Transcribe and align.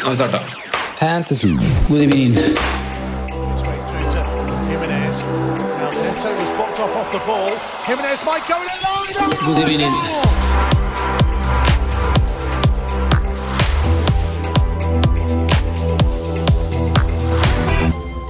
Nå 0.00 0.04
har 0.04 0.10
vi 0.10 0.16
starta. 0.16 0.38
Fantasy. 0.98 1.48
God 1.88 2.02
evening. 2.02 2.34
through 2.34 2.54
to 4.46 4.54
Jimenez. 4.70 5.22
Now 5.24 5.90
Neto 5.90 6.28
was 6.38 6.56
blocked 6.56 6.80
off 6.80 6.96
off 6.96 7.12
the 7.12 7.18
ball. 7.26 7.50
Jimenez 7.86 8.24
might 8.24 8.48
go 8.48 8.56
in 8.62 8.68
alone. 8.78 9.06
God 9.46 9.68
evening. 9.68 9.92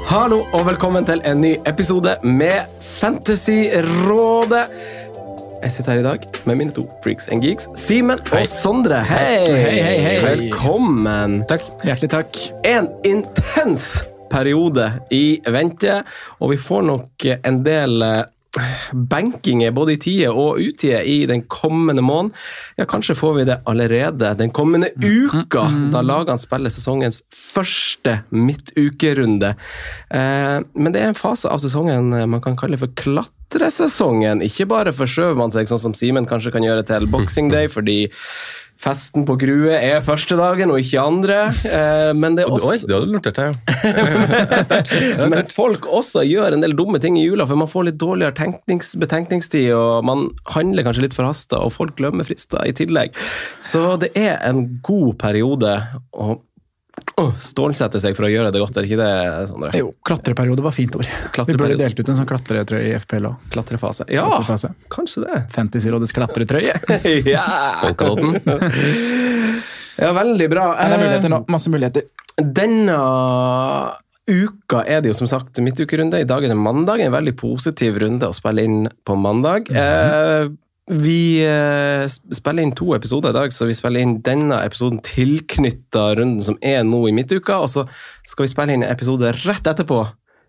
Hallo 0.07 0.47
og 0.53 0.67
velkommen 0.67 1.05
til 1.05 1.21
en 1.25 1.41
ny 1.41 1.57
episode 1.67 2.17
med 2.23 2.61
Fantasyrådet. 2.81 4.65
Jeg 5.63 5.73
sitter 5.75 5.93
her 5.93 6.01
i 6.01 6.07
dag 6.07 6.27
med 6.47 6.59
mine 6.61 6.73
to 6.75 6.85
freaks 7.03 7.27
and 7.35 7.43
geeks, 7.43 7.67
Simen 7.77 8.21
og 8.33 8.47
Sondre. 8.51 9.01
Hei. 9.05 9.43
Hei, 9.49 9.81
hei, 9.83 9.97
hei. 10.05 10.17
Velkommen. 10.23 11.41
Takk. 11.51 11.67
Hjertelig 11.83 12.11
takk. 12.13 12.39
En 12.69 12.87
intens 13.09 14.05
periode 14.31 14.87
i 15.15 15.41
vente, 15.51 16.03
og 16.39 16.53
vi 16.53 16.61
får 16.63 16.87
nok 16.87 17.27
en 17.35 17.63
del 17.67 18.07
eh, 18.57 18.85
benkinger 18.93 19.75
både 19.77 19.95
i 19.95 20.01
tide 20.01 20.31
og 20.33 20.61
utide 20.63 21.03
i 21.05 21.27
den 21.29 21.45
kommende 21.51 22.03
måneden. 22.05 22.33
Ja, 22.79 22.87
kanskje 22.89 23.17
får 23.19 23.35
vi 23.37 23.47
det 23.51 23.59
allerede 23.69 24.33
den 24.39 24.53
kommende 24.55 24.91
uka, 24.97 25.67
da 25.93 26.03
lagene 26.05 26.41
spiller 26.41 26.73
sesongens 26.73 27.21
første 27.35 28.21
midtukerunde. 28.31 29.55
Eh, 30.11 30.57
men 30.73 30.95
det 30.95 31.03
er 31.03 31.13
en 31.13 31.19
fase 31.19 31.51
av 31.51 31.61
sesongen 31.63 32.15
man 32.31 32.45
kan 32.45 32.57
kalle 32.59 32.81
for 32.81 32.95
klatresesongen. 32.99 34.45
Ikke 34.47 34.69
bare 34.71 34.97
forskjøver 34.97 35.39
man 35.39 35.55
seg, 35.55 35.69
sånn 35.71 35.87
som 35.89 35.99
Simen 35.99 36.29
kanskje 36.29 36.55
kan 36.55 36.67
gjøre 36.67 36.87
til 36.89 37.09
Boxing 37.13 37.53
Day, 37.53 37.69
fordi 37.73 38.05
festen 38.79 39.25
på 39.27 39.35
Grue 39.41 39.75
er 39.75 40.03
første 40.07 40.37
dagen 40.39 40.71
og 40.71 40.81
ikke 40.83 41.03
andre. 41.03 41.39
Eh, 41.67 42.13
men 42.17 42.39
det 42.39 42.45
er 42.45 42.53
også 42.55 42.87
det 42.87 42.95
hadde 42.95 43.09
du 43.11 43.15
notert 43.17 43.39
deg, 43.41 43.57
ja. 43.83 45.29
men 45.33 45.51
folk 45.55 45.89
også 45.91 46.23
gjør 46.29 46.55
en 46.55 46.63
del 46.65 46.77
dumme 46.79 47.01
ting 47.03 47.19
i 47.19 47.25
jula, 47.27 47.47
for 47.49 47.59
man 47.59 47.71
får 47.71 47.89
litt 47.91 48.01
dårligere 48.01 48.37
tenknings, 48.39 48.95
betenkningstid, 49.01 49.73
og 49.75 50.07
man 50.07 50.29
handler 50.55 50.87
kanskje 50.87 51.09
litt 51.09 51.19
forhasta, 51.19 51.61
og 51.65 51.75
folk 51.75 51.97
glemmer 51.99 52.27
frister 52.29 52.63
i 52.69 52.75
tillegg. 52.77 53.17
Så 53.67 53.97
det 54.03 54.13
er 54.19 54.39
en 54.47 54.65
god 54.87 55.17
periode 55.21 55.75
å 56.15 56.39
å 57.21 57.25
stålsette 57.43 58.01
seg 58.03 58.17
for 58.19 58.29
å 58.29 58.31
gjøre 58.31 58.51
det 58.55 58.61
godt, 58.63 58.79
er 58.81 58.87
ikke 58.89 58.99
det, 59.01 59.11
Sondre? 59.51 59.71
Jo, 59.79 59.91
klatreperiode 60.07 60.65
var 60.65 60.75
fint 60.77 60.95
ord. 60.99 61.09
Vi 61.49 61.57
burde 61.59 61.79
delt 61.81 61.99
ut 61.99 62.11
en 62.13 62.19
sånn 62.21 62.29
klatretrøye 62.29 62.91
i 62.91 62.95
FPL 63.03 63.29
òg. 63.31 63.47
Klatrefase. 63.55 64.07
Ja, 64.13 64.27
Klatrefase. 64.29 64.73
kanskje 64.93 65.25
det. 65.27 65.41
Fantasyrådets 65.55 66.15
klatretrøye. 66.17 66.75
ja. 67.35 67.47
ja, 70.03 70.13
veldig 70.17 70.49
bra. 70.53 70.67
Det 70.79 70.93
er 70.93 71.03
muligheter 71.03 71.33
nå. 71.35 71.43
Masse 71.53 71.73
muligheter. 71.73 72.07
Denne 72.39 72.99
uka 74.29 74.83
er 74.85 75.01
det 75.03 75.15
jo 75.15 75.19
som 75.23 75.31
sagt 75.31 75.59
midtukerunde. 75.65 76.21
I 76.21 76.29
dag 76.29 76.45
er 76.45 76.53
det 76.53 76.59
mandag. 76.61 77.01
En 77.03 77.15
veldig 77.15 77.35
positiv 77.41 77.97
runde 78.03 78.29
å 78.29 78.37
spille 78.37 78.65
inn 78.69 78.81
på 79.07 79.17
mandag. 79.19 79.71
eh, 79.73 80.51
vi 80.89 81.45
eh, 81.45 82.07
spiller 82.09 82.65
inn 82.65 82.73
to 82.77 82.95
episoder 82.97 83.35
i 83.35 83.37
dag, 83.37 83.53
så 83.53 83.69
vi 83.69 83.77
spiller 83.77 84.05
inn 84.05 84.19
denne 84.25 84.63
episoden 84.65 85.03
tilknytta 85.05 86.15
runden 86.19 86.45
som 86.45 86.57
er 86.65 86.81
nå 86.87 87.03
i 87.09 87.15
midtuka, 87.17 87.61
og 87.61 87.71
så 87.73 87.85
skal 88.29 88.47
vi 88.47 88.53
spille 88.55 88.75
inn 88.75 88.87
en 88.87 88.93
episode 88.93 89.35
rett 89.45 89.69
etterpå 89.69 90.03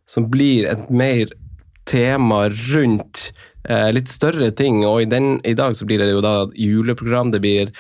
som 0.10 0.30
blir 0.32 0.70
et 0.70 0.90
mer 0.90 1.30
tema 1.90 2.46
rundt 2.50 3.30
eh, 3.68 3.90
litt 3.94 4.12
større 4.12 4.52
ting, 4.56 4.84
og 4.88 5.04
i, 5.04 5.10
den, 5.10 5.38
i 5.48 5.56
dag 5.58 5.76
så 5.78 5.88
blir 5.90 6.02
det 6.02 6.12
jo 6.12 6.22
da 6.24 6.34
juleprogram, 6.56 7.34
det 7.34 7.42
blir 7.44 7.74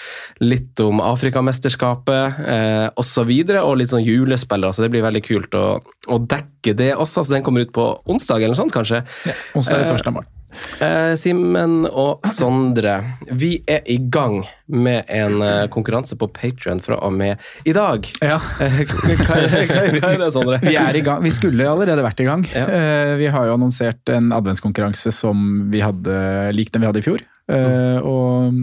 litt 0.43 0.81
om 0.83 1.01
Afrikamesterskapet 1.05 2.41
eh, 2.43 2.87
og 2.89 3.05
så 3.07 3.23
og 3.23 3.77
litt 3.79 3.93
sånn 3.93 4.05
julespillere, 4.05 4.73
så 4.73 4.85
det 4.85 4.91
blir 4.93 5.05
veldig 5.05 5.23
kult 5.25 5.55
å, 5.57 5.67
å 6.09 6.19
dekke 6.25 6.75
det 6.77 6.91
også, 6.95 7.23
så 7.23 7.37
den 7.37 7.45
kommer 7.45 7.63
ut 7.63 7.73
på 7.75 7.91
onsdag 8.09 8.43
eller 8.43 8.57
noe 8.57 8.63
sånt 8.65 8.75
kanskje. 8.75 9.05
Ja, 9.29 9.37
Onsdag 9.55 9.79
eller 9.79 9.95
torsdag 9.95 10.17
morgen. 10.17 10.38
Eh, 10.81 11.13
Simen 11.19 11.83
og 11.89 12.25
Sondre, 12.27 12.99
vi 13.31 13.57
er 13.67 13.85
i 13.85 13.99
gang 14.11 14.41
med 14.69 15.03
en 15.07 15.41
eh, 15.41 15.65
konkurranse 15.73 16.17
på 16.19 16.29
Patrion 16.33 16.81
fra 16.83 16.99
og 17.05 17.13
med 17.13 17.41
i 17.65 17.73
dag. 17.75 18.05
Ja. 18.21 18.37
Eh, 18.61 18.81
hva, 18.89 19.39
er 19.39 20.21
det, 20.21 20.31
Sondre? 20.35 20.61
Vi 20.63 20.75
er 20.79 20.99
i 20.99 21.03
gang. 21.05 21.23
Vi 21.25 21.33
skulle 21.33 21.67
allerede 21.69 22.05
vært 22.05 22.21
i 22.23 22.27
gang. 22.29 22.45
Ja. 22.53 22.67
Eh, 22.67 23.15
Vi 23.19 23.27
har 23.33 23.49
jo 23.49 23.57
annonsert 23.57 24.09
en 24.13 24.31
adventskonkurranse 24.35 25.11
som 25.15 25.69
vi 25.73 25.81
hadde 25.83 26.15
lik 26.55 26.71
den 26.73 26.85
vi 26.85 26.89
hadde 26.91 27.03
i 27.03 27.07
fjor. 27.09 27.25
Uh, 27.49 27.97
og 28.05 28.53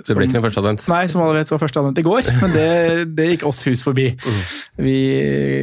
Det 0.00 0.14
ble 0.16 0.24
ikke 0.24 0.38
noe 0.38 0.46
første 0.46 0.62
advent. 0.62 0.84
Nei, 0.88 1.02
som 1.12 1.20
alle 1.20 1.36
vet, 1.36 1.48
så 1.50 1.56
var 1.56 1.62
første 1.66 1.80
advent 1.82 1.98
i 2.00 2.04
går, 2.06 2.30
men 2.40 2.54
det, 2.54 2.68
det 3.18 3.26
gikk 3.34 3.44
oss 3.50 3.60
hus 3.68 3.82
forbi. 3.84 4.06
Vi 4.80 4.96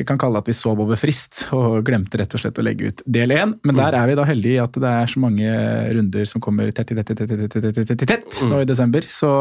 kan 0.06 0.20
kalle 0.22 0.38
det 0.38 0.46
at 0.46 0.52
vi 0.52 0.58
sov 0.60 0.84
over 0.84 1.00
frist, 1.02 1.48
og 1.58 1.82
glemte 1.88 2.22
rett 2.22 2.38
og 2.38 2.44
slett 2.44 2.62
å 2.62 2.66
legge 2.66 2.92
ut 2.92 3.02
del 3.10 3.34
én. 3.34 3.56
Men 3.66 3.82
der 3.82 3.98
er 3.98 4.12
vi 4.12 4.18
da 4.20 4.28
heldige 4.30 4.60
i 4.60 4.62
at 4.62 4.78
det 4.78 4.94
er 5.02 5.10
så 5.10 5.24
mange 5.24 5.56
runder 5.98 6.30
som 6.30 6.44
kommer 6.44 6.70
tett 6.70 6.94
i 6.94 7.00
tett 7.00 7.10
tett, 7.10 7.24
tett 7.24 7.34
tett, 7.34 7.50
tett, 7.50 7.66
tett, 7.66 7.82
tett, 7.82 7.98
tett, 7.98 8.14
tett, 8.14 8.42
i 8.46 8.52
nå 8.52 8.62
i 8.62 8.70
desember. 8.70 9.10
Så 9.10 9.32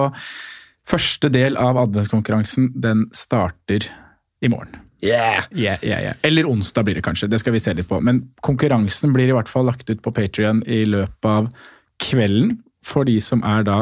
første 0.91 1.31
del 1.33 1.59
av 1.61 1.79
adventskonkurransen, 1.81 2.73
den 2.75 3.07
starter 3.17 3.87
i 4.43 4.51
morgen. 4.53 4.79
Yeah! 5.01 5.47
Yeah, 5.51 5.81
yeah, 5.83 6.03
yeah. 6.03 6.17
Eller 6.23 6.49
onsdag 6.51 6.85
blir 6.85 6.99
det 6.99 7.05
kanskje, 7.07 7.31
det 7.31 7.41
skal 7.41 7.55
vi 7.57 7.63
se 7.63 7.75
litt 7.75 7.89
på. 7.89 8.01
Men 8.05 8.27
konkurransen 8.45 9.15
blir 9.17 9.31
i 9.31 9.37
hvert 9.37 9.49
fall 9.49 9.69
lagt 9.71 9.89
ut 9.91 10.03
på 10.05 10.13
Patrion 10.13 10.61
i 10.69 10.83
løpet 10.89 11.31
av 11.31 11.49
kvelden, 12.01 12.59
for 12.85 13.09
de 13.09 13.19
som 13.25 13.43
er 13.45 13.65
da 13.69 13.79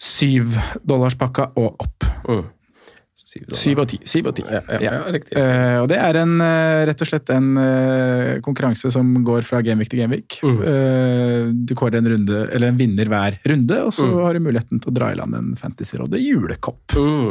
syvdollarspakka 0.00 1.50
og 1.60 1.84
opp. 1.84 2.06
Mm. 2.26 2.44
Syv 3.30 3.78
og 3.84 3.88
ti. 3.92 3.98
Syv 4.10 4.30
og 4.32 4.34
ti. 4.36 4.44
Ja, 4.50 4.60
ja, 4.74 4.80
ja, 4.90 5.00
riktig. 5.14 5.36
Uh, 5.38 5.76
og 5.84 5.88
det 5.92 5.98
er 6.02 6.18
en, 6.22 6.32
uh, 6.42 6.80
rett 6.90 7.04
og 7.04 7.08
slett 7.10 7.30
en 7.34 7.50
uh, 7.60 8.40
konkurranse 8.42 8.90
som 8.90 9.12
går 9.26 9.46
fra 9.46 9.60
Gameweek 9.62 9.92
til 9.92 10.02
Gameweek. 10.02 10.40
Mm. 10.42 10.58
Du 11.66 11.74
kårer 11.78 12.00
en 12.00 12.08
runde, 12.10 12.40
eller 12.54 12.72
en 12.72 12.78
vinner 12.80 13.08
hver 13.10 13.38
runde, 13.48 13.78
og 13.86 13.92
så 13.94 14.06
Mm. 14.10 14.16
har 14.24 14.34
du 14.34 14.40
muligheten 14.40 14.80
til 14.82 14.90
å 14.90 14.94
dra 14.96 15.10
i 15.12 15.18
land 15.18 15.34
en 15.38 15.52
Fantasyrådet 15.56 16.20
julekopp. 16.22 16.96
Mm. 16.96 17.28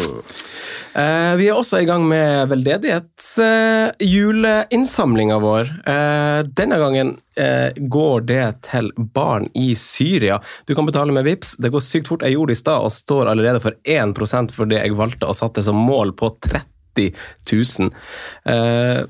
Eh, 0.93 1.35
vi 1.37 1.47
er 1.49 1.55
også 1.57 1.79
i 1.83 1.85
gang 1.89 2.07
med 2.09 2.49
veldedighetshjuleinnsamlinga 2.49 5.39
vår. 5.43 5.63
Eh, 5.85 6.39
denne 6.57 6.77
gangen 6.81 7.17
eh, 7.37 7.69
går 7.77 8.21
det 8.29 8.61
til 8.71 8.91
barn 8.97 9.49
i 9.53 9.75
Syria. 9.77 10.39
Du 10.65 10.75
kan 10.75 10.85
betale 10.89 11.11
med 11.15 11.23
VIPS. 11.27 11.55
Det 11.61 11.69
går 11.73 11.81
sykt 11.85 12.07
fort. 12.09 12.23
Jeg 12.25 12.33
gjorde 12.37 12.51
det 12.53 12.57
i 12.57 12.63
stad 12.63 12.79
og 12.87 12.95
står 12.95 13.23
allerede 13.33 13.59
for 13.63 13.73
1% 13.85 14.51
for 14.55 14.65
det 14.69 14.79
jeg 14.81 14.97
valgte 14.97 15.29
å 15.29 15.37
satte 15.37 15.61
som 15.65 15.77
mål 15.77 16.09
på 16.17 16.27
30 16.49 16.78
000. 17.51 17.91
Eh, 18.49 19.01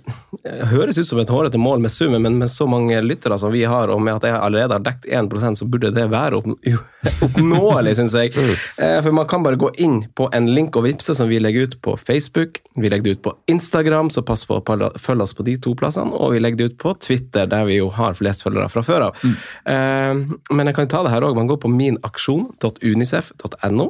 høres 0.69 0.97
ut 0.99 1.07
som 1.07 1.19
et 1.21 1.31
hårete 1.33 1.59
mål 1.61 1.79
med 1.83 1.91
summen, 1.93 2.21
men 2.23 2.37
med 2.39 2.49
så 2.51 2.65
mange 2.69 3.01
lyttere 3.03 3.37
som 3.41 3.51
vi 3.53 3.63
har, 3.69 3.87
og 3.91 4.01
med 4.03 4.13
at 4.19 4.25
jeg 4.29 4.35
allerede 4.37 4.75
har 4.77 4.83
dekket 4.85 5.11
1% 5.19 5.55
så 5.59 5.65
burde 5.69 5.91
det 5.95 6.05
være 6.11 6.41
oppnåelig, 7.25 7.93
syns 7.99 8.15
jeg. 8.17 8.29
Eh, 8.77 8.99
for 9.03 9.11
man 9.15 9.27
kan 9.29 9.43
bare 9.45 9.59
gå 9.59 9.69
inn 9.81 9.97
på 10.15 10.23
en 10.35 10.45
link 10.53 10.71
og 10.79 10.85
vippse 10.87 11.13
som 11.17 11.27
vi 11.31 11.41
legger 11.41 11.61
ut 11.67 11.75
på 11.85 11.91
Facebook. 11.97 12.51
Vi 12.75 12.89
legger 12.89 13.03
det 13.03 13.11
ut 13.17 13.25
på 13.29 13.35
Instagram, 13.51 14.07
så 14.13 14.19
pass 14.25 14.41
på 14.47 14.53
å 14.59 14.63
følge 14.99 15.23
oss 15.25 15.37
på 15.37 15.47
de 15.47 15.53
to 15.61 15.71
plassene. 15.79 16.13
Og 16.15 16.27
vi 16.35 16.39
legger 16.43 16.57
det 16.59 16.67
ut 16.73 16.81
på 16.81 16.89
Twitter, 17.01 17.43
der 17.49 17.63
vi 17.69 17.75
jo 17.79 17.87
har 17.95 18.19
flest 18.19 18.45
følgere 18.45 18.71
fra 18.71 18.81
før 18.85 19.01
av. 19.09 19.13
Eh, 19.23 20.13
men 20.53 20.65
jeg 20.69 20.75
kan 20.77 20.91
ta 20.91 20.99
det 21.05 21.13
her 21.15 21.25
òg. 21.25 21.33
Man 21.39 21.49
går 21.49 21.59
på 21.63 21.73
minaksjon.unicef.no 21.73 23.87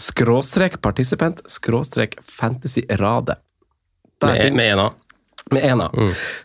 skråstrek 0.00 0.80
participant 0.82 1.40
skråstrek 1.50 2.16
fantasyrade. 2.26 3.36
Der 4.20 4.26
Med, 4.32 4.40
fin- 4.42 4.56
med 4.56 4.72
en 4.72 4.78
A. 4.78 4.90
Mm. 5.52 5.60
ena. 5.62 5.90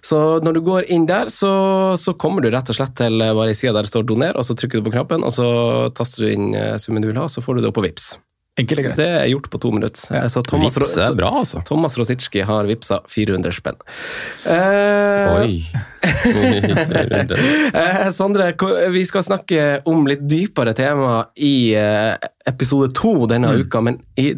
Så 0.01 0.39
når 0.43 0.53
du 0.53 0.61
går 0.61 0.83
inn 0.91 1.05
der, 1.07 1.29
så, 1.31 1.95
så 1.97 2.13
kommer 2.19 2.41
du 2.43 2.49
rett 2.51 2.69
og 2.69 2.75
slett 2.75 2.95
til 2.99 3.21
eh, 3.21 3.33
bare 3.33 3.53
ei 3.53 3.55
side 3.55 3.71
der 3.73 3.87
det 3.87 3.91
står 3.93 4.03
'doner', 4.03 4.35
og 4.35 4.43
så 4.45 4.53
trykker 4.59 4.81
du 4.81 4.89
på 4.89 4.91
knappen, 4.91 5.23
og 5.23 5.31
så 5.31 5.89
taster 5.95 6.25
du 6.25 6.31
inn 6.33 6.49
eh, 6.55 6.75
summen 6.77 7.01
du 7.01 7.07
vil 7.07 7.17
ha, 7.21 7.27
så 7.31 7.41
får 7.41 7.55
du 7.55 7.61
det 7.61 7.69
opp 7.71 7.75
på 7.79 7.85
Vips. 7.87 8.17
Enkelt 8.59 8.81
og 8.81 8.87
greit. 8.89 8.99
Det 8.99 9.07
er 9.07 9.27
gjort 9.31 9.49
på 9.53 9.61
to 9.63 9.71
minutter. 9.73 10.03
Ja. 10.15 10.23
Så 10.31 10.43
Thomas, 10.45 10.77
Vips 10.77 10.95
er 10.99 11.15
bra, 11.17 11.31
altså. 11.41 11.63
Thomas 11.67 11.97
Rosicki 11.99 12.43
har 12.45 12.67
vippsa 12.69 12.99
400 13.09 13.55
spenn. 13.55 13.79
Eh, 14.49 15.39
Oi. 15.39 15.55
Eh, 17.73 18.05
Sondre, 18.19 18.51
vi 18.93 19.03
skal 19.07 19.25
snakke 19.25 19.67
om 19.89 20.07
litt 20.09 20.25
dypere 20.29 20.75
tema 20.77 21.25
i 21.35 21.73
eh, 21.77 22.15
episode 22.49 22.91
to 22.97 23.13
denne 23.31 23.53
uka, 23.63 23.83
men 23.85 24.01
i 24.19 24.33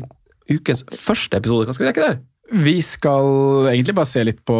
ukens 0.51 0.83
første 0.97 1.39
episode, 1.39 1.67
hva 1.67 1.75
skal 1.75 1.87
vi 1.87 1.91
dekke 1.93 2.09
der? 2.09 2.19
Vi 2.51 2.75
skal 2.83 3.67
egentlig 3.71 3.95
bare 3.95 4.09
se 4.09 4.23
litt 4.27 4.41
på, 4.47 4.57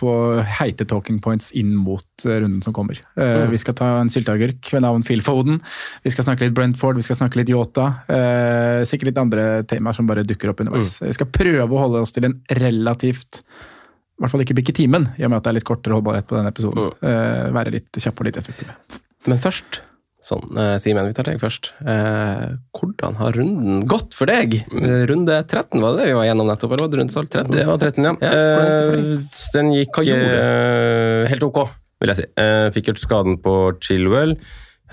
på 0.00 0.12
heite 0.58 0.86
talking 0.88 1.18
points 1.24 1.50
inn 1.56 1.74
mot 1.76 2.24
eh, 2.24 2.38
runden 2.40 2.62
som 2.64 2.74
kommer. 2.76 3.00
Mm. 3.18 3.50
Vi 3.52 3.60
skal 3.60 3.76
ta 3.76 3.88
en 4.00 4.12
sylteagurk 4.12 4.70
ved 4.72 4.84
navn 4.84 5.04
Phil 5.04 5.20
Foden. 5.24 5.60
Vi 6.04 6.12
skal 6.14 6.24
snakke 6.24 6.46
litt 6.46 6.56
Brentford, 6.56 6.96
vi 6.96 7.04
skal 7.04 7.18
snakke 7.20 7.40
litt 7.40 7.52
Yota. 7.52 7.90
Eh, 8.08 8.84
sikkert 8.88 9.12
litt 9.12 9.20
andre 9.20 9.48
temaer 9.68 9.98
som 9.98 10.08
bare 10.08 10.24
dukker 10.28 10.54
opp 10.54 10.62
underveis. 10.64 10.98
Vi 11.04 11.16
skal 11.16 11.28
prøve 11.34 11.68
å 11.68 11.82
holde 11.82 12.04
oss 12.06 12.16
til 12.16 12.30
en 12.30 12.38
relativt 12.60 13.42
i 14.18 14.24
hvert 14.24 14.32
fall 14.32 14.42
ikke 14.42 14.56
bikke 14.58 14.74
timen, 14.74 15.04
i 15.14 15.22
og 15.22 15.30
med 15.30 15.38
at 15.38 15.44
det 15.46 15.50
er 15.52 15.56
litt 15.60 15.68
kortere 15.68 15.94
holdbarhet 15.94 16.26
på 16.26 16.34
denne 16.34 16.50
episoden. 16.50 16.88
Mm. 16.98 17.52
være 17.54 17.70
litt 17.76 18.00
kjappe 18.02 18.24
og 18.24 18.26
litt 18.26 18.40
effektive. 18.40 18.74
Men 19.30 19.38
først, 19.38 19.78
sånn, 20.24 20.46
eh, 20.58 20.76
Simen, 20.82 21.06
vi 21.06 21.14
tar 21.14 21.28
deg 21.28 21.38
først. 21.40 21.72
Eh, 21.86 22.56
hvordan 22.74 23.16
har 23.20 23.36
runden 23.38 23.82
gått 23.88 24.16
for 24.18 24.26
deg? 24.30 24.56
Eh, 24.74 25.04
Runde 25.08 25.36
13 25.46 25.80
var 25.80 25.96
det 25.96 26.08
vi 26.10 26.16
var 26.18 26.26
gjennom 26.26 26.48
nettopp, 26.50 26.72
eller 26.74 26.86
var 26.86 26.92
det 26.92 27.00
runde 27.02 27.14
13? 27.14 27.50
Det 27.54 27.66
var 27.68 27.78
13, 27.78 28.04
ja. 28.04 28.14
Ja, 28.20 28.32
gikk? 28.32 28.96
Eh, 28.98 29.52
Den 29.54 29.72
gikk 29.76 30.00
eh, 30.04 31.28
helt 31.30 31.46
ok, 31.46 31.60
vil 32.02 32.12
jeg 32.12 32.20
si. 32.22 32.26
Eh, 32.36 32.70
Fikk 32.74 32.90
gjort 32.90 33.04
skaden 33.04 33.38
på 33.44 33.54
Chilwell. 33.80 34.34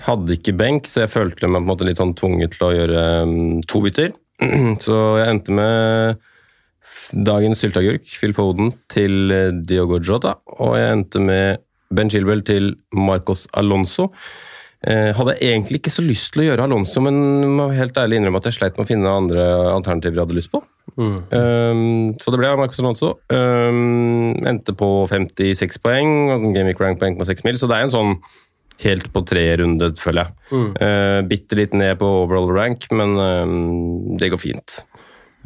Hadde 0.06 0.36
ikke 0.36 0.52
benk, 0.56 0.86
så 0.86 1.06
jeg 1.06 1.10
følte 1.14 1.48
meg 1.48 1.62
på 1.62 1.64
en 1.64 1.70
måte 1.72 1.86
litt 1.88 1.98
sånn 2.00 2.14
tvunget 2.14 2.56
til 2.58 2.66
å 2.66 2.72
gjøre 2.76 3.04
um, 3.24 3.62
to 3.64 3.80
bytter. 3.80 4.12
Så 4.84 4.96
jeg 5.16 5.30
endte 5.32 5.54
med 5.56 6.18
dagens 7.24 7.62
sylteagurk, 7.64 8.04
Phil 8.20 8.34
Foden, 8.36 8.74
til 8.92 9.32
Diogo 9.64 9.96
Jota. 10.04 10.34
Og 10.60 10.76
jeg 10.76 10.92
endte 10.98 11.22
med 11.24 11.62
Ben 11.96 12.10
Chilwell 12.12 12.44
til 12.44 12.74
Marcos 12.92 13.46
Alonso. 13.56 14.10
Eh, 14.84 15.10
hadde 15.16 15.38
egentlig 15.40 15.80
ikke 15.80 15.92
så 15.94 16.04
lyst 16.04 16.34
til 16.34 16.44
å 16.44 16.48
gjøre 16.50 16.66
Alonso, 16.68 17.00
men 17.02 17.16
må 17.56 17.70
helt 17.74 17.96
ærlig 17.98 18.20
innrømme 18.20 18.42
at 18.42 18.48
jeg 18.50 18.58
sleit 18.58 18.76
med 18.76 18.84
å 18.84 18.90
finne 18.90 19.12
andre 19.22 19.44
alternativer 19.72 20.18
jeg 20.18 20.26
hadde 20.26 20.36
lyst 20.36 20.52
på. 20.52 20.60
Um, 20.96 22.12
så 22.20 22.32
det 22.32 22.40
ble 22.40 22.52
Marcos 22.60 22.80
Alonso. 22.82 23.14
Um, 23.32 24.36
endte 24.46 24.76
på 24.76 24.90
56 25.10 25.80
poeng, 25.82 26.52
Gameweek 26.54 26.80
rank-poeng 26.82 27.18
på 27.18 27.28
6 27.28 27.46
mil, 27.48 27.58
så 27.60 27.68
det 27.70 27.78
er 27.78 27.88
en 27.88 27.94
sånn 27.94 28.14
helt 28.84 29.08
på 29.12 29.22
tre 29.24 29.46
runde, 29.62 29.90
føler 30.00 30.28
jeg. 30.28 30.36
Uh, 30.76 31.20
bitte 31.28 31.56
litt 31.58 31.74
ned 31.76 31.96
på 32.00 32.12
overall 32.22 32.52
rank, 32.52 32.86
men 32.92 33.16
um, 33.16 33.56
det 34.20 34.30
går 34.34 34.42
fint. 34.44 34.82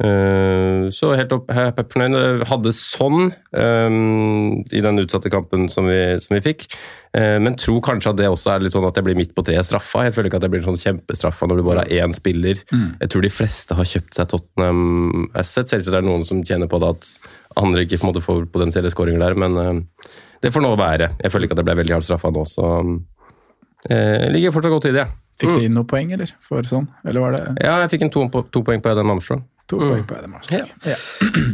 Uh, 0.01 0.87
så 0.89 1.11
helt 1.13 1.33
opp, 1.35 1.51
er 1.53 1.75
fornøyd. 1.91 2.45
Hadde 2.49 2.71
sånn 2.73 3.29
um, 3.53 4.63
i 4.73 4.81
den 4.81 5.01
utsatte 5.03 5.29
kampen 5.29 5.67
som 5.69 5.85
vi, 5.89 5.99
som 6.23 6.33
vi 6.37 6.41
fikk. 6.45 6.65
Uh, 7.13 7.37
men 7.43 7.57
tror 7.59 7.83
kanskje 7.85 8.13
at 8.13 8.17
det 8.17 8.31
også 8.31 8.55
er 8.55 8.65
litt 8.65 8.73
sånn 8.73 8.87
at 8.87 8.97
jeg 8.97 9.05
blir 9.05 9.19
midt 9.19 9.35
på 9.37 9.45
treet 9.45 9.67
straffa. 9.67 10.07
Jeg 10.07 10.15
føler 10.15 10.31
ikke 10.31 10.41
at 10.41 10.47
jeg 10.47 10.55
blir 10.55 10.65
sånn 10.65 10.81
kjempestraffa 10.81 11.49
når 11.51 11.61
du 11.61 11.65
bare 11.67 11.85
har 11.85 12.07
én 12.07 12.15
spiller. 12.17 12.63
Jeg 12.71 13.13
tror 13.13 13.27
de 13.27 13.33
fleste 13.33 13.77
har 13.77 13.91
kjøpt 13.93 14.17
seg 14.17 14.33
Tottenham 14.33 15.29
Asset. 15.37 15.69
Selvsagt 15.69 15.93
er 15.93 16.01
det 16.01 16.09
noen 16.09 16.25
som 16.27 16.41
tjener 16.47 16.71
på 16.71 16.81
det 16.81 16.91
at 16.95 17.13
andre 17.61 17.85
ikke 17.85 18.01
på 18.01 18.25
får 18.25 18.45
potensielle 18.49 18.89
skåringer 18.93 19.21
der, 19.21 19.37
men 19.37 19.57
uh, 19.59 20.11
det 20.41 20.53
får 20.55 20.65
nå 20.65 20.73
være. 20.79 21.13
Jeg 21.21 21.33
føler 21.33 21.45
ikke 21.45 21.59
at 21.59 21.61
jeg 21.61 21.69
ble 21.69 21.79
veldig 21.83 21.99
hardt 21.99 22.09
straffa 22.09 22.33
nå, 22.33 22.47
så 22.49 22.73
uh, 22.81 24.25
ligger 24.33 24.55
fortsatt 24.55 24.79
godt 24.79 24.89
i 24.89 24.97
det. 24.97 25.09
Fikk 25.41 25.57
du 25.57 25.63
inn 25.65 25.73
noen 25.73 25.89
poeng, 25.89 26.11
eller? 26.13 26.33
For 26.45 26.65
sånn? 26.69 26.85
Eller 27.07 27.23
var 27.23 27.33
det 27.33 27.45
Ja, 27.63 27.79
jeg 27.81 27.95
fikk 27.95 28.05
en 28.05 28.13
to, 28.13 28.27
to 28.53 28.61
poeng 28.65 28.81
på 28.83 28.91
Adam 28.91 29.13
Armstrong. 29.13 29.41
To 29.71 29.79
poeng 29.81 30.03
på 30.07 30.19
Adam 30.19 30.37
Armstrong? 30.37 30.69
Ja. 30.85 30.99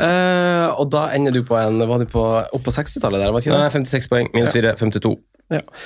Eh, 0.08 0.68
og 0.78 0.92
da 0.94 1.08
ender 1.16 1.34
du 1.34 1.40
på 1.48 1.56
en 1.58 1.80
Var 1.90 2.04
du 2.04 2.06
på, 2.12 2.22
opp 2.54 2.64
på 2.66 2.74
60-tallet 2.74 3.24
der, 3.24 3.31
var 3.34 3.42
ikke 3.42 3.56
Nei, 3.56 3.69
56 3.74 4.10
poeng. 4.12 4.30
Minus 4.36 4.54
4, 4.58 4.75
52. 4.81 5.14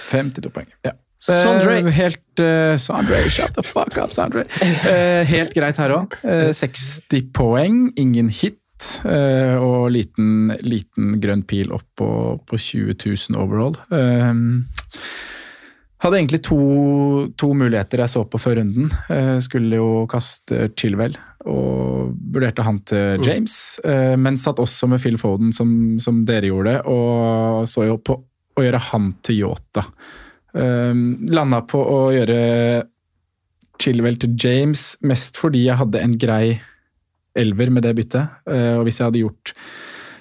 52 0.10 0.52
poeng. 0.56 0.72
Ja. 0.88 0.96
Sondre. 1.22 1.76
Eh, 1.78 1.92
helt 2.00 2.42
uh, 2.42 2.76
Sondre, 2.82 3.20
shut 3.30 3.54
the 3.54 3.66
fuck 3.66 3.94
up, 4.02 4.14
Sondre. 4.16 4.48
Uh, 4.62 5.22
helt 5.30 5.54
greit 5.54 5.78
her 5.78 5.94
òg. 6.00 6.18
60 6.58 7.30
poeng, 7.38 7.86
ingen 8.02 8.32
hit. 8.34 8.58
eh, 9.06 9.58
og 9.62 9.92
liten, 9.94 10.52
liten 10.66 11.20
grønn 11.22 11.44
pil 11.48 11.72
opp 11.76 11.86
på, 12.00 12.10
på 12.48 12.58
20 12.58 12.96
000 12.98 13.38
overall. 13.42 13.78
Eh, 13.94 14.34
hadde 16.02 16.18
egentlig 16.18 16.42
to, 16.46 16.62
to 17.40 17.52
muligheter 17.58 18.02
jeg 18.04 18.14
så 18.14 18.24
på 18.26 18.40
før 18.42 18.60
runden. 18.62 18.90
Eh, 19.14 19.38
skulle 19.44 19.78
jo 19.80 20.06
kaste 20.12 20.72
Chilwell 20.78 21.18
og 21.50 22.12
vurderte 22.34 22.66
han 22.66 22.80
til 22.86 23.24
James, 23.26 23.56
eh, 23.86 24.14
men 24.20 24.38
satt 24.38 24.62
også 24.62 24.90
med 24.92 25.02
Phil 25.02 25.18
Foden, 25.18 25.50
som, 25.56 25.72
som 26.02 26.22
dere 26.28 26.52
gjorde, 26.52 26.76
og 26.90 27.66
så 27.70 27.88
jo 27.88 27.98
på 27.98 28.20
å 28.58 28.66
gjøre 28.66 28.82
han 28.92 29.14
til 29.26 29.42
Yota. 29.46 29.86
Um, 30.52 31.24
Landa 31.32 31.62
på 31.64 31.80
å 31.80 32.00
gjøre 32.14 32.42
Chilwell 33.82 34.20
til 34.22 34.36
James, 34.38 34.92
mest 35.08 35.40
fordi 35.40 35.64
jeg 35.66 35.80
hadde 35.80 36.02
en 36.04 36.18
grei 36.20 36.60
elver 37.38 37.72
med 37.74 37.86
det 37.88 37.96
byttet. 37.98 38.42
Eh, 38.52 38.76
og 38.78 38.86
hvis 38.86 39.00
jeg 39.00 39.08
hadde 39.10 39.24
gjort 39.24 39.54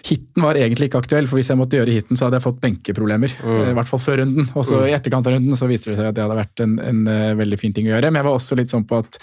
Hiten 0.06 0.44
var 0.44 0.58
egentlig 0.58 0.88
ikke 0.88 1.02
aktuell, 1.02 1.28
for 1.30 1.40
hvis 1.40 1.50
jeg 1.52 1.60
måtte 1.60 1.76
gjøre 1.78 1.94
hiten, 1.94 2.18
så 2.18 2.26
hadde 2.26 2.40
jeg 2.40 2.46
fått 2.46 2.60
benkeproblemer. 2.62 3.34
Mm. 3.44 3.64
I 3.70 3.74
hvert 3.78 3.90
fall 3.90 4.02
før 4.02 4.22
runden. 4.22 4.46
Og 4.54 4.66
så 4.68 4.84
i 4.86 4.94
etterkant 4.96 5.28
av 5.28 5.36
runden 5.36 5.58
så 5.58 5.68
viste 5.70 5.92
det 5.92 5.98
seg 6.00 6.10
at 6.10 6.16
det 6.16 6.24
hadde 6.24 6.38
vært 6.40 6.64
en, 6.64 6.78
en 6.84 7.02
uh, 7.08 7.32
veldig 7.40 7.58
fin 7.60 7.74
ting 7.76 7.90
å 7.90 7.94
gjøre. 7.94 8.12
Men 8.12 8.22
jeg 8.22 8.28
var 8.30 8.38
også 8.38 8.58
litt 8.60 8.72
sånn 8.72 8.86
på 8.88 9.02
at 9.02 9.20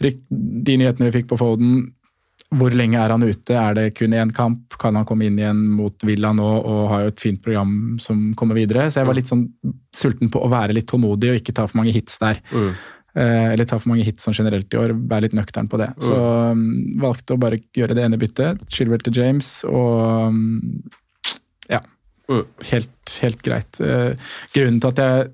de 0.00 0.80
nyhetene 0.80 1.08
vi 1.08 1.20
fikk 1.20 1.30
på 1.32 1.40
Foden 1.40 1.84
hvor 2.54 2.74
lenge 2.78 2.98
er 3.00 3.10
han 3.10 3.24
ute? 3.26 3.54
Er 3.58 3.74
det 3.74 3.86
kun 3.98 4.14
én 4.14 4.30
kamp? 4.34 4.76
Kan 4.78 4.94
han 4.98 5.06
komme 5.08 5.26
inn 5.26 5.38
igjen 5.40 5.64
mot 5.74 6.04
Villa 6.06 6.30
nå 6.36 6.46
og 6.46 6.82
har 6.92 7.02
jo 7.02 7.10
et 7.10 7.22
fint 7.22 7.40
program 7.42 7.72
som 8.02 8.28
kommer 8.38 8.58
videre? 8.58 8.86
Så 8.90 9.00
jeg 9.00 9.08
var 9.08 9.18
litt 9.18 9.30
sånn 9.30 9.48
sulten 9.96 10.30
på 10.30 10.42
å 10.44 10.50
være 10.52 10.76
litt 10.76 10.86
tålmodig 10.90 11.32
og 11.32 11.40
ikke 11.40 11.56
ta 11.56 11.66
for 11.66 11.80
mange 11.80 11.94
hits 11.96 12.20
der. 12.22 12.38
Eh, 12.54 12.84
eller 13.16 13.64
ta 13.64 13.78
for 13.80 13.88
mange 13.92 14.04
hits 14.04 14.26
sånn 14.26 14.36
generelt 14.36 14.74
i 14.74 14.80
år, 14.80 14.92
være 15.08 15.26
litt 15.26 15.36
nøktern 15.38 15.70
på 15.72 15.80
det. 15.80 15.88
Så 16.04 16.16
um, 16.52 16.62
valgte 17.00 17.32
å 17.32 17.40
bare 17.40 17.62
gjøre 17.76 17.96
det 17.96 18.04
ene 18.04 18.20
byttet, 18.20 18.60
Chilwell 18.68 19.00
til 19.04 19.16
James, 19.16 19.50
og 19.68 20.30
um, 20.30 20.40
ja. 21.72 21.80
Helt, 22.68 23.18
helt 23.22 23.40
greit. 23.46 23.80
Uh, 23.80 24.12
grunnen 24.52 24.82
til 24.82 24.92
at 24.92 25.04
jeg 25.04 25.28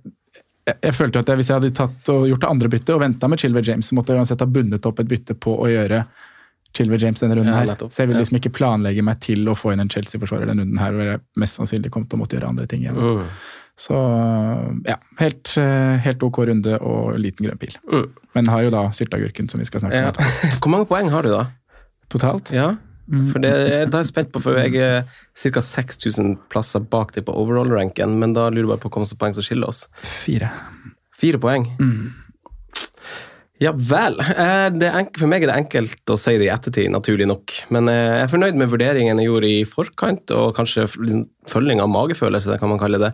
jeg, 0.62 0.78
jeg 0.78 0.94
følte 0.94 1.22
at 1.22 1.30
jeg, 1.30 1.40
Hvis 1.40 1.48
jeg 1.50 1.58
hadde 1.58 2.18
gjort 2.30 2.44
det 2.44 2.50
andre 2.50 2.68
byttet 2.70 2.94
og 2.94 3.02
venta 3.02 3.30
med 3.30 3.40
Chilwell 3.42 3.66
James, 3.66 3.88
så 3.88 3.96
måtte 3.98 4.14
jeg 4.14 4.22
uansett 4.22 4.44
ha 4.44 4.46
bundet 4.46 4.86
opp 4.86 5.00
et 5.02 5.10
bytte 5.10 5.34
på 5.34 5.56
å 5.58 5.70
gjøre 5.70 6.04
Chilwell 6.76 7.02
James 7.02 7.20
denne 7.20 7.36
runden 7.36 7.52
her. 7.54 7.66
Ja, 7.68 7.76
Så 7.88 8.02
jeg 8.04 8.08
vil 8.12 8.16
liksom 8.20 8.38
ikke 8.40 8.52
planlegge 8.56 9.02
meg 9.04 9.18
til 9.20 9.44
å 9.48 9.56
få 9.58 9.72
inn 9.74 9.80
en 9.84 9.90
Chelsea-forsvarer 9.92 10.48
denne 10.48 10.64
runden 10.64 10.78
her, 10.80 10.92
hvor 10.96 11.10
jeg 11.10 11.20
mest 11.42 11.58
sannsynlig 11.60 11.90
kommer 11.92 12.08
til 12.08 12.16
å 12.18 12.22
måtte 12.22 12.38
gjøre 12.38 12.48
andre 12.48 12.66
ting 12.70 12.86
igjen. 12.86 12.96
Mm. 12.96 13.26
Så 13.82 13.96
ja, 14.86 14.96
helt, 15.18 15.54
eh, 15.58 15.96
helt 16.04 16.22
ok 16.22 16.38
runde 16.48 16.78
og 16.84 17.18
liten 17.20 17.46
grønn 17.46 17.58
pil. 17.60 17.76
Mm. 17.90 18.06
Men 18.36 18.46
har 18.52 18.62
jo 18.66 18.70
da 18.72 18.86
sylteagurken, 18.94 19.48
som 19.50 19.60
vi 19.60 19.66
skal 19.68 19.80
snakke 19.84 20.00
Ja. 20.00 20.12
om. 20.12 20.32
Hvor 20.62 20.70
mange 20.72 20.88
poeng 20.88 21.10
har 21.12 21.22
du, 21.22 21.30
da? 21.32 21.46
Totalt. 22.12 22.52
Ja, 22.52 22.74
for 23.32 23.42
det, 23.42 23.50
da 23.90 23.98
er 23.98 24.04
jeg 24.04 24.08
spent 24.12 24.30
på, 24.32 24.40
for 24.40 24.56
jeg 24.56 24.76
er 24.80 25.02
ca. 25.36 25.60
6000 25.60 26.36
plasser 26.52 26.80
bak 26.80 27.12
deg 27.12 27.26
på 27.26 27.34
overall-ranken, 27.36 28.14
men 28.20 28.32
da 28.36 28.46
lurer 28.48 28.62
jeg 28.64 28.70
bare 28.70 28.82
på 28.84 28.92
hvor 28.92 29.02
mange 29.04 29.18
poeng 29.20 29.34
som 29.36 29.44
skiller 29.44 29.68
oss. 29.68 29.86
Fire. 30.04 30.48
Fire 31.18 31.40
poeng. 31.42 31.66
Ja 33.62 33.70
vel. 33.76 34.16
Eh, 34.20 34.68
Det 34.74 34.88
er 34.88 34.96
enk- 35.02 35.18
for 35.20 35.30
meg 35.30 35.44
er 35.44 35.52
det 35.52 35.58
enkelt 35.60 36.10
å 36.10 36.16
si 36.18 36.34
det 36.40 36.48
i 36.48 36.52
ettertid, 36.54 36.90
naturlig 36.90 37.28
nok. 37.30 37.52
Men 37.70 37.88
eh, 37.92 38.16
jeg 38.18 38.24
er 38.26 38.32
fornøyd 38.32 38.58
med 38.58 38.72
vurderingen 38.72 39.20
jeg 39.22 39.28
gjorde 39.28 39.50
i 39.52 39.62
forkant, 39.68 40.32
og 40.34 40.56
kanskje 40.56 40.88
liksom 40.88 41.28
følging 41.50 41.80
av 41.82 41.88
magefølelse, 41.90 42.54
kan 42.60 42.70
man 42.70 42.78
kalle 42.78 43.00
det. 43.02 43.08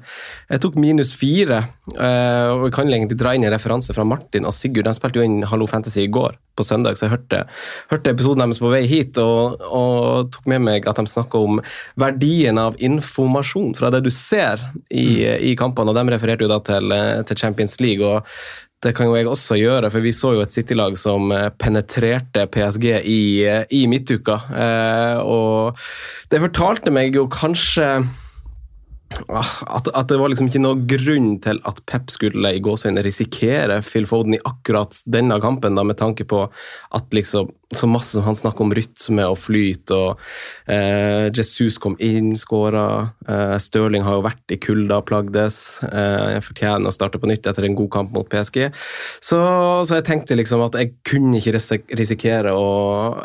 Jeg 0.52 0.61
tok 0.61 0.75
minus 0.81 1.14
fire, 1.17 1.62
eh, 1.97 2.49
og 2.52 2.67
jeg 2.69 2.75
kan 2.76 2.90
egentlig 2.93 3.17
dra 3.21 3.33
inn 3.37 3.45
en 3.49 3.55
referanse 3.55 3.95
fra 3.97 4.05
Martin 4.05 4.45
og 4.49 4.52
Sigurd. 4.57 4.85
De 4.88 4.93
spilte 4.97 5.21
jo 5.21 5.25
inn 5.25 5.43
Hallo 5.49 5.67
Fantasy 5.69 6.02
i 6.05 6.11
går, 6.12 6.37
på 6.59 6.64
søndag, 6.67 6.97
så 6.99 7.07
jeg 7.07 7.14
hørte, 7.14 7.40
hørte 7.93 8.11
episoden 8.12 8.43
deres 8.45 8.59
på 8.61 8.71
vei 8.73 8.83
hit, 8.90 9.17
og, 9.23 9.61
og 9.64 10.31
tok 10.35 10.49
med 10.52 10.61
meg 10.67 10.88
at 10.90 10.97
de 11.00 11.07
snakka 11.09 11.40
om 11.40 11.61
verdien 12.00 12.59
av 12.61 12.76
informasjon 12.85 13.75
fra 13.78 13.90
det 13.95 14.02
du 14.05 14.11
ser 14.12 14.61
i, 14.90 15.25
i 15.50 15.55
kampene, 15.61 15.93
og 15.93 15.97
de 16.00 16.17
refererte 16.17 16.45
jo 16.45 16.50
da 16.52 16.59
til, 16.69 16.93
til 17.31 17.37
Champions 17.45 17.78
League. 17.81 18.05
og 18.05 18.26
det 18.85 18.93
kan 18.95 19.09
jo 19.09 19.17
jeg 19.19 19.27
også 19.27 19.59
gjøre, 19.59 19.91
for 19.91 20.05
vi 20.05 20.15
så 20.15 20.37
jo 20.37 20.45
et 20.45 20.55
City-lag 20.55 20.95
som 21.01 21.33
eh, 21.35 21.49
penetrerte 21.59 22.47
PSG 22.55 22.87
i, 23.03 23.21
eh, 23.43 23.65
i 23.75 23.83
midtuka. 23.91 24.39
Eh, 24.55 25.19
og 25.19 25.79
det 26.31 26.43
fortalte 26.45 26.93
meg 26.95 27.19
jo 27.19 27.27
kanskje 27.33 27.89
ah, 29.35 29.53
at, 29.67 29.91
at 29.91 30.13
det 30.13 30.21
var 30.21 30.31
liksom 30.31 30.51
ikke 30.51 30.63
noe 30.63 30.87
grunn 30.91 31.33
til 31.43 31.59
at 31.67 31.83
Pep 31.91 32.13
skulle 32.15 32.55
i 32.55 32.63
gåsøgne, 32.63 33.03
risikere 33.03 33.81
Phil 33.83 34.07
Foden 34.07 34.39
i 34.39 34.43
akkurat 34.47 35.03
denne 35.11 35.41
kampen, 35.43 35.75
da, 35.79 35.83
med 35.83 35.99
tanke 35.99 36.29
på 36.29 36.45
at 36.47 37.19
liksom 37.19 37.51
så 37.77 37.85
masse 37.91 38.15
som 38.17 38.25
han 38.25 38.37
snakker 38.37 38.65
om 38.65 38.73
rytme 38.73 39.25
og 39.29 39.37
flyt, 39.43 39.93
og 39.93 40.21
eh, 40.73 41.29
Jesus 41.37 41.77
kom 41.83 41.99
inn, 42.01 42.31
skåra. 42.39 43.13
Eh, 43.29 43.57
Stirling 43.61 44.07
har 44.07 44.17
jo 44.17 44.25
vært 44.25 44.55
i 44.55 44.59
kulda, 44.63 45.03
plagdes. 45.05 45.59
Eh, 45.85 46.39
fortjener 46.45 46.89
å 46.89 46.95
starte 46.95 47.21
på 47.21 47.29
nytt 47.29 47.49
etter 47.51 47.69
en 47.69 47.77
god 47.77 47.91
kamp 47.93 48.17
mot 48.17 48.29
PSG. 48.33 48.71
Så, 49.21 49.41
så 49.85 49.99
jeg 49.99 50.07
tenkte 50.09 50.39
liksom 50.39 50.65
at 50.65 50.81
jeg 50.81 50.95
kunne 51.09 51.43
ikke 51.43 51.59
risikere 51.99 52.57
å 52.57 52.67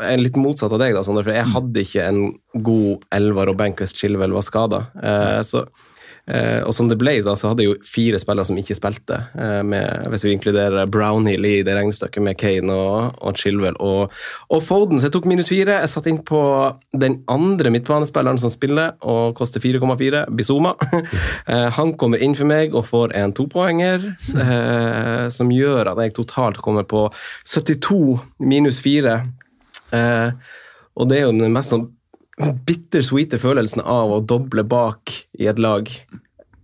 Jeg 0.03 0.17
er 0.17 0.21
litt 0.25 0.39
motsatt 0.39 0.75
av 0.75 0.81
deg, 0.81 0.97
da, 0.97 1.05
Sondre, 1.07 1.23
for 1.23 1.35
jeg 1.35 1.51
hadde 1.53 1.87
ikke 1.87 2.09
en 2.09 2.21
god 2.67 3.07
elver, 3.15 3.53
og 3.53 3.59
Banquest 3.63 3.99
Chilwell 3.99 4.35
var 4.35 4.45
skada. 4.45 4.85
Eh, 4.99 5.39
så 5.47 5.63
og 6.63 6.71
som 6.71 6.87
det 6.87 6.95
ble, 7.01 7.17
da, 7.25 7.33
så 7.35 7.49
hadde 7.51 7.65
jo 7.65 7.73
fire 7.83 8.19
spillere 8.21 8.47
som 8.47 8.59
ikke 8.59 8.77
spilte, 8.77 9.17
eh, 9.35 9.59
med, 9.67 10.07
hvis 10.11 10.23
vi 10.23 10.31
inkluderer 10.37 10.87
Brownhill 10.87 11.45
i 11.45 11.55
det 11.67 11.75
regnestykket 11.75 12.23
med 12.23 12.37
Kane 12.39 12.71
og, 12.71 13.17
og 13.19 13.39
Chilwell 13.39 13.75
og, 13.83 14.13
og 14.47 14.63
Foden. 14.63 14.99
Så 14.99 15.09
jeg 15.09 15.15
tok 15.17 15.27
minus 15.27 15.51
fire. 15.51 15.81
Jeg 15.83 15.91
satte 15.91 16.11
inn 16.11 16.21
på 16.23 16.41
den 16.95 17.19
andre 17.31 17.73
midtbanespilleren 17.73 18.39
som 18.39 18.53
spiller, 18.53 18.95
og 19.03 19.35
koster 19.39 19.63
4,4, 19.63 20.25
Bizuma. 20.31 20.75
eh, 21.51 21.69
han 21.75 21.95
kommer 21.99 22.23
inn 22.23 22.37
for 22.39 22.49
meg 22.49 22.75
og 22.75 22.87
får 22.87 23.15
en 23.19 23.35
topoenger, 23.35 24.07
eh, 24.45 25.25
som 25.33 25.51
gjør 25.51 25.91
at 25.91 26.03
jeg 26.05 26.15
totalt 26.21 26.61
kommer 26.63 26.87
på 26.87 27.09
72 27.43 27.99
minus 28.39 28.79
4. 28.83 29.19
Eh, 29.93 30.55
og 30.93 31.09
det 31.09 31.19
er 31.19 31.27
jo 31.27 31.35
den 31.35 31.53
mest 31.53 31.73
sånn 31.73 31.89
bittersweete 32.67 33.37
følelsen 33.41 33.83
av 33.85 34.11
å 34.15 34.21
doble 34.25 34.63
bak 34.65 35.11
i 35.39 35.49
et 35.51 35.59
lag 35.61 35.89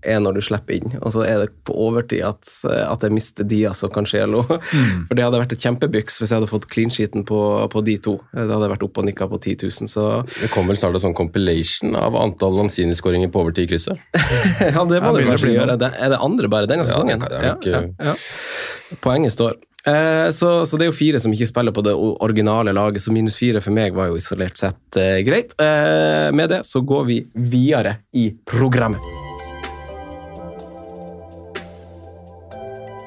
er 0.07 0.21
når 0.23 0.37
du 0.37 0.41
slipper 0.45 0.77
inn, 0.77 0.93
og 1.03 1.11
så 1.11 1.25
er 1.27 1.41
det 1.41 1.49
på 1.67 1.73
overtid 1.75 2.21
at, 2.23 2.47
at 2.71 3.01
jeg 3.03 3.11
mister 3.11 3.43
Diaz 3.43 3.81
og 3.83 3.91
Cancelo. 3.91 4.45
For 4.47 5.11
det 5.17 5.25
hadde 5.25 5.41
vært 5.41 5.51
et 5.57 5.65
kjempebyks 5.65 6.21
hvis 6.21 6.31
jeg 6.31 6.37
hadde 6.39 6.47
fått 6.47 6.69
clean 6.71 6.87
sheeten 6.93 7.25
på, 7.27 7.39
på 7.73 7.81
de 7.83 7.97
to. 8.07 8.13
Det 8.31 8.45
hadde 8.47 8.69
vært 8.71 8.85
opp 8.87 9.01
og 9.01 9.09
nikka 9.09 9.27
på 9.27 9.41
10 9.43 9.57
000, 9.67 9.91
så 9.91 10.05
Det 10.39 10.47
kommer 10.53 10.71
vel 10.71 10.79
snart 10.79 10.95
en 10.95 11.03
sånn 11.09 11.17
compilation 11.19 11.99
av 11.99 12.15
antall 12.15 12.55
Lanzini-skåringer 12.61 13.27
på 13.33 13.43
overtid 13.43 13.67
i 13.67 13.73
krysset. 13.73 13.99
ja, 14.71 14.85
det 14.87 15.03
må 15.03 15.11
Ja, 15.11 15.15
det 15.19 15.27
kanskje 15.33 15.51
gjøre. 15.57 15.75
Det, 15.83 15.91
er 15.99 16.15
det 16.15 16.23
andre 16.29 16.53
bare 16.55 16.71
denne 16.71 16.87
Ja, 16.87 16.93
sesongen? 16.93 17.19
det 17.19 17.33
det 17.35 17.41
er 17.43 17.49
nok, 17.51 17.67
ja, 17.67 17.83
ja, 17.99 18.13
ja. 18.13 18.99
Poenget 19.03 19.35
står. 19.35 19.59
Eh, 19.85 20.29
så, 20.35 20.65
så 20.65 20.77
det 20.77 20.87
er 20.87 20.91
jo 20.91 20.97
fire 20.97 21.21
som 21.23 21.33
ikke 21.33 21.47
spiller 21.49 21.75
på 21.75 21.83
det 21.85 21.95
originale 21.95 22.73
laget, 22.75 23.03
så 23.03 23.13
minus 23.15 23.37
fire 23.39 23.63
for 23.63 23.75
meg 23.75 23.95
var 23.95 24.11
jo 24.11 24.19
isolert 24.19 24.59
sett 24.59 24.99
eh, 24.99 25.21
greit. 25.27 25.55
Eh, 25.61 26.29
med 26.35 26.51
det 26.51 26.65
så 26.67 26.83
går 26.83 27.09
vi 27.09 27.23
videre 27.33 27.99
i 28.11 28.29
programmet. 28.49 29.19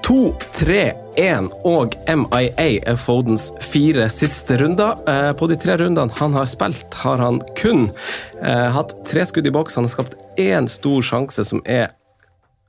To, 0.02 0.33
tre, 0.52 0.91
én 1.17 1.47
og 1.64 1.95
MIA 2.11 2.67
er 2.91 2.97
Fodens 2.99 3.47
fire 3.62 4.09
siste 4.11 4.59
runder. 4.61 4.99
Eh, 5.09 5.31
på 5.38 5.47
de 5.49 5.57
tre 5.61 5.76
rundene 5.79 6.12
han 6.19 6.35
har 6.35 6.49
spilt, 6.50 6.97
har 7.05 7.23
han 7.23 7.38
kun 7.57 7.87
eh, 8.43 8.69
hatt 8.75 8.97
tre 9.09 9.25
skudd 9.29 9.47
i 9.47 9.52
boks. 9.55 9.79
Han 9.79 9.87
har 9.87 9.95
skapt 9.95 10.19
én 10.43 10.67
stor 10.69 11.07
sjanse, 11.07 11.47
som 11.47 11.62
er 11.64 11.93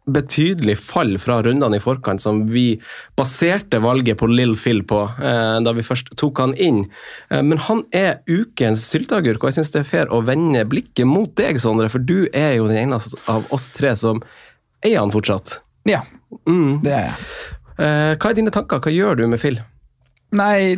betydelig 0.06 0.76
fall 0.84 1.18
fra 1.22 1.38
rundene 1.46 1.78
i 1.78 1.84
forkant, 1.84 2.20
som 2.22 2.42
vi 2.52 2.80
baserte 3.16 3.80
valget 3.84 4.18
på 4.20 4.28
Lill 4.28 4.56
Phil 4.60 4.82
på, 4.84 5.04
eh, 5.22 5.60
da 5.64 5.72
vi 5.74 5.82
først 5.86 6.12
tok 6.20 6.38
han 6.44 6.54
inn. 6.56 6.84
Eh, 7.30 7.42
men 7.42 7.58
han 7.58 7.84
er 7.96 8.20
ukens 8.28 8.84
sylteagurk, 8.92 9.44
og 9.44 9.52
jeg 9.52 9.60
syns 9.62 9.72
det 9.72 9.82
er 9.86 9.90
fair 9.90 10.12
å 10.12 10.24
vende 10.26 10.66
blikket 10.68 11.08
mot 11.08 11.34
deg, 11.40 11.60
Sondre, 11.64 11.90
for 11.90 12.00
du 12.00 12.28
er 12.34 12.56
jo 12.58 12.68
den 12.68 12.90
eneste 12.90 13.16
av 13.32 13.46
oss 13.52 13.72
tre 13.72 13.96
som 13.96 14.22
eier 14.84 15.00
han 15.00 15.12
fortsatt. 15.12 15.60
Ja, 15.86 16.02
Mm. 16.50 16.82
det 16.82 16.92
er 16.92 17.04
jeg. 17.04 17.16
Eh, 17.78 18.16
hva 18.18 18.30
er 18.30 18.34
dine 18.34 18.50
tanker? 18.52 18.80
Hva 18.82 18.92
gjør 18.92 19.18
du 19.18 19.28
med 19.28 19.40
Phil? 19.40 19.60
Nei, 20.34 20.74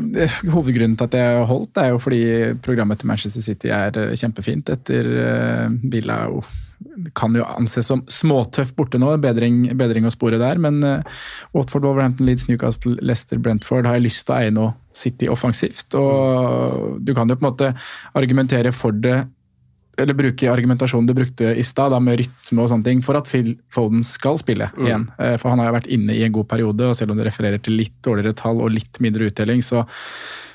hovedgrunnen 0.52 0.98
til 1.00 1.08
at 1.08 1.16
jeg 1.16 1.48
holdt, 1.48 1.80
er 1.80 1.94
jo 1.94 2.00
fordi 2.04 2.22
programmet 2.66 3.00
til 3.00 3.08
Manchester 3.08 3.44
City 3.44 3.72
er 3.72 3.96
eh, 4.02 4.16
kjempefint. 4.20 4.72
Etter 4.74 5.08
uh, 5.16 5.76
Villa 5.92 6.26
kan 7.16 7.36
jo 7.36 7.46
anses 7.48 7.88
som 7.88 8.02
småtøff 8.12 8.74
borte 8.76 9.00
nå, 9.00 9.14
bedring, 9.24 9.64
bedring 9.80 10.08
å 10.08 10.14
spore 10.14 10.40
der. 10.42 10.60
Men 10.62 10.82
eh, 10.84 11.22
Watford, 11.56 11.88
Wolverhampton, 11.88 12.28
Leeds, 12.28 12.50
Newcastle, 12.50 12.98
Leicester, 13.00 13.40
Brentford 13.40 13.88
har 13.88 14.00
jeg 14.00 14.08
lyst 14.10 14.26
til 14.28 14.36
å 14.36 14.40
eie 14.42 14.56
nå 14.56 14.68
City 14.96 15.30
offensivt. 15.32 15.96
Og 16.00 17.00
du 17.04 17.14
kan 17.16 17.32
jo 17.32 17.40
på 17.40 17.46
en 17.46 17.50
måte 17.50 17.72
argumentere 18.16 18.76
for 18.76 18.96
det 18.96 19.22
eller 19.98 20.14
bruke 20.18 20.50
argumentasjonen 20.52 21.08
du 21.08 21.14
brukte 21.18 21.52
i 21.58 21.64
stad, 21.64 21.94
med 22.04 22.20
rytme 22.20 22.62
og 22.64 22.70
sånne 22.72 22.84
ting, 22.88 23.02
for 23.06 23.16
at 23.20 23.28
Phil 23.30 23.54
Foden 23.74 24.04
skal 24.04 24.38
spille 24.42 24.70
igjen. 24.78 25.08
Eh, 25.20 25.36
For 25.42 25.50
han 25.54 25.60
har 25.60 25.70
jo 25.70 25.76
vært 25.80 25.92
inne 25.92 26.16
i 26.16 26.24
en 26.26 26.34
god 26.36 26.48
periode, 26.52 26.88
og 26.90 26.96
selv 26.96 27.12
om 27.14 27.18
det 27.20 27.28
refererer 27.30 27.62
til 27.64 27.78
litt 27.80 27.96
dårligere 28.04 28.36
tall 28.36 28.62
og 28.62 28.72
litt 28.76 29.00
mindre 29.04 29.30
uttelling, 29.30 29.62
så, 29.66 29.86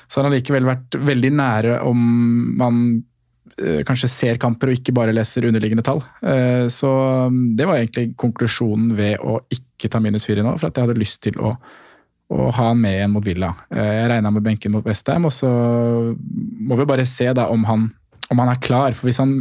så 0.07 0.19
har 0.21 0.29
han 0.29 0.35
likevel 0.37 0.67
vært 0.69 0.97
veldig 0.99 1.31
nære 1.37 1.77
om 1.87 2.01
man 2.59 2.81
eh, 3.57 3.81
kanskje 3.87 4.09
ser 4.11 4.41
kamper 4.41 4.71
og 4.71 4.79
ikke 4.79 4.93
bare 4.95 5.13
leser 5.15 5.47
underliggende 5.49 5.83
tall. 5.85 6.03
Eh, 6.21 6.67
Så 6.71 6.89
um, 7.27 7.55
det 7.55 7.65
var 7.69 7.79
egentlig 7.81 8.15
konklusjonen 8.15 8.95
ved 8.97 9.17
å 9.19 9.39
ikke 9.49 9.89
ta 9.89 9.99
minus 10.03 10.25
fire 10.29 10.43
nå, 10.45 10.57
for 10.59 10.69
at 10.69 10.77
jeg 10.77 10.87
hadde 10.87 11.01
lyst 11.01 11.21
til 11.25 11.39
å 11.41 11.55
og 12.31 12.53
ha 12.55 12.69
han 12.69 12.77
med 12.79 12.93
igjen 12.95 13.11
mot 13.11 13.25
Villa. 13.27 13.49
Eh, 13.75 13.89
Jeg 13.97 14.07
regna 14.07 14.29
med 14.31 14.43
benken 14.45 14.71
mot 14.71 14.85
Westham, 14.87 15.25
og 15.27 15.33
så 15.35 15.49
må 16.15 16.77
vi 16.79 16.85
bare 16.87 17.03
se 17.03 17.25
da 17.35 17.49
om 17.51 17.65
han, 17.67 17.89
om 18.31 18.41
han 18.41 18.51
er 18.53 18.61
klar. 18.63 18.95
For 18.97 19.09
hvis 19.09 19.21
han 19.21 19.35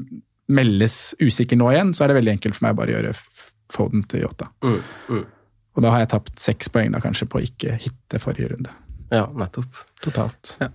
meldes 0.51 1.15
usikker 1.23 1.59
nå 1.59 1.71
igjen, 1.73 1.95
så 1.95 2.05
er 2.05 2.11
det 2.11 2.21
veldig 2.21 2.35
enkelt 2.37 2.59
for 2.59 2.69
meg 2.69 2.79
bare 2.79 2.95
å 2.95 2.99
gjøre 2.99 3.15
Foden 3.71 4.03
til 4.11 4.25
Yota. 4.25 4.49
Mm, 4.67 4.81
mm. 5.15 5.27
Og 5.79 5.85
da 5.85 5.93
har 5.95 6.03
jeg 6.03 6.11
tapt 6.11 6.41
seks 6.43 6.73
poeng 6.75 6.91
da 6.91 6.99
kanskje 7.03 7.29
på 7.31 7.39
å 7.39 7.45
ikke 7.47 7.77
hitte 7.79 8.19
forrige 8.19 8.51
runde. 8.51 8.73
Ja, 9.15 9.29
nettopp. 9.39 9.79
Totalt. 10.03 10.57
Ja. 10.59 10.71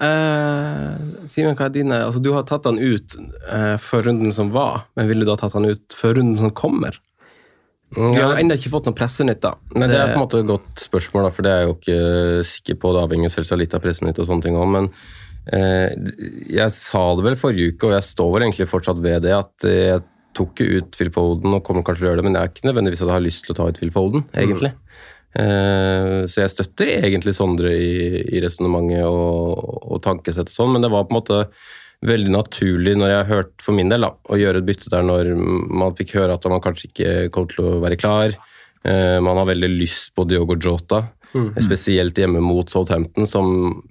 Eh, 0.00 1.00
Simen, 1.28 1.56
hva 1.58 1.66
er 1.66 1.72
dine 1.74 1.98
altså, 2.06 2.22
Du 2.24 2.30
har 2.32 2.46
tatt 2.48 2.64
han 2.64 2.78
ut 2.80 3.16
eh, 3.20 3.74
før 3.80 4.06
runden 4.08 4.32
som 4.32 4.48
var, 4.54 4.86
men 4.96 5.10
ville 5.10 5.26
du 5.28 5.32
ha 5.32 5.36
tatt 5.40 5.56
han 5.56 5.68
ut 5.68 5.96
før 5.96 6.16
runden 6.20 6.38
som 6.40 6.52
kommer? 6.56 6.96
Vi 7.90 8.20
har 8.22 8.38
ennå 8.38 8.54
ikke 8.54 8.70
fått 8.70 8.86
noe 8.86 8.94
pressenytt, 8.94 9.40
da. 9.42 9.56
Nei, 9.74 9.88
Det 9.90 9.96
er 9.98 10.12
på 10.12 10.20
en 10.20 10.22
måte 10.22 10.40
et 10.40 10.46
godt 10.46 10.84
spørsmål, 10.84 11.26
da, 11.26 11.30
for 11.34 11.46
det 11.46 11.50
er 11.50 11.58
jeg 11.58 11.66
jo 11.68 11.74
ikke 11.74 12.44
sikker 12.52 12.76
på. 12.78 12.92
Det 12.94 13.02
avhenger 13.02 13.32
selvsagt 13.34 13.60
litt 13.64 13.74
av 13.74 13.82
Pressenytt 13.82 14.20
og 14.22 14.28
sånne 14.28 14.46
ting 14.46 14.58
òg, 14.60 14.68
men 14.70 14.86
jeg 15.48 16.72
sa 16.76 17.00
det 17.16 17.24
vel 17.26 17.38
forrige 17.40 17.72
uke, 17.72 17.88
og 17.88 17.94
jeg 17.96 18.06
står 18.06 18.28
vel 18.34 18.44
egentlig 18.44 18.68
fortsatt 18.70 19.00
ved 19.02 19.24
det, 19.24 19.32
at 19.34 19.66
jeg 19.66 20.02
tok 20.36 20.52
ikke 20.52 20.76
ut 20.78 20.98
Phil 20.98 21.10
Foden 21.14 21.56
og 21.56 21.64
kommer 21.66 21.82
kanskje 21.86 22.04
til 22.04 22.06
å 22.06 22.10
gjøre 22.10 22.20
det, 22.20 22.26
men 22.28 22.36
jeg 22.36 22.44
er 22.44 22.52
ikke 22.52 22.68
nødvendigvis 22.68 23.02
at 23.02 23.08
jeg 23.08 23.16
har 23.16 23.24
lyst 23.24 23.46
til 23.46 23.54
å 23.54 23.58
ta 23.58 23.66
ut 23.70 23.80
Phil 23.80 23.92
Foden, 23.94 24.26
egentlig. 24.36 24.70
Mm. 25.30 26.26
så 26.26 26.40
jeg 26.42 26.50
støtter 26.50 26.88
egentlig 26.90 27.36
Sondre 27.36 27.70
i, 27.70 28.22
i 28.34 28.40
resonnementet 28.42 29.04
og, 29.06 29.60
og 29.94 30.00
tankesett 30.02 30.50
og 30.50 30.56
sånn, 30.56 30.72
men 30.74 30.82
det 30.82 30.90
var 30.90 31.06
på 31.06 31.14
en 31.14 31.20
måte 31.20 31.44
veldig 32.06 32.32
naturlig 32.32 32.94
når 32.96 33.12
jeg 33.12 33.28
hørte 33.28 33.64
for 33.64 33.76
min 33.76 33.90
del 33.92 34.06
da, 34.06 34.14
å 34.16 34.38
gjøre 34.40 34.62
et 34.62 34.68
bytte 34.68 34.92
der 34.92 35.04
når 35.04 35.34
man 35.36 35.96
fikk 35.98 36.16
høre 36.16 36.36
at 36.36 36.48
man 36.50 36.62
kanskje 36.64 36.88
ikke 36.88 37.12
kom 37.34 37.48
til 37.50 37.66
å 37.66 37.80
være 37.82 37.98
klar. 38.00 38.36
Eh, 38.80 39.18
man 39.20 39.36
har 39.36 39.48
veldig 39.50 39.68
lyst 39.74 40.14
på 40.16 40.24
Diogo 40.28 40.56
Jota, 40.56 41.04
Mm. 41.34 41.52
spesielt 41.62 42.14
hjemme 42.18 42.40
mot 42.42 42.68
Southampton, 42.70 43.26
som 43.26 43.82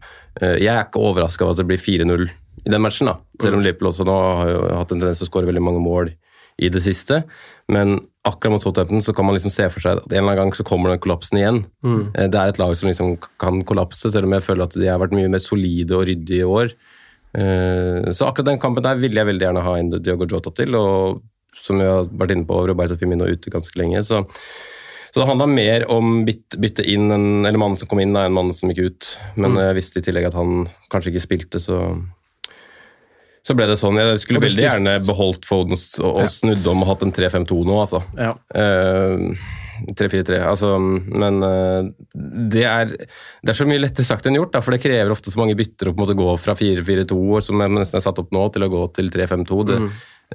eh, 0.41 0.58
Jeg 0.60 0.74
er 0.75 0.86
ikke 0.88 1.00
overraska 1.00 1.46
over 1.46 1.53
at 1.55 1.62
det 1.62 1.67
blir 1.69 1.77
4-0 1.79 2.29
i 2.65 2.69
den 2.74 2.81
matchen, 2.84 3.08
da. 3.08 3.17
selv 3.41 3.55
om 3.55 3.62
Liverpool 3.63 3.88
også 3.93 4.03
nå 4.05 4.15
har 4.41 4.50
hatt 4.75 4.91
en 4.91 5.00
tendens 5.00 5.22
til 5.22 5.27
å 5.27 5.31
skåre 5.31 5.48
veldig 5.48 5.63
mange 5.63 5.79
mål 5.79 6.10
i 6.60 6.67
det 6.67 6.81
siste. 6.84 7.22
Men 7.72 7.93
akkurat 8.27 8.51
mot 8.51 8.62
Southampton 8.62 9.00
så 9.01 9.13
kan 9.15 9.24
man 9.25 9.38
liksom 9.38 9.53
se 9.53 9.69
for 9.72 9.79
seg 9.79 10.01
at 10.01 10.12
en 10.12 10.17
eller 10.17 10.34
annen 10.34 10.41
gang 10.50 10.58
så 10.60 10.65
kommer 10.67 10.91
den 10.91 11.00
kollapsen 11.00 11.39
igjen. 11.39 11.62
Mm. 11.86 12.01
Eh, 12.13 12.27
Det 12.27 12.36
er 12.41 12.50
et 12.51 12.60
lag 12.60 12.75
som 12.75 12.89
liksom 12.91 13.15
kan 13.39 13.63
kollapse, 13.63 14.12
selv 14.12 14.27
om 14.27 14.34
jeg 14.36 14.43
føler 14.43 14.67
at 14.67 14.75
de 14.75 14.88
har 14.91 15.00
vært 15.00 15.15
mye 15.15 15.31
mer 15.31 15.39
solide 15.39 15.96
og 15.96 16.03
ryddige 16.12 16.43
i 16.43 16.51
år. 16.60 16.74
Eh, 17.39 18.12
Så 18.12 18.27
akkurat 18.27 18.46
den 18.51 18.60
kampen 18.60 18.84
der 18.84 19.00
ville 19.00 19.15
jeg 19.22 19.27
veldig 19.31 19.46
gjerne 19.48 19.63
ha 19.63 19.77
en 19.79 19.89
Diogo 20.01 20.27
Jota 20.27 20.51
til, 20.51 20.75
og 20.75 21.22
som 21.55 21.79
jeg 21.79 21.88
har 21.88 22.03
vært 22.12 22.31
inne 22.36 22.46
på, 22.46 22.60
Roberto 22.67 22.98
Firmino 23.00 23.25
ute 23.25 23.50
ganske 23.50 23.75
lenge. 23.79 24.03
Så, 24.03 24.25
så 25.09 25.21
det 25.21 25.27
handla 25.29 25.47
mer 25.49 25.85
om 25.89 26.23
bytte, 26.27 26.59
bytte 26.61 26.85
inn, 26.85 27.09
en, 27.11 27.45
eller 27.45 27.57
mannen 27.57 27.77
som 27.79 27.87
kom 27.89 27.99
inn, 28.03 28.13
da, 28.13 28.25
enn 28.27 28.35
mannen 28.35 28.53
som 28.53 28.69
gikk 28.69 28.85
ut. 28.91 29.09
Men 29.35 29.51
Mm. 29.55 29.61
jeg 29.67 29.75
visste 29.79 29.99
i 29.99 30.05
tillegg 30.05 30.27
at 30.29 30.37
han 30.37 30.67
kanskje 30.91 31.13
ikke 31.13 31.25
spilte, 31.27 31.59
så 31.59 31.81
så 33.41 33.55
ble 33.55 33.65
det 33.69 33.79
sånn. 33.79 33.97
Jeg 33.97 34.19
skulle 34.21 34.41
veldig 34.43 34.65
gjerne 34.65 34.97
beholdt 35.07 35.47
Foden 35.47 35.73
og, 35.73 36.19
snudd 36.29 36.67
om 36.69 36.83
og 36.83 36.89
hatt 36.91 37.05
en 37.07 37.13
3-5-2 37.15 37.63
nå, 37.65 37.77
altså. 37.81 38.03
Ja. 38.19 38.33
Uh, 38.53 39.31
3-4-3, 39.95 40.41
altså, 40.43 40.73
men 40.77 41.39
uh, 41.39 41.87
det 42.51 42.65
er, 42.67 42.89
det 42.91 43.53
er 43.53 43.55
så 43.55 43.67
mye 43.69 43.79
lettere 43.79 44.03
sagt 44.03 44.27
enn 44.27 44.35
gjort, 44.35 44.51
da, 44.51 44.59
for 44.59 44.75
det 44.75 44.81
krever 44.83 45.13
ofte 45.13 45.31
så 45.31 45.39
mange 45.39 45.55
bytter 45.55 45.87
å 45.87 45.93
på 45.95 46.01
en 46.01 46.03
måte 46.03 46.17
gå 46.19 46.27
fra 46.43 46.55
4-4-2, 46.59 47.19
som 47.47 47.63
jeg 47.63 47.73
nesten 47.77 48.01
er 48.01 48.03
satt 48.03 48.19
opp 48.19 48.33
nå, 48.35 48.43
til 48.51 48.67
å 48.67 48.71
gå 48.75 48.83
til 48.99 49.07
3-5-2. 49.13 49.61
det- 49.71 49.79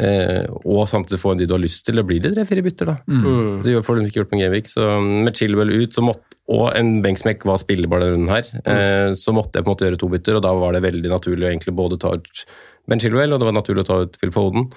eh, 0.01 0.45
og 0.65 0.89
samtidig 0.91 1.21
få 1.23 1.35
en 1.35 1.41
de 1.43 1.49
du 1.49 1.55
har 1.57 1.63
lyst 1.63 1.85
til. 1.87 2.01
Det 2.01 2.07
blir 2.09 2.23
det 2.25 2.35
tre-fire 2.35 2.65
bytter, 2.67 2.93
da. 2.93 2.97
Mm. 3.07 3.63
Det 3.65 3.75
gjør 3.75 3.87
får 3.87 4.01
du 4.01 4.05
ikke 4.09 4.23
gjort 4.23 4.35
med 4.35 4.45
Genvik. 4.45 4.73
Så 4.73 4.89
med 5.03 5.39
Chilwell 5.39 5.75
ut, 5.75 5.95
så 5.95 6.05
måtte, 6.05 6.39
og 6.55 6.67
en 6.77 6.99
benksmekk 7.05 7.47
var 7.49 7.63
spillbar 7.63 8.05
denne 8.05 8.19
runden 8.19 8.35
her, 8.35 8.51
eh, 8.65 9.15
så 9.19 9.37
måtte 9.37 9.59
jeg 9.59 9.65
på 9.65 9.71
en 9.71 9.77
måte 9.77 9.89
gjøre 9.89 10.03
to 10.03 10.11
bytter, 10.13 10.39
og 10.41 10.45
da 10.45 10.53
var 10.59 10.77
det 10.77 10.85
veldig 10.85 11.13
naturlig 11.13 11.47
å 11.47 11.53
egentlig 11.53 11.77
både 11.79 12.01
ta 12.03 12.17
ut 12.19 12.45
Ben 12.85 13.01
Chilwell, 13.01 13.33
og 13.33 13.41
det 13.41 13.49
var 13.49 13.57
naturlig 13.57 13.85
å 13.85 13.89
ta 13.89 14.03
ut 14.05 14.19
Phil 14.21 14.33
Foden. 14.35 14.69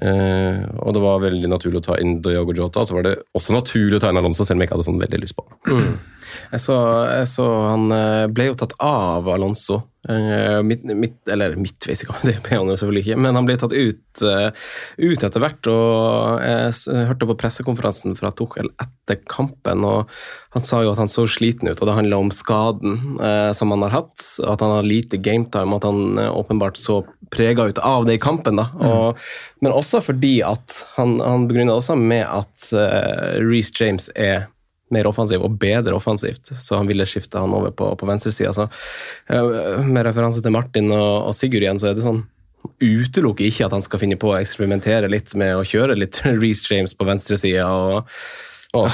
Eh, 0.00 0.62
og 0.80 0.94
det 0.96 1.02
var 1.04 1.20
veldig 1.20 1.50
naturlig 1.52 1.82
å 1.82 1.84
ta 1.90 1.98
inn 2.00 2.16
Diogo 2.24 2.54
Jota, 2.56 2.80
og 2.80 2.88
så 2.88 2.96
var 2.96 3.04
det 3.04 3.16
også 3.36 3.52
naturlig 3.58 3.98
å 3.98 4.00
ta 4.00 4.08
inn 4.08 4.20
Alonso, 4.22 4.46
selv 4.46 4.56
om 4.56 4.64
jeg 4.64 4.70
ikke 4.70 4.78
hadde 4.78 4.86
sånn 4.88 5.02
veldig 5.02 5.20
lyst 5.20 5.36
på 5.36 5.44
mm. 5.68 5.90
Jeg 6.54 6.62
så, 6.64 6.76
jeg 7.12 7.26
så 7.28 7.48
Han 7.66 7.92
eh, 7.92 8.24
ble 8.32 8.48
jo 8.48 8.56
tatt 8.56 8.72
av 8.80 9.28
Alonso. 9.28 9.82
Eh, 10.08 10.62
Midt, 10.66 10.82
midt, 10.84 11.28
eller 11.30 11.54
midtveis, 11.56 12.02
det 12.26 12.38
ble 12.42 12.58
han 12.58 12.70
jo 12.70 12.74
selvfølgelig 12.78 13.04
ikke, 13.06 13.18
men 13.22 13.36
han 13.38 13.46
ble 13.46 13.54
tatt 13.60 13.74
ut, 13.74 14.22
eh, 14.26 14.48
ut 14.98 15.26
etter 15.28 15.44
hvert. 15.44 15.68
og 15.70 16.42
Jeg 16.42 17.06
hørte 17.10 17.28
på 17.30 17.38
pressekonferansen 17.38 18.16
fra 18.18 18.32
Tuchel 18.34 18.72
etter 18.82 19.20
kampen, 19.30 19.86
og 19.86 20.10
han 20.56 20.66
sa 20.66 20.82
jo 20.82 20.90
at 20.92 21.00
han 21.00 21.10
så 21.10 21.24
sliten 21.30 21.70
ut, 21.70 21.78
og 21.78 21.88
det 21.88 21.96
handla 21.96 22.18
om 22.18 22.32
skaden 22.34 23.20
eh, 23.22 23.52
som 23.56 23.70
han 23.74 23.86
har 23.86 23.94
hatt, 24.00 24.26
at 24.42 24.64
han 24.64 24.74
har 24.74 24.88
lite 24.88 25.22
gametime, 25.22 25.78
at 25.78 25.86
han 25.86 26.18
eh, 26.18 26.34
åpenbart 26.34 26.80
så 26.80 27.02
prega 27.32 27.70
ut 27.70 27.78
av 27.78 28.04
det 28.08 28.18
i 28.18 28.22
kampen. 28.22 28.58
da, 28.60 28.68
og, 28.82 29.20
Men 29.64 29.72
også 29.72 30.02
fordi 30.04 30.40
at 30.44 30.82
han, 30.98 31.20
han 31.22 31.46
begrunna 31.48 31.78
også 31.78 31.96
med 31.96 32.26
at 32.26 32.66
uh, 32.76 33.38
Reece 33.40 33.72
James 33.78 34.10
er 34.12 34.50
mer 34.94 35.08
offensiv 35.10 35.42
og 35.44 35.56
bedre 35.60 35.96
offensivt, 35.96 36.52
så 36.56 36.78
han 36.80 36.90
ville 36.90 37.06
skifte 37.08 37.40
han 37.40 37.54
over 37.56 37.74
på, 37.76 37.88
på 37.98 38.08
venstresida. 38.08 38.52
Så 38.56 38.68
eh, 39.32 39.82
med 39.86 40.06
referanse 40.08 40.42
til 40.44 40.54
Martin 40.54 40.92
og, 40.92 41.30
og 41.30 41.36
Sigurd 41.36 41.64
igjen, 41.64 41.82
så 41.82 41.90
er 41.90 41.98
det 41.98 42.06
sånn 42.06 42.24
Utelukker 42.78 43.48
ikke 43.48 43.66
at 43.66 43.74
han 43.74 43.82
skal 43.82 43.98
finne 43.98 44.14
på 44.20 44.28
å 44.30 44.38
eksperimentere 44.38 45.08
litt 45.10 45.32
med 45.38 45.56
å 45.58 45.66
kjøre 45.66 45.96
litt 45.98 46.20
Reece 46.42 46.68
James 46.70 46.94
på 46.94 47.06
venstresida 47.08 47.66
og, 47.66 48.12
og. 48.78 48.86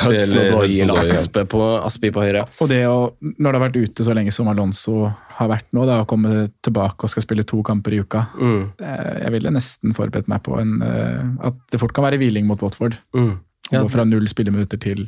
Aspe 0.96 1.44
på, 1.52 1.60
Aspi 1.76 2.10
på 2.14 2.24
høyre. 2.24 2.46
Og 2.64 2.70
det 2.72 2.80
å, 2.88 3.10
når 3.20 3.44
det 3.44 3.58
har 3.58 3.64
vært 3.66 3.76
ute 3.76 4.06
så 4.06 4.16
lenge 4.16 4.32
som 4.34 4.48
Alonso 4.50 5.10
har 5.38 5.50
vært 5.52 5.68
nå, 5.76 5.84
da, 5.88 6.00
å 6.02 6.08
komme 6.08 6.48
tilbake 6.64 7.06
og 7.06 7.12
skal 7.12 7.26
spille 7.26 7.44
to 7.46 7.60
kamper 7.66 7.94
i 7.94 8.00
uka 8.02 8.24
Mm. 8.38 8.72
Jeg 8.78 9.34
ville 9.34 9.52
nesten 9.52 9.94
forberedt 9.94 10.28
meg 10.30 10.42
på 10.46 10.56
en, 10.58 10.78
eh, 10.82 11.28
at 11.50 11.60
det 11.72 11.80
fort 11.82 11.92
kan 11.94 12.06
være 12.06 12.18
hviling 12.20 12.48
mot 12.48 12.60
Watford. 12.64 12.96
Mm. 13.14 13.36
Ja. 13.68 13.82
Gå 13.82 13.90
fra 13.92 14.04
null 14.08 14.28
spilleminutter 14.30 14.80
til 14.80 15.06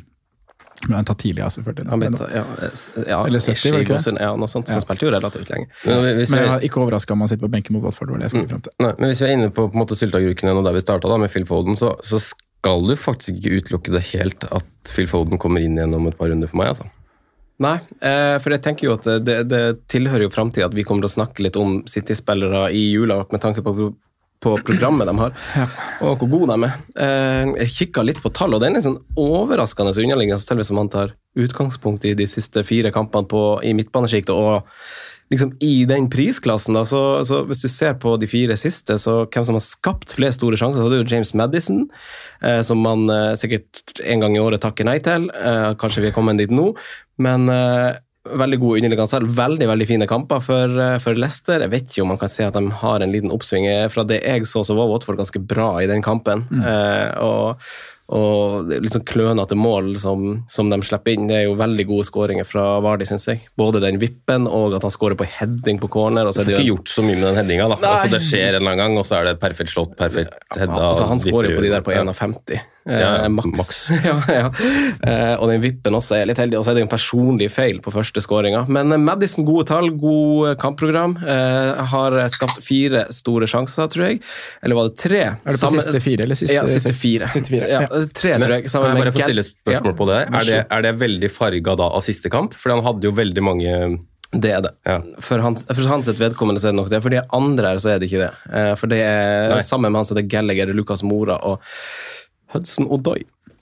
Men 0.87 0.95
han 1.01 1.05
tar 1.05 1.17
tidlig, 1.21 1.43
ja, 1.43 1.49
selvfølgelig. 1.53 1.89
Han 1.89 1.99
ble, 2.01 2.09
ja, 2.33 2.43
ja, 3.07 3.19
Eller 3.25 3.39
70, 3.39 3.51
ish 3.53 3.65
var 3.71 3.79
det 3.79 3.85
ikke 3.87 3.97
det? 4.05 4.21
Ja, 4.21 4.31
noe 4.35 4.49
sånt. 4.49 4.67
Så 4.67 4.79
Ja. 4.79 4.83
spilte 4.83 5.05
jo 5.05 5.11
relativt 5.13 5.49
lenge. 5.51 5.67
Men 5.85 6.15
hvis 6.17 6.31
men 6.31 6.43
jeg 6.43 6.53
er 6.55 6.65
ikke 6.69 6.81
overraska 6.81 7.13
om 7.13 7.19
han 7.21 7.27
sitter 7.31 7.45
på 7.47 7.51
benken 7.51 7.73
mot 7.77 7.83
Watford. 7.83 8.13
det 8.17 8.21
jeg 8.27 8.33
skulle 8.35 8.49
frem 8.49 8.61
til. 8.65 8.73
Nei, 8.79 8.93
men 8.99 9.09
hvis 9.11 9.21
vi 9.21 9.27
er 9.27 9.35
inne 9.37 9.49
på, 9.51 9.67
på 9.69 9.75
en 9.77 9.81
måte 9.83 9.97
sylteagurkene 9.99 10.55
og 10.57 10.63
der 10.65 10.73
vi 10.73 10.81
starta, 10.81 11.17
med 11.21 11.29
Phil 11.29 11.45
Foden, 11.45 11.77
så, 11.77 11.93
så 12.03 12.19
skal 12.19 12.81
du 12.87 12.95
faktisk 12.95 13.37
ikke 13.37 13.61
utelukke 13.61 13.91
det 13.91 14.01
helt 14.13 14.43
at 14.51 14.65
Phil 14.89 15.07
Foden 15.07 15.37
kommer 15.37 15.61
inn 15.61 15.77
igjen 15.77 15.93
om 15.93 16.07
et 16.07 16.17
par 16.17 16.29
runder 16.29 16.47
for 16.49 16.57
meg. 16.57 16.73
altså. 16.73 16.89
Nei, 17.61 17.75
eh, 18.01 18.37
for 18.41 18.49
jeg 18.49 18.61
tenker 18.65 18.87
jo 18.87 18.93
at 18.97 19.05
det, 19.23 19.35
det 19.49 19.87
tilhører 19.91 20.25
jo 20.25 20.29
framtida 20.33 20.65
at 20.65 20.73
vi 20.73 20.83
kommer 20.83 21.05
til 21.05 21.11
å 21.11 21.17
snakke 21.19 21.43
litt 21.45 21.57
om 21.61 21.83
City-spillere 21.85 22.71
i 22.73 22.87
jula, 22.95 23.19
med 23.31 23.41
tanke 23.43 23.61
på, 23.61 23.93
på 24.41 24.55
programmet 24.65 25.09
de 25.09 25.13
har, 25.19 25.35
og 26.01 26.21
hvor 26.21 26.29
gode 26.31 26.55
de 26.55 26.67
er. 26.67 26.79
Eh, 27.05 27.51
jeg 27.61 27.75
kikka 27.75 28.05
litt 28.05 28.21
på 28.23 28.31
tall, 28.33 28.55
og 28.55 28.63
det 28.63 28.71
er 28.71 28.79
en 28.79 28.87
sånn 28.87 28.99
overraskende 29.19 29.93
underliggende 29.93 30.41
selv 30.41 30.63
hvis 30.63 30.73
man 30.73 30.89
tar 30.91 31.15
utgangspunkt 31.37 32.07
i 32.09 32.15
de 32.17 32.27
siste 32.27 32.65
fire 32.67 32.91
kampene 32.93 33.29
på, 33.29 33.45
i 33.63 33.75
midtbanesjiktet. 33.77 34.33
og 34.33 34.65
liksom 35.31 35.53
i 35.63 35.85
den 35.87 36.09
prisklassen, 36.11 36.75
da, 36.75 36.83
så, 36.87 36.99
så 37.27 37.41
hvis 37.47 37.63
du 37.63 37.69
ser 37.71 37.95
på 38.01 38.17
de 38.19 38.27
fire 38.27 38.57
siste, 38.59 38.97
så 38.99 39.21
hvem 39.31 39.45
som 39.47 39.55
har 39.55 39.63
skapt 39.63 40.15
flest 40.17 40.41
store 40.41 40.59
sjanser, 40.59 40.83
så 40.83 40.91
det 40.91 40.97
er 40.97 41.03
jo 41.05 41.11
James 41.13 41.33
Madison, 41.39 41.85
eh, 42.43 42.59
som 42.67 42.81
man 42.83 43.05
eh, 43.13 43.31
sikkert 43.39 44.01
en 44.03 44.25
gang 44.25 44.35
i 44.35 44.43
året 44.43 44.63
takker 44.63 44.87
nei 44.87 44.97
til. 45.03 45.29
Eh, 45.31 45.69
kanskje 45.79 46.03
vi 46.03 46.11
er 46.11 46.17
kommet 46.17 46.41
dit 46.41 46.51
nå, 46.51 46.73
men 47.23 47.47
eh, 47.53 48.01
veldig 48.29 48.59
god 48.61 48.77
underliggende 48.77 49.09
selv. 49.09 49.31
Veldig 49.37 49.69
veldig 49.69 49.87
fine 49.89 50.07
kamper 50.09 50.43
for, 50.45 50.79
eh, 50.79 50.97
for, 50.99 51.17
Leicester. 51.17 51.61
Jeg 51.61 51.71
vet 51.71 51.87
ikke 51.87 52.03
om 52.03 52.13
man 52.13 52.21
kan 52.21 52.29
se 52.29 52.43
at 52.45 52.53
de 52.53 52.69
har 52.69 52.99
en 52.99 53.11
liten 53.11 53.31
oppsving. 53.31 53.67
Eh, 53.67 53.87
fra 53.87 54.03
det 54.03 54.21
jeg 54.23 54.45
så, 54.45 54.63
så 54.65 54.75
var 54.75 54.89
Watford 54.91 55.17
ganske 55.17 55.39
bra 55.39 55.81
i 55.81 55.87
den 55.87 56.01
kampen. 56.01 56.45
Mm. 56.51 56.61
Eh, 56.61 57.17
og, 57.17 57.57
og 58.11 58.69
litt 58.69 58.93
sånn 58.93 59.07
klønete 59.07 59.55
mål 59.55 59.95
som, 59.97 60.43
som, 60.49 60.69
de 60.69 60.81
slipper 60.85 61.15
inn. 61.15 61.29
Det 61.31 61.39
er 61.39 61.45
jo 61.47 61.55
veldig 61.59 61.87
gode 61.89 62.05
skåringer 62.05 62.45
fra 62.45 62.79
Vardi, 62.83 63.07
syns 63.09 63.25
jeg. 63.27 63.41
Både 63.57 63.81
den 63.81 63.97
vippen 64.01 64.45
og 64.47 64.75
at 64.77 64.85
han 64.85 64.93
skårer 64.93 65.17
på 65.17 65.25
heading 65.39 65.81
på 65.81 65.89
corner. 65.89 66.27
Og 66.27 66.35
så 66.35 66.43
er 66.43 66.51
det 66.51 66.59
ikke 66.59 66.75
gjort 66.75 66.93
så 66.93 67.05
mye 67.05 67.17
med 67.17 67.31
den 67.31 67.41
headinga, 67.41 67.71
da. 67.73 67.79
Altså, 67.95 68.11
det 68.13 68.21
skjer 68.27 68.51
en 68.51 68.61
eller 68.61 68.75
annen 68.75 68.85
gang, 68.85 68.99
og 69.01 69.07
så 69.07 69.21
er 69.21 69.31
det 69.31 69.39
perfekt 69.41 69.73
slått, 69.73 69.97
perfekt 69.97 70.37
heada. 70.59 70.77
Ja, 70.77 70.91
altså, 70.91 71.09
han 71.09 71.23
skårer 71.23 71.55
jo 71.55 71.57
på 71.61 71.65
de 71.65 71.73
der 71.73 71.87
på 71.87 71.95
1,50. 71.95 72.61
Ja, 72.85 73.09
Eh, 73.21 73.29
maks. 73.29 73.89
ja, 74.05 74.15
ja. 74.27 74.45
Eh, 75.05 75.33
og 75.37 75.49
den 75.51 75.61
vippen 75.61 75.93
også 75.93 76.15
er 76.17 76.25
litt 76.25 76.39
heldig, 76.41 76.57
og 76.57 76.65
så 76.65 76.71
er 76.71 76.79
det 76.79 76.85
en 76.87 76.89
personlig 76.89 77.51
feil 77.53 77.77
på 77.83 77.93
første 77.93 78.23
skåringa. 78.25 78.63
Men 78.73 78.89
eh, 78.95 78.97
Madison, 79.01 79.45
gode 79.45 79.67
tall, 79.69 79.91
god 80.01 80.49
eh, 80.49 80.55
kampprogram. 80.61 81.13
Eh, 81.21 81.83
har 81.91 82.17
skapt 82.33 82.63
fire 82.65 83.03
store 83.13 83.45
sjanser, 83.51 83.85
tror 83.93 84.07
jeg. 84.07 84.21
Eller 84.65 84.79
var 84.79 84.89
det 84.89 84.97
tre? 84.97 85.21
Er 85.29 85.51
det 85.53 85.59
på 85.61 85.69
siste 85.75 86.01
fire 86.01 86.25
eller 86.25 86.39
siste 86.39 86.57
ja, 86.57 86.65
siste 86.69 86.93
fire. 86.97 87.29
Siste 87.29 87.53
fire, 87.53 87.69
Ja, 87.69 87.83
tre, 87.87 88.33
tror 88.41 88.55
jeg. 88.57 88.65
Kan 88.65 88.73
Sammen 88.73 88.95
jeg 88.95 89.03
bare 89.03 89.11
med 89.11 89.19
få 89.19 89.27
stille 89.29 89.45
spørsmål 89.51 89.97
på 90.01 90.07
det? 90.09 90.21
Er 90.41 90.47
det, 90.49 90.61
er 90.77 90.87
det 90.87 90.93
veldig 91.01 91.29
farga 91.37 91.75
da 91.83 91.89
av 91.99 92.05
siste 92.05 92.31
kamp? 92.33 92.55
For 92.57 92.73
han 92.73 92.81
hadde 92.85 93.05
jo 93.05 93.13
veldig 93.17 93.43
mange 93.45 93.75
Det 94.31 94.51
er 94.55 94.61
det. 94.63 94.71
Ja. 94.87 94.97
For, 95.21 95.41
hans, 95.43 95.65
for 95.69 95.85
hans 95.91 96.07
sitt 96.07 96.17
vedkommende 96.21 96.61
så 96.63 96.69
er 96.69 96.73
det 96.73 96.79
nok 96.81 96.89
det. 96.93 97.01
For 97.03 97.13
de 97.13 97.21
andre 97.35 97.73
her 97.75 97.81
så 97.83 97.93
er 97.93 98.01
det 98.01 98.07
ikke 98.09 98.23
det. 98.25 98.31
Eh, 98.55 98.71
For 98.79 98.89
det 98.89 99.01
er 99.05 99.53
Nei. 99.53 99.61
sammen 99.67 99.91
med 99.91 99.99
han 100.01 100.07
som 100.09 100.17
heter 100.17 100.29
Gallagher, 100.31 100.71
Lucas 100.73 101.03
Mora 101.03 101.35
og 101.45 101.61
Hudson 102.53 102.89
Odoi. 102.91 103.21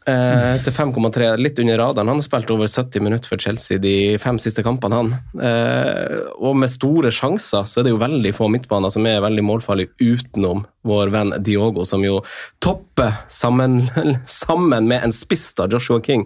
Eh, 0.10 0.56
til 0.64 0.74
5,3, 0.74 1.34
litt 1.38 1.60
under 1.62 1.78
radaren. 1.82 2.10
Han 2.10 2.22
har 2.22 2.26
spilt 2.26 2.52
over 2.54 2.70
70 2.72 3.04
minutter 3.04 3.30
for 3.30 3.42
Chelsea 3.42 3.82
de 3.82 4.18
fem 4.22 4.40
siste 4.42 4.64
kampene, 4.66 5.02
han. 5.02 5.12
Eh, 5.44 6.20
og 6.40 6.56
med 6.58 6.72
store 6.72 7.12
sjanser 7.14 7.68
så 7.68 7.82
er 7.82 7.88
det 7.88 7.94
jo 7.94 8.02
veldig 8.02 8.34
få 8.36 8.50
midtbaner 8.52 8.94
som 8.94 9.06
er 9.10 9.22
veldig 9.26 9.46
målfarlige 9.46 9.94
utenom 10.00 10.64
vår 10.88 11.12
venn 11.12 11.34
Diogo, 11.44 11.84
som 11.86 12.04
jo 12.06 12.22
topper 12.64 13.14
sammen, 13.30 13.82
sammen 14.26 14.88
med 14.88 15.04
en 15.04 15.14
spiss, 15.16 15.52
da, 15.58 15.68
Joshua 15.72 16.00
King, 16.04 16.26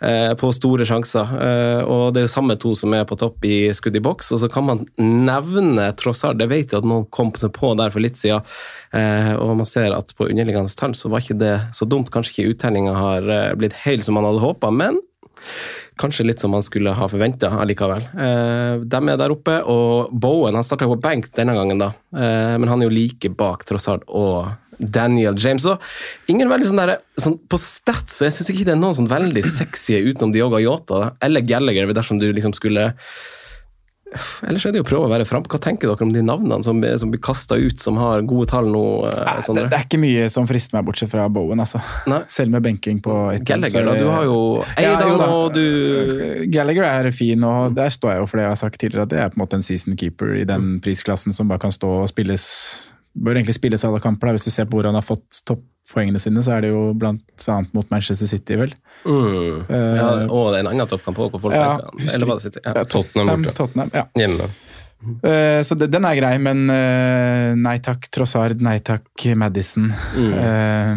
eh, 0.00 0.34
på 0.38 0.52
store 0.52 0.86
sjanser. 0.88 1.34
Eh, 1.46 1.80
og 1.84 2.14
det 2.14 2.22
er 2.22 2.28
jo 2.28 2.34
samme 2.34 2.58
to 2.60 2.74
som 2.78 2.94
er 2.96 3.06
på 3.08 3.18
topp 3.20 3.46
i 3.48 3.58
skudd 3.76 3.96
i 3.96 4.04
boks. 4.04 4.32
Og 4.34 4.42
så 4.44 4.50
kan 4.52 4.68
man 4.68 4.84
nevne 5.00 5.90
Trossard, 6.00 6.40
det 6.40 6.50
vet 6.52 6.72
jeg 6.72 6.82
at 6.82 6.88
noen 6.88 7.08
kom 7.14 7.32
seg 7.38 7.54
på 7.56 7.74
der 7.78 7.94
for 7.94 8.04
litt 8.04 8.20
siden. 8.20 8.44
Eh, 8.94 9.32
og 9.38 9.56
man 9.58 9.68
ser 9.68 9.96
at 9.96 10.12
på 10.16 10.28
underliggende 10.28 10.72
tall 10.76 10.96
så 10.98 11.10
var 11.12 11.24
ikke 11.24 11.40
det 11.40 11.56
så 11.76 11.88
dumt. 11.88 12.12
Kanskje 12.14 12.36
ikke 12.36 12.54
uttellinga 12.54 12.94
har 12.98 13.30
eh, 13.30 13.52
blitt 13.58 13.80
helt 13.86 14.06
som 14.06 14.18
man 14.18 14.28
hadde 14.28 14.44
håpa, 14.44 14.72
men 14.74 15.00
Kanskje 16.00 16.26
litt 16.26 16.42
som 16.42 16.50
man 16.50 16.64
skulle 16.66 16.94
ha 16.96 17.06
forventa 17.10 17.52
allikevel. 17.62 18.02
Eh, 18.18 18.82
de 18.82 19.00
er 19.12 19.20
der 19.20 19.34
oppe, 19.34 19.60
og 19.70 20.10
Bowen 20.10 20.56
han 20.58 20.66
starta 20.66 20.88
på 20.90 20.98
benk 21.02 21.30
denne 21.36 21.54
gangen, 21.54 21.78
da. 21.78 21.92
Eh, 22.16 22.56
men 22.58 22.70
han 22.70 22.82
er 22.82 22.88
jo 22.88 22.94
like 22.96 23.30
bak 23.38 23.62
Trossard 23.68 24.02
og 24.08 24.50
Daniel 24.78 25.38
James. 25.38 25.62
Så 25.62 25.76
ingen 26.32 26.50
veldig 26.50 26.70
sånn 26.70 26.82
der, 26.82 26.96
sånn 27.20 27.38
På 27.46 27.60
stats 27.60 28.18
så 28.18 28.26
jeg 28.26 28.34
syns 28.34 28.50
ikke 28.50 28.66
det 28.66 28.74
er 28.74 28.80
noen 28.80 28.96
sånn 28.96 29.10
veldig 29.10 29.44
sexy 29.46 30.00
utenom 30.02 30.34
Diogo 30.34 30.58
Yota 30.62 31.14
eller 31.22 31.46
Gallagher, 31.46 31.92
dersom 31.94 32.18
du 32.18 32.26
liksom 32.32 32.56
skulle 32.56 32.90
Ellers 34.46 34.62
er 34.68 34.70
det 34.74 34.78
jo 34.78 34.84
å 34.84 34.86
prøve 34.86 35.06
å 35.08 35.10
være 35.10 35.24
fram. 35.26 35.42
Hva 35.50 35.58
tenker 35.58 35.90
dere 35.90 36.04
om 36.06 36.12
de 36.14 36.22
navnene 36.22 36.62
som, 36.62 36.78
som 37.00 37.10
blir 37.10 37.22
kasta 37.24 37.56
ut, 37.58 37.80
som 37.82 37.96
har 37.98 38.22
gode 38.22 38.46
tall 38.52 38.68
nå? 38.70 38.82
eh, 39.08 39.40
Det, 39.56 39.64
det 39.72 39.78
er 39.80 39.86
ikke 39.88 39.98
mye 40.02 40.28
som 40.30 40.46
frister 40.46 40.76
meg, 40.78 40.86
bortsett 40.86 41.10
fra 41.10 41.24
Bowen. 41.32 41.58
altså. 41.64 41.80
Nei. 42.10 42.20
Selv 42.36 42.54
med 42.54 42.62
benking 42.62 43.00
på 43.02 43.16
ett 43.34 43.42
Gallagher, 43.48 43.88
da. 43.88 43.96
Du 43.98 44.06
har 44.12 44.24
jo 44.28 44.38
Eidan, 44.76 45.16
ja, 45.18 45.28
og 45.34 45.56
du 45.56 46.46
Gallagher 46.54 46.86
er 46.92 47.10
fin, 47.16 47.42
og 47.48 47.74
der 47.74 47.90
står 47.90 48.14
jeg 48.14 48.22
jo 48.22 48.30
for 48.30 48.38
det 48.40 48.46
jeg 48.46 48.54
har 48.54 48.62
sagt 48.62 48.80
tidligere, 48.84 49.08
at 49.08 49.14
det 49.16 49.22
er 49.24 49.32
på 49.34 49.40
en 49.40 49.44
måte 49.46 49.58
en 49.58 49.66
season 49.66 49.98
keeper 49.98 50.36
i 50.38 50.44
den 50.48 50.76
prisklassen 50.84 51.34
som 51.34 51.50
bare 51.50 51.64
kan 51.66 51.74
stå 51.74 51.90
og 52.04 52.10
spilles 52.12 52.46
Bør 53.14 53.36
egentlig 53.38 53.54
spilles 53.54 53.84
alle 53.86 54.00
kamper. 54.02 54.26
da. 54.28 54.32
Hvis 54.38 54.48
du 54.48 54.50
ser 54.50 54.66
på 54.66 54.78
hvor 54.78 54.88
han 54.88 54.96
har 54.98 55.04
fått 55.06 55.42
toppoengene 55.46 56.18
sine, 56.18 56.42
så 56.42 56.56
er 56.56 56.64
det 56.66 56.70
jo 56.72 56.80
annet 56.98 57.74
mot 57.76 57.90
Manchester 57.94 58.26
City, 58.26 58.56
vel. 58.58 58.72
mm. 59.04 59.64
Uh, 59.70 59.96
ja, 59.98 60.08
Og 60.28 60.50
det 60.52 60.58
er 60.58 60.64
en 60.64 60.70
annen 60.72 60.88
toppkamp 60.90 61.18
òg, 61.22 61.30
hvor 61.36 61.44
folk 61.46 61.54
Ja, 61.54 61.76
husker 61.94 62.16
Eller 62.18 62.26
var 62.32 62.40
det 62.40 62.46
City? 62.48 62.60
Ja. 62.64 62.72
Ja, 62.80 62.84
Tottenham 62.84 63.44
borte. 63.44 63.54
Tottenham, 63.60 63.90
ja. 63.94 64.06
hjemme. 64.18 64.50
Eh, 65.22 65.60
Så 65.62 65.76
det, 65.76 65.90
den 65.92 66.04
er 66.08 66.16
grei, 66.16 66.34
men 66.40 66.64
eh, 66.72 67.54
nei 67.60 67.76
takk 67.84 68.08
Trossard, 68.10 68.60
nei 68.64 68.78
takk 68.80 69.26
Madison. 69.36 69.90
Eh, 70.16 70.94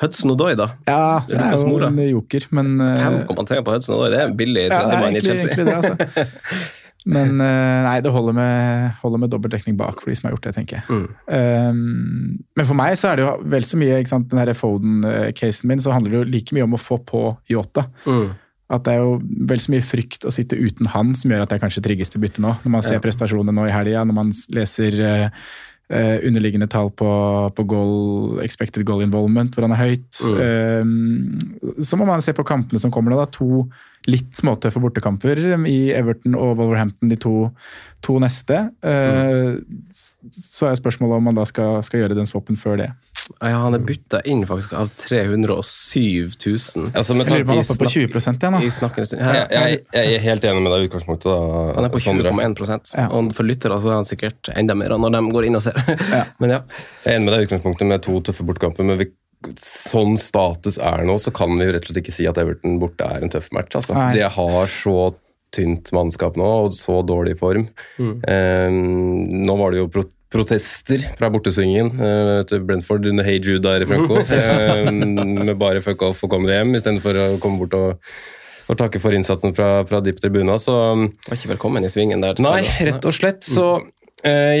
Hudson 0.00 0.30
Odoi, 0.32 0.54
da. 0.56 0.70
ja, 0.88 1.20
Det 1.28 1.36
det 1.36 1.44
er 1.44 1.56
jo 1.58 1.78
en 1.84 1.98
joker, 2.08 2.46
men 2.56 2.80
eh, 2.80 3.02
5,3 3.28 3.58
på 3.66 3.74
Hudson 3.74 3.96
Odoi, 3.98 4.10
det 4.14 4.20
er 4.22 4.28
en 4.30 4.36
billig 4.38 4.68
Ja, 4.70 4.70
det 4.70 4.76
er 4.78 4.86
tredjemann 4.86 5.16
i 5.16 5.20
Chelsea. 5.26 5.50
egentlig 5.50 5.66
det, 5.66 5.74
altså. 5.76 6.68
Men 7.08 7.40
eh, 7.40 7.78
nei, 7.86 7.96
det 8.04 8.12
holder 8.12 8.36
med, 8.36 8.90
holder 9.00 9.22
med 9.22 9.32
dobbeltdekning 9.32 9.78
bak 9.78 10.02
for 10.02 10.12
de 10.12 10.18
som 10.18 10.28
har 10.28 10.34
gjort 10.34 10.50
det, 10.50 10.52
tenker 10.58 10.80
jeg. 10.80 10.84
Mm. 10.92 11.06
Um, 11.32 12.44
men 12.58 12.68
for 12.68 12.76
meg 12.76 12.98
så 13.00 13.12
er 13.12 13.20
det 13.20 13.24
jo 13.24 13.32
vel 13.54 13.66
så 13.68 13.80
mye, 13.80 14.02
ikke 14.02 14.12
sant, 14.12 14.28
den 14.32 14.42
her 14.42 14.52
Foden-casen 14.56 15.70
min, 15.70 15.80
så 15.80 15.94
handler 15.94 16.12
det 16.12 16.20
jo 16.20 16.30
like 16.36 16.56
mye 16.56 16.68
om 16.68 16.76
å 16.76 16.82
få 16.82 17.00
på 17.08 17.24
Yota. 17.52 17.86
Mm. 18.04 18.28
At 18.70 18.84
det 18.86 18.94
er 18.94 19.02
jo 19.02 19.16
vel 19.50 19.64
så 19.64 19.72
mye 19.72 19.86
frykt 19.86 20.28
å 20.28 20.34
sitte 20.34 20.58
uten 20.60 20.92
han 20.92 21.16
som 21.18 21.32
gjør 21.32 21.46
at 21.46 21.56
jeg 21.56 21.62
kanskje 21.64 21.82
trigges 21.88 22.12
til 22.12 22.22
bytte 22.22 22.44
nå. 22.44 22.52
Når 22.62 22.74
man 22.76 22.86
ser 22.86 23.02
prestasjonene 23.02 23.56
nå 23.56 23.66
i 23.66 23.74
helga, 23.74 24.04
når 24.06 24.18
man 24.20 24.30
leser 24.54 25.00
uh, 25.02 26.16
underliggende 26.22 26.68
tall 26.70 26.92
på, 26.94 27.10
på 27.56 27.64
goal, 27.66 28.38
expected 28.44 28.84
goal 28.86 29.02
involvement, 29.02 29.50
hvor 29.56 29.66
han 29.66 29.74
er 29.74 29.80
høyt. 29.88 30.20
Mm. 30.22 30.36
Eh, 30.44 31.82
så 31.82 31.98
må 31.98 32.06
man 32.06 32.22
se 32.22 32.36
på 32.36 32.46
kampene 32.46 32.78
som 32.78 32.92
kommer 32.94 33.10
nå. 33.10 33.18
da, 33.18 33.26
To 33.34 33.64
litt 34.10 34.34
småtøffe 34.38 34.82
bortekamper 34.82 35.38
i 35.70 35.78
Everton 35.96 36.36
og 36.38 36.58
Wolverhampton 36.58 37.12
de 37.12 37.18
to, 37.20 37.50
to 38.04 38.18
neste. 38.22 38.58
Mm. 38.82 39.62
Så 40.34 40.68
er 40.68 40.78
spørsmålet 40.80 41.20
om 41.20 41.28
man 41.30 41.38
da 41.38 41.46
skal, 41.48 41.78
skal 41.86 42.04
gjøre 42.04 42.18
den 42.18 42.28
swappen 42.28 42.58
før 42.60 42.80
det. 42.82 42.90
Ja, 43.38 43.60
han 43.62 43.76
er 43.76 43.82
bytta 43.86 44.22
inn 44.28 44.42
faktisk 44.48 44.74
av 44.78 44.90
307 44.98 46.34
000. 46.42 46.90
Altså, 46.94 47.14
med 47.14 47.30
Jeg 47.30 47.44
lurer 47.44 47.46
på 47.46 47.54
om 47.54 47.54
han 47.54 47.62
er 47.62 47.70
oppe 47.70 47.78
på 47.84 47.92
20 47.94 48.08
igjen, 48.10 48.56
da. 48.56 48.62
jeg, 49.20 49.46
jeg, 49.54 49.80
jeg 49.94 50.16
er 50.16 50.24
helt 50.24 50.46
enig 50.50 50.64
med 50.64 50.74
deg 50.74 50.84
i 50.84 50.90
utgangspunktet. 50.90 51.28
Da, 51.30 51.62
Han 51.76 51.86
er 51.86 51.94
på 51.94 52.02
20,1 52.02 52.94
Ja. 52.96 53.06
Og 53.14 53.32
for 53.36 53.46
lyttere 53.46 53.78
så 53.82 53.92
er 53.92 54.00
han 54.00 54.08
sikkert 54.08 54.50
enda 54.56 54.76
mer 54.78 54.96
når 54.98 55.16
de 55.16 55.22
går 55.36 55.48
inn 55.48 55.60
og 55.60 55.64
ser. 55.64 55.78
Men 56.42 56.56
ja. 56.56 56.60
Jeg 57.04 57.14
er 57.14 57.20
enig 57.20 57.28
med 57.28 57.36
deg 57.36 57.44
i 57.44 57.50
utgangspunktet 57.50 57.90
med 57.92 58.04
to 58.04 58.18
tøffe 58.26 58.46
bortekamper, 58.46 58.86
men 58.86 58.98
vi, 59.00 59.06
sånn 59.64 60.18
status 60.20 60.78
er 60.82 61.04
nå, 61.08 61.16
så 61.22 61.32
kan 61.34 61.52
vi 61.56 61.66
jo 61.68 61.74
rett 61.74 61.86
og 61.86 61.92
slett 61.92 62.04
ikke 62.04 62.14
si 62.14 62.28
at 62.28 62.38
Everton 62.40 62.78
borte 62.82 63.06
er 63.06 63.24
en 63.24 63.32
tøff 63.32 63.50
match. 63.56 63.76
Altså. 63.78 63.96
De 64.14 64.24
har 64.36 64.72
så 64.72 64.96
tynt 65.54 65.90
mannskap 65.96 66.36
nå, 66.38 66.46
og 66.66 66.74
så 66.76 67.00
dårlig 67.06 67.36
form. 67.40 67.68
Eh, 67.98 68.70
nå 68.70 69.56
var 69.60 69.74
det 69.74 69.82
jo 69.82 69.92
pro 69.92 70.06
protester 70.30 71.02
fra 71.18 71.26
bortesvingen 71.34 71.88
uh, 71.98 72.40
til 72.46 72.60
Brentford 72.62 73.08
under 73.10 73.26
Hey 73.26 73.40
Jude 73.42 73.64
der 73.64 73.82
i 73.82 73.88
Franco. 73.90 74.20
um, 74.20 75.00
med 75.48 75.56
bare 75.58 75.82
fuck 75.82 76.04
off 76.06 76.22
og 76.22 76.30
kom 76.30 76.46
dere 76.46 76.60
hjem, 76.60 76.76
istedenfor 76.78 77.18
å 77.18 77.24
komme 77.42 77.64
bort 77.64 77.74
og, 77.74 78.12
og 78.70 78.78
takke 78.78 79.02
for 79.02 79.16
innsatsen 79.16 79.56
fra, 79.56 79.80
fra 79.90 79.98
Dipp 80.06 80.22
Tribuna. 80.22 80.54
Så 80.62 80.76
Var 81.26 81.34
ikke 81.34 81.56
velkommen 81.56 81.82
i 81.82 81.90
svingen 81.90 82.22
der. 82.22 82.38
Nei, 82.46 82.62
rett 82.62 83.10
og 83.10 83.16
slett. 83.16 83.42
Så 83.42 83.72
eh, 83.80 83.88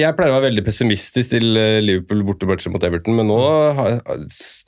jeg 0.00 0.16
pleier 0.16 0.32
å 0.32 0.36
være 0.38 0.48
veldig 0.48 0.64
pessimistisk 0.64 1.34
til 1.34 1.58
eh, 1.60 1.78
Liverpool 1.84 2.22
bortematcher 2.28 2.72
mot 2.72 2.84
Everton, 2.86 3.16
men 3.18 3.28
nå 3.28 3.40
har 3.76 3.98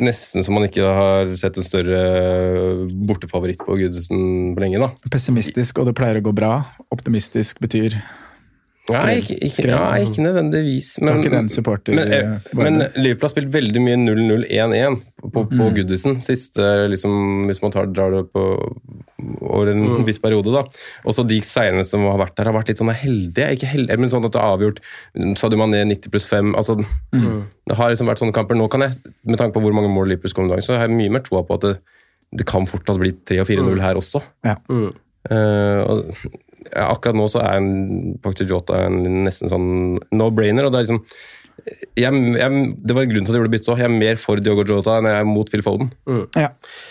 nesten 0.05 0.45
som 0.45 0.59
man 0.59 0.67
ikke 0.69 0.85
har 0.85 1.33
sett 1.41 1.57
en 1.57 1.67
større 1.67 2.01
eh, 2.19 2.83
bortefavoritt 3.09 3.65
på 3.65 3.79
Gudesen 3.81 4.53
på 4.57 4.65
lenge, 4.65 4.83
da. 4.83 4.91
Pessimistisk, 5.13 5.81
og 5.81 5.89
det 5.89 5.97
pleier 5.97 6.21
å 6.21 6.27
gå 6.29 6.35
bra. 6.37 6.59
Optimistisk 6.93 7.63
betyr 7.65 7.97
Nei, 8.91 9.21
ikke, 9.21 9.37
ikke, 9.47 9.65
nei, 9.71 9.99
ikke 10.03 10.25
nødvendigvis. 10.25 10.87
Men, 10.99 11.21
ikke 11.23 11.95
men, 11.95 12.13
eh, 12.17 12.49
men 12.59 12.81
Liverpool 12.99 13.29
har 13.29 13.33
spilt 13.33 13.53
veldig 13.55 13.83
mye 13.85 13.99
0-0-1-1 14.01 14.97
på, 15.23 15.31
på 15.37 15.45
Mm. 15.53 15.75
Goodison 15.77 16.19
siste, 16.25 16.67
liksom, 16.91 17.47
hvis 17.47 17.63
man 17.63 17.75
tar, 17.75 17.87
drar 17.95 18.11
det 18.11 18.25
på 18.35 18.43
over 19.41 19.69
en 19.73 19.83
Mm. 19.87 20.05
viss 20.07 20.19
periode. 20.19 20.53
da. 20.53 20.63
Også 21.07 21.27
de 21.27 21.41
seirene 21.41 21.85
som 21.85 22.01
har 22.07 22.19
vært 22.19 22.35
der, 22.37 22.45
har 22.51 22.53
vært 22.55 22.69
litt 22.69 22.79
sånn 22.79 22.93
heldige. 22.95 23.51
Ikke 23.57 23.69
heldige, 23.71 23.99
men 23.99 24.09
sånn 24.11 24.25
at 24.25 24.33
det 24.33 24.41
er 24.41 24.53
avgjort. 24.57 24.79
Sadio 25.39 25.59
Mané 25.59 25.85
90 25.87 26.11
pluss 26.11 26.27
5. 26.27 26.55
Altså, 26.55 26.77
Mm. 27.13 27.45
Det 27.69 27.77
har 27.77 27.91
liksom 27.91 28.07
vært 28.09 28.19
sånne 28.19 28.33
kamper. 28.35 28.55
Nå 28.57 28.69
kan 28.71 28.81
jeg, 28.81 28.93
med 29.25 29.39
tanke 29.39 29.55
på 29.55 29.61
hvor 29.63 29.73
mange 29.73 29.89
mål 29.93 30.09
Liverpool 30.09 30.31
skårer 30.31 30.45
om 30.45 30.49
dagen, 30.51 30.63
så 30.63 30.77
har 30.77 30.89
jeg 30.89 30.97
mye 30.97 31.11
mer 31.11 31.21
troa 31.21 31.43
på 31.47 31.55
at 31.55 31.61
det, 31.61 31.79
det 32.35 32.47
kan 32.47 32.67
fortsatt 32.67 32.99
bli 32.99 33.13
3 33.25 33.41
og 33.41 33.47
4-0 33.47 33.81
her 33.81 33.95
også. 33.95 34.23
Ja. 34.45 34.57
Eh, 35.31 35.81
og, 35.87 36.15
ja, 36.75 36.89
akkurat 36.95 37.15
nå 37.15 37.29
så 37.31 37.41
er 37.43 37.57
en 37.61 38.19
faktisk 38.23 38.49
Jota 38.51 38.87
en 38.87 39.25
nesten 39.27 39.49
sånn 39.51 39.99
no-brainer. 40.13 40.65
og 40.67 40.73
det 40.73 40.81
er 40.81 40.87
liksom 40.87 41.05
jeg, 41.98 42.12
jeg, 42.38 42.61
Det 42.83 42.94
var 42.96 43.03
en 43.05 43.11
grunn 43.12 43.25
til 43.27 43.33
at 43.33 43.37
jeg 43.37 43.42
gjorde 43.42 43.53
bytte 43.53 43.72
òg. 43.72 43.81
Jeg 43.83 43.88
er 43.90 43.94
mer 43.94 44.16
for 44.20 44.40
Diogo 44.42 44.64
Jota 44.66 44.96
enn 44.98 45.09
jeg 45.11 45.20
er 45.22 45.29
mot 45.29 45.51
Phil 45.53 45.62
Foden. 45.64 45.90
Ja, 46.38 46.48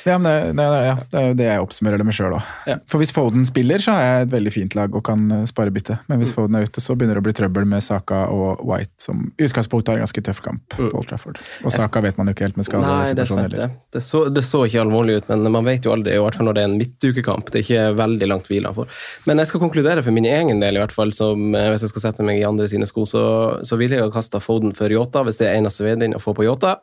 ja, 0.08 0.18
men 0.22 0.30
det, 0.30 0.56
det, 0.60 0.66
er- 0.68 0.86
ja. 0.88 0.96
det 1.12 1.20
er 1.22 1.28
jo 1.32 1.38
det 1.42 1.48
jeg 1.50 1.64
oppsummerer 1.66 2.02
det 2.02 2.08
med 2.08 2.16
sjøl 2.18 2.36
òg. 2.38 2.50
For 2.92 3.02
hvis 3.02 3.14
Foden 3.16 3.46
spiller, 3.48 3.82
så 3.84 3.96
har 3.98 4.04
jeg 4.06 4.28
et 4.28 4.34
veldig 4.36 4.54
fint 4.56 4.78
lag 4.78 4.96
og 4.98 5.04
kan 5.08 5.26
eh, 5.40 5.46
spare 5.50 5.74
bytte. 5.74 5.98
Men 6.12 6.22
hvis 6.22 6.34
Foden 6.38 6.56
er 6.60 6.68
ute, 6.70 6.84
så 6.84 6.96
begynner 6.96 7.18
det 7.20 7.24
å 7.24 7.28
bli 7.30 7.36
trøbbel 7.42 7.68
med 7.72 7.84
Saka 7.86 8.24
og 8.34 8.62
White, 8.70 8.94
som 9.02 9.26
i 9.40 9.48
utgangspunktet 9.48 9.94
har 9.94 10.00
en 10.02 10.06
ganske 10.06 10.24
tøff 10.30 10.42
kamp 10.46 10.78
på 10.78 10.90
Old 10.92 11.10
Trafford. 11.10 11.42
Og 11.66 11.74
Saka 11.74 12.04
vet 12.06 12.20
man 12.22 12.30
jo 12.32 12.36
ikke 12.38 12.48
helt 12.50 12.60
med 12.62 12.68
skade. 12.70 12.86
Nei, 12.86 13.16
det 13.18 13.28
sant. 13.32 13.58
Det 13.92 14.04
så, 14.06 14.24
det 14.32 14.46
så 14.48 14.64
ikke 14.68 14.84
alvorlig 14.86 15.18
ut, 15.22 15.32
men 15.34 15.50
man 15.52 15.66
vet 15.68 15.84
jo 15.88 15.96
aldri, 15.96 16.14
i 16.16 16.22
hvert 16.22 16.38
fall 16.38 16.48
når 16.48 16.58
det 16.60 16.64
er 16.64 16.70
en 16.70 16.78
midtukekamp. 16.80 17.50
Det 17.52 17.60
er 17.62 17.66
ikke 17.66 17.88
veldig 17.98 18.28
langt 18.30 18.48
hvile 18.52 18.72
for. 18.78 18.88
Men 19.28 19.42
jeg 19.42 19.50
skal 19.52 19.64
konkludere 19.66 20.04
for 20.06 20.14
min 20.16 20.28
egen 20.30 20.62
del, 20.62 20.78
i 20.78 20.84
hvert 20.84 20.94
fall, 20.96 21.12
som, 21.18 21.50
eh, 21.58 21.70
hvis 21.74 21.88
jeg 21.88 21.92
skal 21.96 22.06
sette 22.06 22.24
meg 22.28 22.40
i 22.40 22.46
andre 22.48 22.68
sine 22.72 22.86
sko, 22.88 23.04
så, 23.10 23.24
så 23.66 23.80
ville 23.82 23.98
jeg 23.98 24.06
ha 24.06 24.12
kasta 24.14 24.40
Foden 24.44 24.61
for 24.78 24.94
Yota, 24.94 25.26
hvis 25.28 25.42
det 25.42 25.50
er 25.50 25.60
eneste 25.60 25.86
veien 25.86 26.18
å 26.18 26.22
få 26.22 26.36
på 26.38 26.46
Yota. 26.48 26.78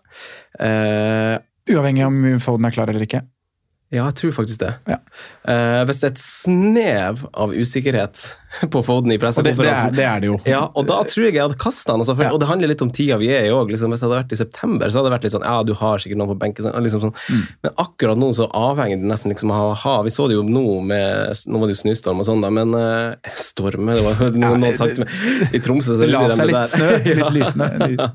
Uh, 0.59 1.37
Uavhengig 1.69 2.07
om 2.07 2.23
Foden 2.41 2.64
er 2.64 2.73
klar 2.73 2.91
eller 2.91 3.05
ikke. 3.05 3.23
Ja, 3.90 4.05
jeg 4.05 4.14
tror 4.20 4.33
faktisk 4.37 4.61
det. 4.61 4.74
Ja. 4.90 4.98
Uh, 5.48 5.85
hvis 5.88 6.03
det 6.03 6.11
er 6.11 6.12
et 6.12 6.20
snev 6.20 7.22
av 7.33 7.55
usikkerhet 7.57 8.20
på 8.72 8.81
Foden 8.85 9.12
i 9.12 9.16
pressekonferansen 9.20 9.90
det, 9.92 9.96
det, 9.96 10.05
er, 10.05 10.05
det 10.05 10.05
er 10.09 10.20
det 10.24 10.29
jo. 10.31 10.37
ja, 10.48 10.61
og 10.77 10.87
da 10.88 10.98
tror 11.09 11.24
jeg 11.27 11.35
jeg 11.37 11.42
hadde 11.44 11.57
kasta 11.61 11.92
han. 11.94 12.03
Altså, 12.05 12.14
for, 12.16 12.24
Ja. 12.29 12.33
Og 12.37 12.40
det 12.42 12.48
handler 12.51 12.68
litt 12.72 12.83
om 12.85 12.90
tida 12.92 13.16
vi 13.20 13.31
er 13.33 13.46
i 13.48 13.53
òg. 13.53 13.70
Liksom, 13.72 13.92
hvis 13.92 14.01
det 14.03 14.09
hadde 14.09 14.18
vært 14.22 14.35
i 14.37 14.38
september, 14.40 14.88
så 14.92 15.01
hadde 15.01 15.09
det 15.11 15.14
vært 15.16 15.24
litt 15.29 15.35
sånn 15.37 15.46
Ja, 15.48 15.57
du 15.64 15.72
har 15.81 16.03
sikkert 16.05 16.20
noen 16.20 16.33
på 16.35 16.37
benken. 16.42 16.68
Liksom 16.85 17.03
sånn. 17.07 17.14
Mm. 17.33 17.42
Men 17.64 17.74
akkurat 17.85 18.20
nå 18.20 18.29
så 18.37 18.48
avhenger 18.57 19.01
det 19.01 19.09
nesten 19.12 19.33
liksom 19.33 19.53
av 19.57 19.72
ha 19.85 19.94
Vi 20.05 20.12
så 20.12 20.29
det 20.29 20.37
jo 20.37 20.44
nå 20.44 20.66
med 20.88 21.44
Nå 21.48 21.61
var 21.62 21.70
det 21.72 21.77
jo 21.77 21.81
snøstorm 21.83 22.20
og 22.22 22.29
sånn, 22.29 22.44
da, 22.44 22.53
men 22.53 22.72
uh, 22.77 23.33
storm 23.40 23.88
Det 23.92 24.05
var 24.05 24.20
noen, 24.20 24.37
Ja, 24.40 24.53
noen 24.53 24.66
det- 24.68 24.74
sagt 24.81 25.01
med, 25.01 25.12
I 25.57 25.61
Tromsø 25.64 25.96
så 26.01 26.09
la 26.09 26.24
seg 26.37 26.53
litt 26.53 26.72
snø, 26.74 26.90
litt 27.09 27.20
Ja. 27.24 27.33
lysende. 27.33 28.09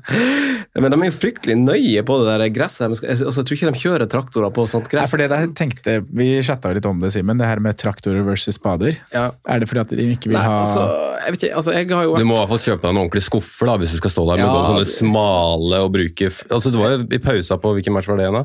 Men 0.74 0.90
de 0.90 0.98
er 0.98 1.10
jo 1.10 1.14
fryktelig 1.18 1.54
nøye 1.60 2.02
på 2.06 2.16
det 2.22 2.32
der 2.32 2.50
gresset. 2.54 2.88
Altså, 2.90 3.06
jeg 3.06 3.46
tror 3.46 3.56
ikke 3.58 3.70
de 3.70 3.82
kjører 3.84 4.10
traktorer 4.10 4.50
på 4.54 4.64
sånt 4.70 4.88
gress. 4.90 5.12
der 5.14 5.46
tenkte, 5.64 5.96
Vi 6.14 6.28
chatta 6.44 6.72
litt 6.76 6.86
om 6.88 7.00
det, 7.02 7.12
Simen. 7.14 7.40
Det 7.40 7.48
her 7.48 7.62
med 7.64 7.78
traktorer 7.80 8.24
versus 8.26 8.58
spader. 8.58 8.98
Ja. 9.14 9.30
Er 9.48 9.62
det 9.62 9.68
fordi 9.70 9.82
at 9.84 9.94
de 9.96 10.06
ikke 10.14 10.30
vil 10.30 10.38
Nei, 10.38 10.44
ha 10.44 10.60
altså, 10.62 10.84
jeg 11.24 11.34
vet 11.34 11.46
ikke, 11.46 11.56
altså, 11.60 11.74
jeg 11.76 11.90
har 11.90 12.06
jo 12.06 12.16
Du 12.20 12.28
må 12.28 12.36
i 12.36 12.40
hvert 12.42 12.52
fall 12.54 12.62
kjøpe 12.66 12.82
deg 12.84 12.92
en 12.92 13.02
ordentlig 13.04 13.24
skuffe 13.24 13.68
da, 13.68 13.76
hvis 13.80 13.94
du 13.96 14.00
skal 14.02 14.14
stå 14.14 14.26
der 14.30 14.42
med 14.42 14.46
Ja, 14.46 14.54
med 14.54 14.70
sånne 14.70 14.88
smale 14.92 15.82
og 15.84 15.92
bruke 15.94 16.30
altså 16.30 16.72
Det 16.72 16.80
var 16.80 16.94
jo 16.94 17.02
i 17.08 17.20
pausa 17.22 17.58
på 17.60 17.74
hvilken 17.76 17.96
match 17.96 18.10
var 18.10 18.20
det 18.20 18.28
igjen, 18.28 18.40
da? 18.42 18.44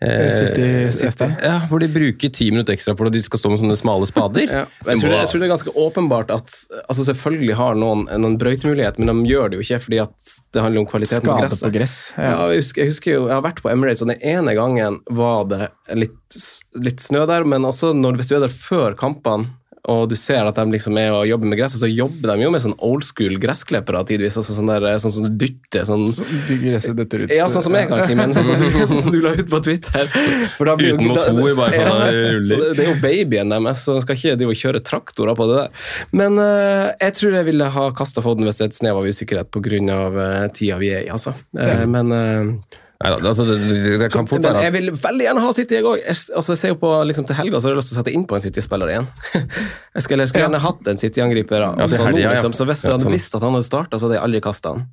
Eh, 0.00 0.30
City 0.30 0.62
Leicester. 0.62 1.32
Ja, 1.42 1.56
hvor 1.66 1.82
de 1.82 1.88
bruker 1.90 2.30
ti 2.30 2.50
minutter 2.52 2.76
ekstra 2.76 2.94
for 2.94 3.10
at 3.10 3.14
de 3.16 3.22
skal 3.24 3.40
stå 3.40 3.50
med 3.50 3.62
sånne 3.64 3.78
smale 3.80 4.06
spader. 4.06 4.44
Ja, 4.46 4.60
jeg, 4.86 5.00
tror, 5.00 5.14
jeg 5.16 5.30
tror 5.32 5.42
det 5.42 5.48
er 5.48 5.52
ganske 5.56 5.74
åpenbart 5.74 6.30
at 6.30 6.54
altså 6.86 7.06
Selvfølgelig 7.08 7.56
har 7.58 7.78
noen 7.78 8.04
noen 8.06 8.36
brøytemulighet, 8.38 9.00
men 9.02 9.10
de 9.10 9.32
gjør 9.32 9.50
det 9.50 9.58
jo 9.58 9.66
ikke 9.66 9.80
fordi 9.88 10.00
at 10.04 10.34
det 10.54 10.62
handler 10.62 10.84
om 10.84 10.88
kvaliteten 10.90 11.26
på 11.26 11.34
skade 11.34 11.48
gresset. 11.48 11.64
på 11.66 11.72
gress. 11.74 11.96
Ja. 12.14 12.28
Ja. 12.28 12.36
jeg, 12.52 12.62
husker, 12.62 12.82
jeg 12.84 12.92
husker 12.92 13.14
jo, 13.16 13.26
jeg 13.26 13.34
har 13.34 13.46
vært 13.48 13.62
på 13.64 13.72
Emirates, 13.72 14.04
og 14.04 14.12
den 14.12 14.22
ene 14.22 14.54
gangen 14.58 15.00
var 15.10 15.48
det 15.50 15.70
litt, 15.98 16.38
litt 16.78 17.02
snø 17.02 17.24
der, 17.30 17.48
men 17.48 17.66
også 17.66 17.90
når, 17.96 18.20
hvis 18.20 18.30
du 18.30 18.36
er 18.38 18.46
der 18.46 18.54
før 18.54 18.94
kampene, 18.98 19.50
og 19.88 20.06
du 20.10 20.14
ser 20.20 20.44
at 20.48 20.58
de 20.58 20.64
liksom 20.74 20.98
er 21.00 21.14
og 21.16 21.26
jobber 21.28 21.48
med 21.48 21.58
gress, 21.60 21.74
og 21.78 21.82
så 21.82 21.88
jobber 21.90 22.34
de 22.34 22.44
jo 22.44 22.50
med 22.52 22.62
sånn 22.64 22.76
old 22.84 23.06
school 23.06 23.38
gressklippere 23.40 24.02
tidvis. 24.08 24.36
altså 24.40 24.56
Sånn 24.56 24.68
der, 24.68 24.86
sånn 25.00 25.14
som 25.14 25.24
du 25.26 25.30
dytter 25.46 25.86
sånn 25.88 26.06
så 26.12 26.26
gresset 26.60 26.96
detter 26.98 27.24
ut. 27.24 27.32
ja, 27.32 27.46
sånn 27.52 27.64
som 27.64 27.76
jeg 27.78 27.88
kan 27.90 28.02
si, 28.04 28.16
men 28.18 28.34
sånn 28.36 28.48
som, 28.50 28.60
du- 28.60 28.78
sånn 28.92 29.02
som 29.06 29.14
du 29.16 29.20
la 29.24 29.32
ut 29.38 29.48
på 29.48 29.60
Twitter. 29.64 30.10
For 30.58 30.68
blir 30.78 30.94
Uten 30.98 31.08
motor, 31.08 31.32
bare 31.58 31.80
ja, 31.80 31.88
sånn 31.88 32.04
det 32.12 32.44
så 32.50 32.60
det, 32.60 32.70
det 32.78 32.84
er 32.84 32.90
jo 32.92 32.98
babyen 33.02 33.54
deres, 33.54 33.84
så 33.86 33.96
de 33.98 34.04
skal 34.04 34.18
ikke 34.20 34.36
og 34.48 34.60
kjøre 34.62 34.82
traktorer 34.84 35.36
på 35.38 35.48
det 35.50 35.56
der. 35.62 35.86
Men 36.20 36.38
uh, 36.40 36.88
jeg 37.00 37.16
tror 37.18 37.38
jeg 37.40 37.48
ville 37.48 37.70
ha 37.78 37.86
kasta 37.96 38.24
Foden 38.24 38.46
hvis 38.48 38.60
det 38.60 38.66
er 38.68 38.72
et 38.72 38.78
snev 38.78 39.00
av 39.00 39.08
usikkerhet 39.08 39.50
pga. 39.54 39.80
Uh, 40.08 40.46
tida 40.54 40.78
vi 40.80 40.92
er 40.94 41.06
i, 41.06 41.10
altså. 41.12 41.32
Eh, 41.58 41.84
Men 41.88 42.12
eh, 42.14 42.52
Nei, 42.98 43.12
altså, 43.14 43.44
det, 43.46 43.56
det, 44.00 44.08
kan 44.10 44.26
fort 44.26 44.42
være 44.42 44.64
jeg 44.64 44.74
vil 44.74 44.88
veldig 44.98 45.26
gjerne 45.28 45.42
ha 45.44 45.50
City, 45.54 45.76
jeg 45.78 45.86
òg. 45.86 46.00
Altså, 46.08 46.56
jeg 46.56 46.58
ser 46.58 46.72
jo 46.72 46.78
på 46.80 46.90
liksom, 47.06 47.28
til 47.28 47.38
helga 47.38 47.60
så 47.60 47.68
har 47.68 47.76
jeg 47.76 47.78
lyst 47.78 47.92
til 47.92 47.94
å 47.94 48.00
sette 48.00 48.14
inn 48.18 48.24
på 48.26 48.34
en 48.34 48.42
City-spiller 48.42 48.90
igjen. 48.90 49.06
jeg 49.94 50.06
skulle, 50.06 50.24
jeg 50.24 50.32
skulle 50.32 50.46
gjerne 50.48 50.62
hatt 50.64 50.90
en 50.90 50.98
City-angriper. 50.98 51.66
Altså, 51.68 52.00
ja, 52.02 52.14
ja. 52.24 52.32
liksom, 52.34 52.56
så 52.58 52.66
hvis 52.66 52.82
jeg 52.82 52.96
hadde 52.96 53.06
sånn. 53.06 53.14
visst 53.14 53.38
at 53.38 53.46
han 53.46 53.54
hadde 53.54 53.68
starta, 53.68 54.00
så 54.00 54.08
hadde 54.08 54.18
jeg 54.18 54.24
aldri 54.26 54.40
kasta 54.48 54.74
han. 54.74 54.88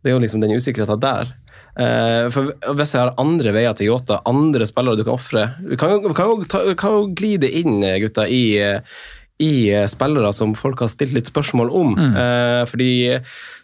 Det 0.00 0.12
er 0.12 0.16
jo 0.16 0.22
liksom 0.24 0.40
den 0.40 0.56
usikkerheten 0.56 1.02
der. 1.04 1.34
Uh, 1.74 2.30
for 2.30 2.54
Hvis 2.78 2.92
jeg 2.94 3.02
har 3.02 3.16
andre 3.18 3.52
veier 3.56 3.76
til 3.76 3.88
Yota, 3.90 4.20
andre 4.30 4.62
spillere 4.68 5.00
du 5.00 5.02
kan 5.02 5.16
ofre 5.16 5.40
Vi 5.66 5.74
kan 5.80 5.90
jo, 5.90 6.12
kan 6.14 6.28
jo, 6.30 6.74
kan 6.78 6.92
jo 6.94 7.00
glide 7.18 7.50
inn, 7.50 7.80
gutta, 7.98 8.28
i, 8.30 8.54
eh, 8.62 9.00
i 9.38 9.72
eh, 9.74 9.86
spillere 9.90 10.30
som 10.32 10.54
folk 10.54 10.84
har 10.84 10.90
stilt 10.92 11.14
litt 11.16 11.26
spørsmål 11.30 11.70
om. 11.74 11.94
Eh, 11.98 12.62
fordi 12.70 12.90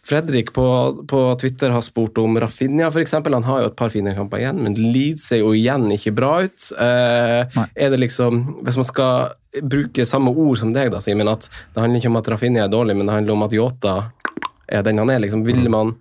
Fredrik 0.06 0.52
på, 0.56 0.66
på 1.08 1.20
Twitter 1.40 1.70
har 1.70 1.84
spurt 1.86 2.18
om 2.18 2.38
Rafinha, 2.42 2.88
f.eks. 2.90 3.14
Han 3.20 3.46
har 3.46 3.62
jo 3.62 3.70
et 3.70 3.78
par 3.78 3.92
fine 3.94 4.14
kamper 4.16 4.42
igjen, 4.42 4.62
men 4.64 4.74
Leeds 4.74 5.28
ser 5.30 5.44
jo 5.44 5.52
igjen 5.54 5.86
ikke 5.94 6.14
bra 6.16 6.32
ut. 6.46 6.70
Eh, 6.74 7.60
er 7.70 7.92
det 7.92 8.02
liksom 8.02 8.42
Hvis 8.64 8.80
man 8.80 8.88
skal 8.88 9.62
bruke 9.62 10.06
samme 10.06 10.34
ord 10.34 10.58
som 10.58 10.74
deg, 10.74 10.90
da, 10.94 11.02
Simen, 11.02 11.30
at 11.30 11.46
det 11.46 11.82
handler 11.82 12.02
ikke 12.02 12.12
om 12.12 12.20
at 12.20 12.34
Rafinha 12.34 12.66
er 12.66 12.72
dårlig, 12.72 12.98
men 12.98 13.06
det 13.06 13.18
handler 13.20 13.38
om 13.38 13.46
at 13.46 13.54
Yota 13.54 13.96
er 14.70 14.86
den 14.86 15.02
han 15.02 15.10
er, 15.10 15.22
liksom, 15.22 15.46
vil 15.46 15.66
man 15.70 15.94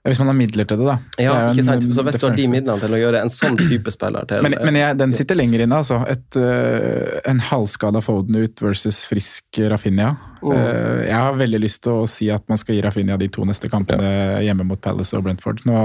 Hvis 0.00 0.16
man 0.16 0.30
har 0.30 0.36
midler 0.38 0.64
til 0.64 0.78
det, 0.80 0.86
da. 0.88 0.94
Ja, 1.20 1.32
det 1.36 1.58
ikke 1.58 1.66
sant? 1.66 1.82
Så 1.92 2.02
hvis 2.06 2.16
du 2.16 2.22
har 2.24 2.36
de 2.38 2.46
midlene 2.48 2.80
til 2.80 2.94
å 2.96 3.00
gjøre 3.02 3.20
en 3.20 3.32
sånn 3.32 3.58
type 3.60 3.92
spiller 3.92 4.24
til 4.30 4.46
Men, 4.46 4.54
men 4.64 4.78
jeg, 4.78 4.96
den 4.96 5.12
sitter 5.16 5.36
lenger 5.36 5.66
inne, 5.66 5.76
altså. 5.76 5.98
Et, 6.08 6.38
uh, 6.40 7.18
en 7.28 7.42
halvskada 7.50 8.00
Foden 8.00 8.38
ut 8.40 8.62
versus 8.64 9.02
frisk 9.04 9.60
Rafinha. 9.68 10.14
Oh. 10.40 10.54
Uh, 10.56 11.02
jeg 11.04 11.18
har 11.18 11.36
veldig 11.36 11.60
lyst 11.60 11.82
til 11.84 11.98
å 12.00 12.06
si 12.08 12.30
at 12.32 12.46
man 12.48 12.56
skal 12.62 12.78
gi 12.78 12.84
Rafinha 12.86 13.18
de 13.20 13.28
to 13.28 13.44
neste 13.44 13.68
kampene 13.68 14.40
hjemme 14.40 14.64
mot 14.70 14.80
Palace 14.80 15.12
og 15.18 15.26
Brentford. 15.26 15.60
Nå, 15.68 15.82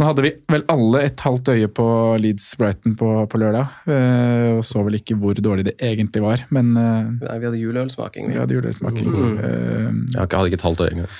nå 0.00 0.08
hadde 0.08 0.24
vi 0.24 0.32
vel 0.54 0.64
alle 0.72 1.02
et 1.10 1.24
halvt 1.26 1.52
øye 1.52 1.68
på 1.68 1.88
Leeds 2.24 2.46
Brighton 2.56 2.96
på, 2.96 3.10
på 3.28 3.42
lørdag, 3.42 3.76
uh, 3.90 4.54
og 4.56 4.64
så 4.64 4.86
vel 4.88 5.02
ikke 5.02 5.18
hvor 5.20 5.36
dårlig 5.36 5.68
det 5.68 5.76
egentlig 5.84 6.24
var, 6.24 6.46
men 6.48 6.72
Nei, 6.72 7.36
vi 7.42 7.50
hadde 7.50 7.60
juleølsmaking. 7.60 8.32
vi 8.32 8.40
hadde 8.40 8.56
juleølsmaking. 8.56 9.12
Mm. 9.12 10.00
Jeg 10.14 10.24
hadde 10.32 10.48
ikke 10.48 10.62
et 10.62 10.66
halvt 10.70 10.86
øye 10.86 10.94
engang. 10.96 11.12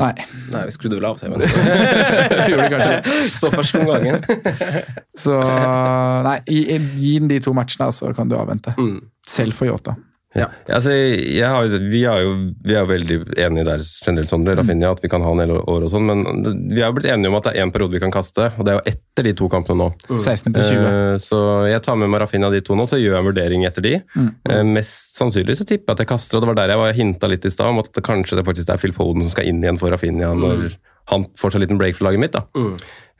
Nei. 0.00 0.12
Nei, 0.52 0.62
vi 0.66 0.72
skrudde 0.72 0.96
vel 0.96 1.04
av 1.04 1.18
TV-en. 1.20 1.40
så- 3.30 3.50
først 3.52 3.74
om 3.76 3.86
gangen. 3.86 4.22
Så 5.18 5.36
nei, 6.24 6.38
gi, 6.48 6.62
gi 6.96 7.18
den 7.20 7.28
de 7.28 7.40
to 7.44 7.52
matchene, 7.56 7.90
så 7.92 8.12
kan 8.16 8.28
du 8.30 8.36
avvente. 8.38 8.72
Selv 9.28 9.52
for 9.58 9.66
Yota. 9.68 9.96
Ja. 10.34 10.46
Altså, 10.72 10.94
jeg 10.96 11.44
har, 11.44 11.66
vi, 11.92 12.02
er 12.08 12.22
jo, 12.24 12.30
vi 12.64 12.72
er 12.72 12.80
jo 12.86 12.88
veldig 12.88 13.16
enige 13.36 13.64
der 13.68 13.82
generelt, 14.06 14.30
Sondre, 14.32 14.54
Rafinha, 14.56 14.90
at 14.94 15.02
vi 15.04 15.10
kan 15.12 15.20
ha 15.26 15.32
en 15.34 15.42
del 15.42 15.50
år 15.60 15.84
og 15.84 15.90
sånn, 15.92 16.06
men 16.08 16.22
vi 16.72 16.80
er 16.80 16.86
jo 16.86 16.94
blitt 16.96 17.10
enige 17.12 17.28
om 17.28 17.36
at 17.36 17.44
det 17.50 17.52
er 17.56 17.66
én 17.66 17.72
periode 17.74 17.92
vi 17.98 18.00
kan 18.00 18.14
kaste, 18.14 18.46
og 18.56 18.64
det 18.64 18.72
er 18.72 18.78
jo 18.78 18.84
etter 18.94 19.28
de 19.28 19.34
to 19.42 19.48
kampene 19.52 19.76
nå. 19.82 19.90
16 20.16 20.54
til 20.56 20.62
20. 20.70 20.86
Eh, 20.88 21.16
Så 21.20 21.40
jeg 21.68 21.82
tar 21.84 21.98
med 22.00 22.08
meg 22.14 22.22
Rafinha 22.24 22.48
de 22.54 22.62
to 22.64 22.78
nå, 22.78 22.86
så 22.88 22.96
gjør 22.96 23.18
jeg 23.18 23.20
en 23.20 23.28
vurdering 23.28 23.66
etter 23.68 23.84
de. 23.84 23.94
Eh, 24.48 24.62
Mest 24.72 25.18
sannsynlig 25.20 25.58
så 25.60 25.68
tipper 25.68 25.92
jeg 25.92 25.98
at 25.98 26.04
jeg 26.06 26.12
kaster, 26.14 26.38
og 26.38 26.46
det 26.46 26.52
var 26.54 26.60
der 26.62 26.72
jeg 26.76 26.82
var 26.86 26.96
hinta 26.96 27.28
litt 27.28 27.44
i 27.44 27.52
stad, 27.52 27.68
om 27.74 27.82
at 27.84 28.02
kanskje 28.08 28.40
det 28.40 28.46
faktisk 28.48 28.72
er 28.72 28.80
Phil 28.80 28.96
Foden 28.96 29.26
som 29.26 29.34
skal 29.36 29.50
inn 29.52 29.60
igjen 29.60 29.78
for 29.82 29.92
Rafinha 29.92 30.32
når 30.32 30.70
han 31.10 31.24
får 31.38 31.50
seg 31.52 31.58
en 31.60 31.64
liten 31.66 31.80
break 31.80 31.96
for 31.98 32.06
laget 32.06 32.20
mitt. 32.22 32.36
da. 32.36 32.44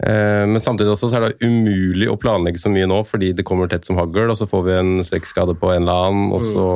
Eh, 0.03 0.47
Men 0.47 0.61
samtidig 0.61 0.93
også 0.95 1.11
så 1.11 1.19
er 1.19 1.29
det 1.29 1.47
umulig 1.47 2.09
å 2.11 2.19
planlegge 2.21 2.59
så 2.63 2.71
mye 2.73 2.87
nå, 2.91 3.03
fordi 3.07 3.33
det 3.37 3.45
kommer 3.47 3.71
tett 3.71 3.87
som 3.87 3.99
hagl, 3.99 4.31
og 4.31 4.39
så 4.39 4.49
får 4.51 4.65
vi 4.67 4.79
en 4.79 4.93
strekkskade 5.07 5.57
på 5.61 5.73
en 5.75 5.83
eller 5.85 6.09
annen, 6.09 6.33
og 6.35 6.43
så 6.47 6.67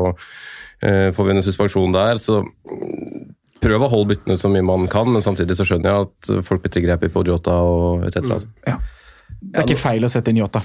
eh, 0.82 1.10
får 1.14 1.28
vi 1.28 1.34
en 1.36 1.42
suspensjon 1.46 1.94
der. 1.94 2.20
Så 2.22 2.42
mm, 2.42 3.34
prøv 3.62 3.86
å 3.86 3.90
holde 3.90 4.12
byttene 4.14 4.38
så 4.38 4.50
mye 4.52 4.66
man 4.66 4.86
kan, 4.92 5.10
men 5.10 5.24
samtidig 5.24 5.56
så 5.58 5.66
skjønner 5.66 5.90
jeg 5.90 6.08
at 6.08 6.46
folk 6.46 6.62
blir 6.64 6.74
triggerhappy 6.74 7.10
på 7.14 7.24
Jota 7.26 7.56
og 7.66 8.06
etc. 8.08 8.46
Ja. 8.68 8.78
Det 9.36 9.60
er 9.60 9.66
ikke 9.68 9.80
feil 9.80 10.06
å 10.06 10.10
sette 10.10 10.30
inn 10.32 10.40
Jota. 10.42 10.62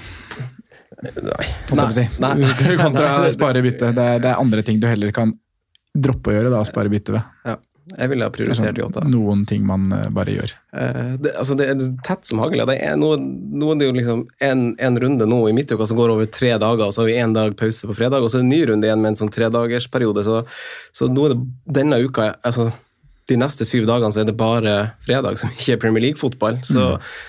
Nei. 1.02 1.46
Nei. 1.74 1.86
si. 1.94 2.04
Kontra 2.82 3.16
å 3.24 3.30
spare 3.34 3.62
bytte. 3.64 3.90
Det 3.96 4.04
er, 4.04 4.22
det 4.22 4.30
er 4.30 4.38
andre 4.38 4.62
ting 4.66 4.78
du 4.82 4.86
heller 4.86 5.10
kan 5.14 5.32
droppe 5.92 6.30
å 6.30 6.36
gjøre, 6.36 6.52
da, 6.52 6.62
å 6.62 6.68
spare 6.68 6.92
bytte 6.92 7.14
ved. 7.16 7.32
Ja, 7.48 7.56
jeg 7.90 8.10
ville 8.12 8.24
ha 8.24 8.30
er 8.30 8.34
prioritert 8.34 8.78
Yota. 8.78 9.02
sånn, 9.02 9.10
noen 9.10 9.42
ting 9.48 9.64
man 9.66 9.88
eh, 9.96 10.06
bare 10.14 10.36
gjør. 10.36 10.52
Eh, 10.78 11.16
det, 11.22 11.32
altså 11.38 11.56
det 11.58 11.66
er 11.72 11.82
tett 12.06 12.28
som 12.28 12.38
hagl. 12.42 12.62
Nå, 12.62 13.08
nå, 13.18 13.72
er 13.72 13.80
det 13.80 13.88
jo 13.88 13.96
liksom 13.96 14.22
en, 14.46 14.62
en 14.78 15.00
runde 15.02 15.26
nå 15.28 15.40
i 15.50 15.56
midtuka 15.56 15.88
som 15.88 15.98
går 15.98 16.14
over 16.14 16.30
tre 16.30 16.54
dager, 16.62 16.86
og 16.86 16.94
så 16.94 17.02
har 17.02 17.10
vi 17.10 17.18
én 17.18 17.34
dag 17.34 17.56
pause 17.58 17.90
på 17.90 17.98
fredag, 17.98 18.22
og 18.22 18.30
så 18.30 18.38
er 18.38 18.44
det 18.44 18.48
en 18.48 18.54
ny 18.54 18.62
runde 18.70 18.88
igjen 18.88 19.02
med 19.02 19.14
en 19.14 19.20
sånn 19.24 19.34
tredagersperiode. 19.34 20.24
Så, 20.26 20.44
så 20.94 21.10
nå 21.10 21.26
er 21.26 21.34
det 21.34 21.42
denne 21.80 22.00
uka 22.06 22.32
altså 22.46 22.70
de 23.30 23.38
neste 23.38 23.66
syv 23.66 23.86
dagene 23.86 24.10
så 24.14 24.22
er 24.22 24.28
det 24.28 24.34
bare 24.38 24.72
fredag 25.06 25.38
som 25.40 25.50
ikke 25.54 25.76
er 25.76 25.80
Premier 25.82 26.02
League-fotball. 26.06 26.58
Så, 26.66 26.86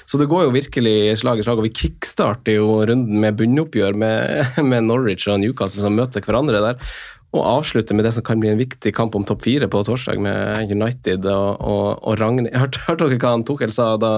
så 0.09 0.19
det 0.19 0.29
går 0.31 0.47
jo 0.47 0.55
virkelig 0.55 0.95
slag 1.21 1.41
i 1.41 1.45
slag, 1.45 1.61
og 1.61 1.67
vi 1.67 1.75
kickstarter 1.83 2.57
jo 2.57 2.79
runden 2.89 3.21
med 3.21 3.37
bunnoppgjør 3.39 3.97
med, 4.01 4.45
med 4.71 4.89
Norwich 4.89 5.29
og 5.29 5.41
Newcastle 5.43 5.85
som 5.85 5.97
møter 5.97 6.25
hverandre 6.25 6.63
der. 6.65 6.95
Og 7.33 7.41
avslutte 7.41 7.95
med 7.97 8.05
det 8.05 8.13
som 8.13 8.25
kan 8.25 8.41
bli 8.41 8.51
en 8.51 8.59
viktig 8.59 8.93
kamp 8.95 9.15
om 9.17 9.25
topp 9.25 9.41
fire 9.45 9.67
på 9.71 9.81
torsdag 9.87 10.21
med 10.21 10.71
United 10.71 11.25
og, 11.25 11.61
og, 11.61 11.87
og 12.05 12.19
Ragnhild. 12.21 12.53
Hørte, 12.53 12.81
hørte 12.87 13.09
dere 13.09 13.19
hva 13.23 13.33
han 13.33 13.45
Tuchel 13.47 13.73
sa 13.73 13.93
da, 13.97 14.13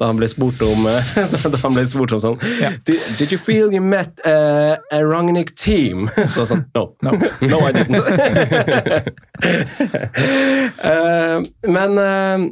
da 0.00 0.08
han 0.08 0.20
ble 0.20 0.28
spurt 0.32 0.62
om 0.64 0.88
da 1.52 1.60
han 1.60 1.76
ble 1.76 1.84
spurt 1.88 2.16
om 2.16 2.22
sånn 2.22 2.38
did, 2.88 3.00
did 3.18 3.32
you 3.32 3.38
feel 3.38 3.68
you 3.74 3.82
met 3.84 4.22
uh, 4.24 4.80
a 4.90 5.02
Ragnhild 5.04 5.52
team? 5.60 6.08
Så 6.34 6.48
sånn 6.48 6.64
No. 6.74 6.90
No, 7.40 7.58
I 7.68 7.72
didn't. 7.72 7.94
uh, 10.82 11.44
men 11.70 11.98
eh, 11.98 12.46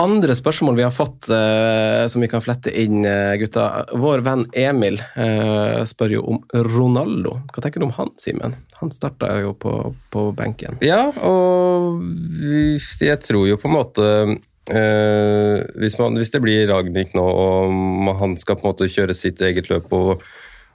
andre 0.00 0.34
spørsmål 0.34 0.76
vi 0.76 0.82
har 0.82 0.94
fått 0.94 1.28
uh, 1.30 2.06
som 2.10 2.22
vi 2.24 2.28
kan 2.30 2.42
flette 2.42 2.72
inn, 2.82 3.04
eh, 3.06 3.34
gutta. 3.38 3.84
Vår 3.94 4.24
venn 4.26 4.46
Emil 4.58 4.98
uh, 4.98 5.84
spør 5.86 6.16
jo 6.16 6.24
om 6.34 6.40
Ronaldo. 6.74 7.36
Hva 7.52 7.62
tenker 7.62 7.82
du 7.82 7.88
om 7.88 7.94
han, 7.98 8.10
Simen? 8.20 8.56
Han 8.80 8.90
starta 8.94 9.30
jo 9.42 9.54
på, 9.54 9.74
på 10.10 10.26
benken. 10.36 10.80
Ja, 10.84 11.06
og 11.22 12.02
jeg 12.42 13.20
tror 13.22 13.46
jo 13.48 13.60
på 13.60 13.70
en 13.70 13.76
måte 13.76 14.08
uh, 14.34 15.58
hvis, 15.78 15.98
man, 16.00 16.18
hvis 16.18 16.34
det 16.34 16.42
blir 16.42 16.66
Ragnhild 16.72 17.14
nå, 17.14 17.24
og 17.24 18.10
han 18.18 18.34
skal 18.40 18.58
på 18.58 18.66
en 18.66 18.72
måte 18.74 18.90
kjøre 18.90 19.16
sitt 19.16 19.42
eget 19.46 19.70
løp 19.70 19.94
og, 19.94 20.26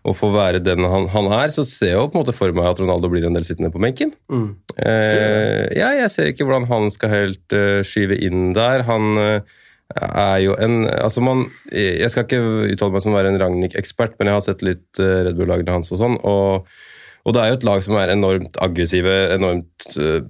og 0.08 0.16
få 0.16 0.30
være 0.32 0.62
den 0.64 0.86
han, 0.88 1.08
han 1.12 1.28
er, 1.36 1.52
så 1.52 1.66
ser 1.68 1.92
jeg 1.92 1.98
jo 1.98 2.08
på 2.08 2.18
en 2.18 2.24
måte 2.24 2.36
for 2.36 2.54
meg 2.56 2.70
at 2.70 2.80
Ronaldo 2.80 3.10
blir 3.12 3.26
en 3.28 3.36
del 3.36 3.48
sittende 3.48 3.72
på 3.74 3.82
benken. 3.84 4.14
Eh, 4.80 5.66
ja, 5.76 5.92
jeg 5.98 6.12
ser 6.14 6.30
ikke 6.32 6.48
hvordan 6.48 6.70
han 6.70 6.88
skal 6.94 7.12
helt 7.12 7.56
uh, 7.56 7.82
skyve 7.86 8.20
inn 8.24 8.54
der. 8.56 8.86
Han 8.88 9.20
uh, 9.20 9.58
er 10.00 10.38
jo 10.46 10.56
en 10.62 10.86
Altså, 10.88 11.22
man 11.26 11.48
Jeg 11.72 12.12
skal 12.12 12.28
ikke 12.28 12.40
uttale 12.76 12.94
meg 12.94 13.04
som 13.04 13.16
å 13.16 13.18
være 13.18 13.34
en 13.34 13.42
Ragnhild-ekspert, 13.42 14.16
men 14.20 14.30
jeg 14.30 14.38
har 14.38 14.46
sett 14.46 14.64
litt 14.66 15.02
uh, 15.02 15.26
Red 15.28 15.36
Bull-lagene 15.40 15.76
hans 15.80 15.92
og 15.96 16.02
sånn, 16.02 16.16
og, 16.24 16.70
og 17.26 17.36
det 17.36 17.44
er 17.44 17.52
jo 17.52 17.60
et 17.60 17.68
lag 17.68 17.84
som 17.86 18.00
er 18.00 18.14
enormt 18.14 18.58
aggressive, 18.64 19.18
enormt 19.36 20.00
eh, 20.00 20.24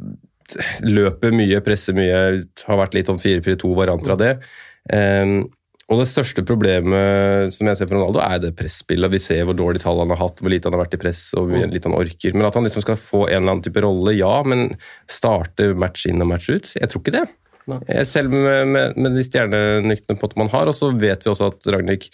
Løper 0.82 1.30
mye, 1.36 1.60
presser 1.62 1.94
mye, 1.94 2.22
har 2.66 2.80
vært 2.80 2.96
litt 2.98 3.10
om 3.14 3.20
4-4-2-varianter 3.22 4.16
av 4.16 4.18
det. 4.18 4.32
Em, 4.90 5.44
og 5.90 5.98
det 5.98 6.06
største 6.06 6.44
problemet 6.46 7.50
som 7.54 7.66
jeg 7.66 7.80
ser 7.80 7.88
for 7.90 7.98
Ronaldo, 7.98 8.22
er 8.22 8.42
det 8.44 8.52
presspillet. 8.58 9.10
Vi 9.10 9.22
ser 9.24 9.48
hvor 9.48 9.58
dårlig 9.58 9.82
tall 9.82 9.98
han 10.04 10.14
har 10.14 10.22
hatt, 10.22 10.44
hvor 10.44 10.54
lite 10.54 10.70
han 10.70 10.78
har 10.78 10.84
vært 10.84 10.94
i 11.00 11.02
press 11.02 11.24
og 11.34 11.50
hvor 11.50 11.72
lite 11.74 11.90
han 11.90 11.98
orker. 11.98 12.36
Men 12.38 12.46
at 12.46 12.58
han 12.60 12.68
liksom 12.68 12.86
skal 12.86 13.00
få 13.02 13.24
en 13.26 13.40
eller 13.40 13.56
annen 13.56 13.66
type 13.66 13.82
rolle, 13.82 14.14
ja, 14.14 14.36
men 14.46 14.68
starte 15.10 15.72
match 15.74 16.06
inn 16.10 16.22
og 16.22 16.30
match 16.30 16.52
ut? 16.54 16.70
Jeg 16.78 16.92
tror 16.92 17.02
ikke 17.02 17.16
det. 17.18 17.26
Nei. 17.70 17.80
selv 18.10 18.34
med, 18.34 18.70
med, 18.74 18.96
med 18.98 19.18
de 19.18 19.26
stjernenyktene 19.26 20.32
man 20.40 20.54
har, 20.54 20.70
og 20.70 20.78
så 20.78 20.92
vet 20.94 21.26
vi 21.26 21.34
også 21.34 21.52
at 21.52 21.70
Ragnhild 21.74 22.08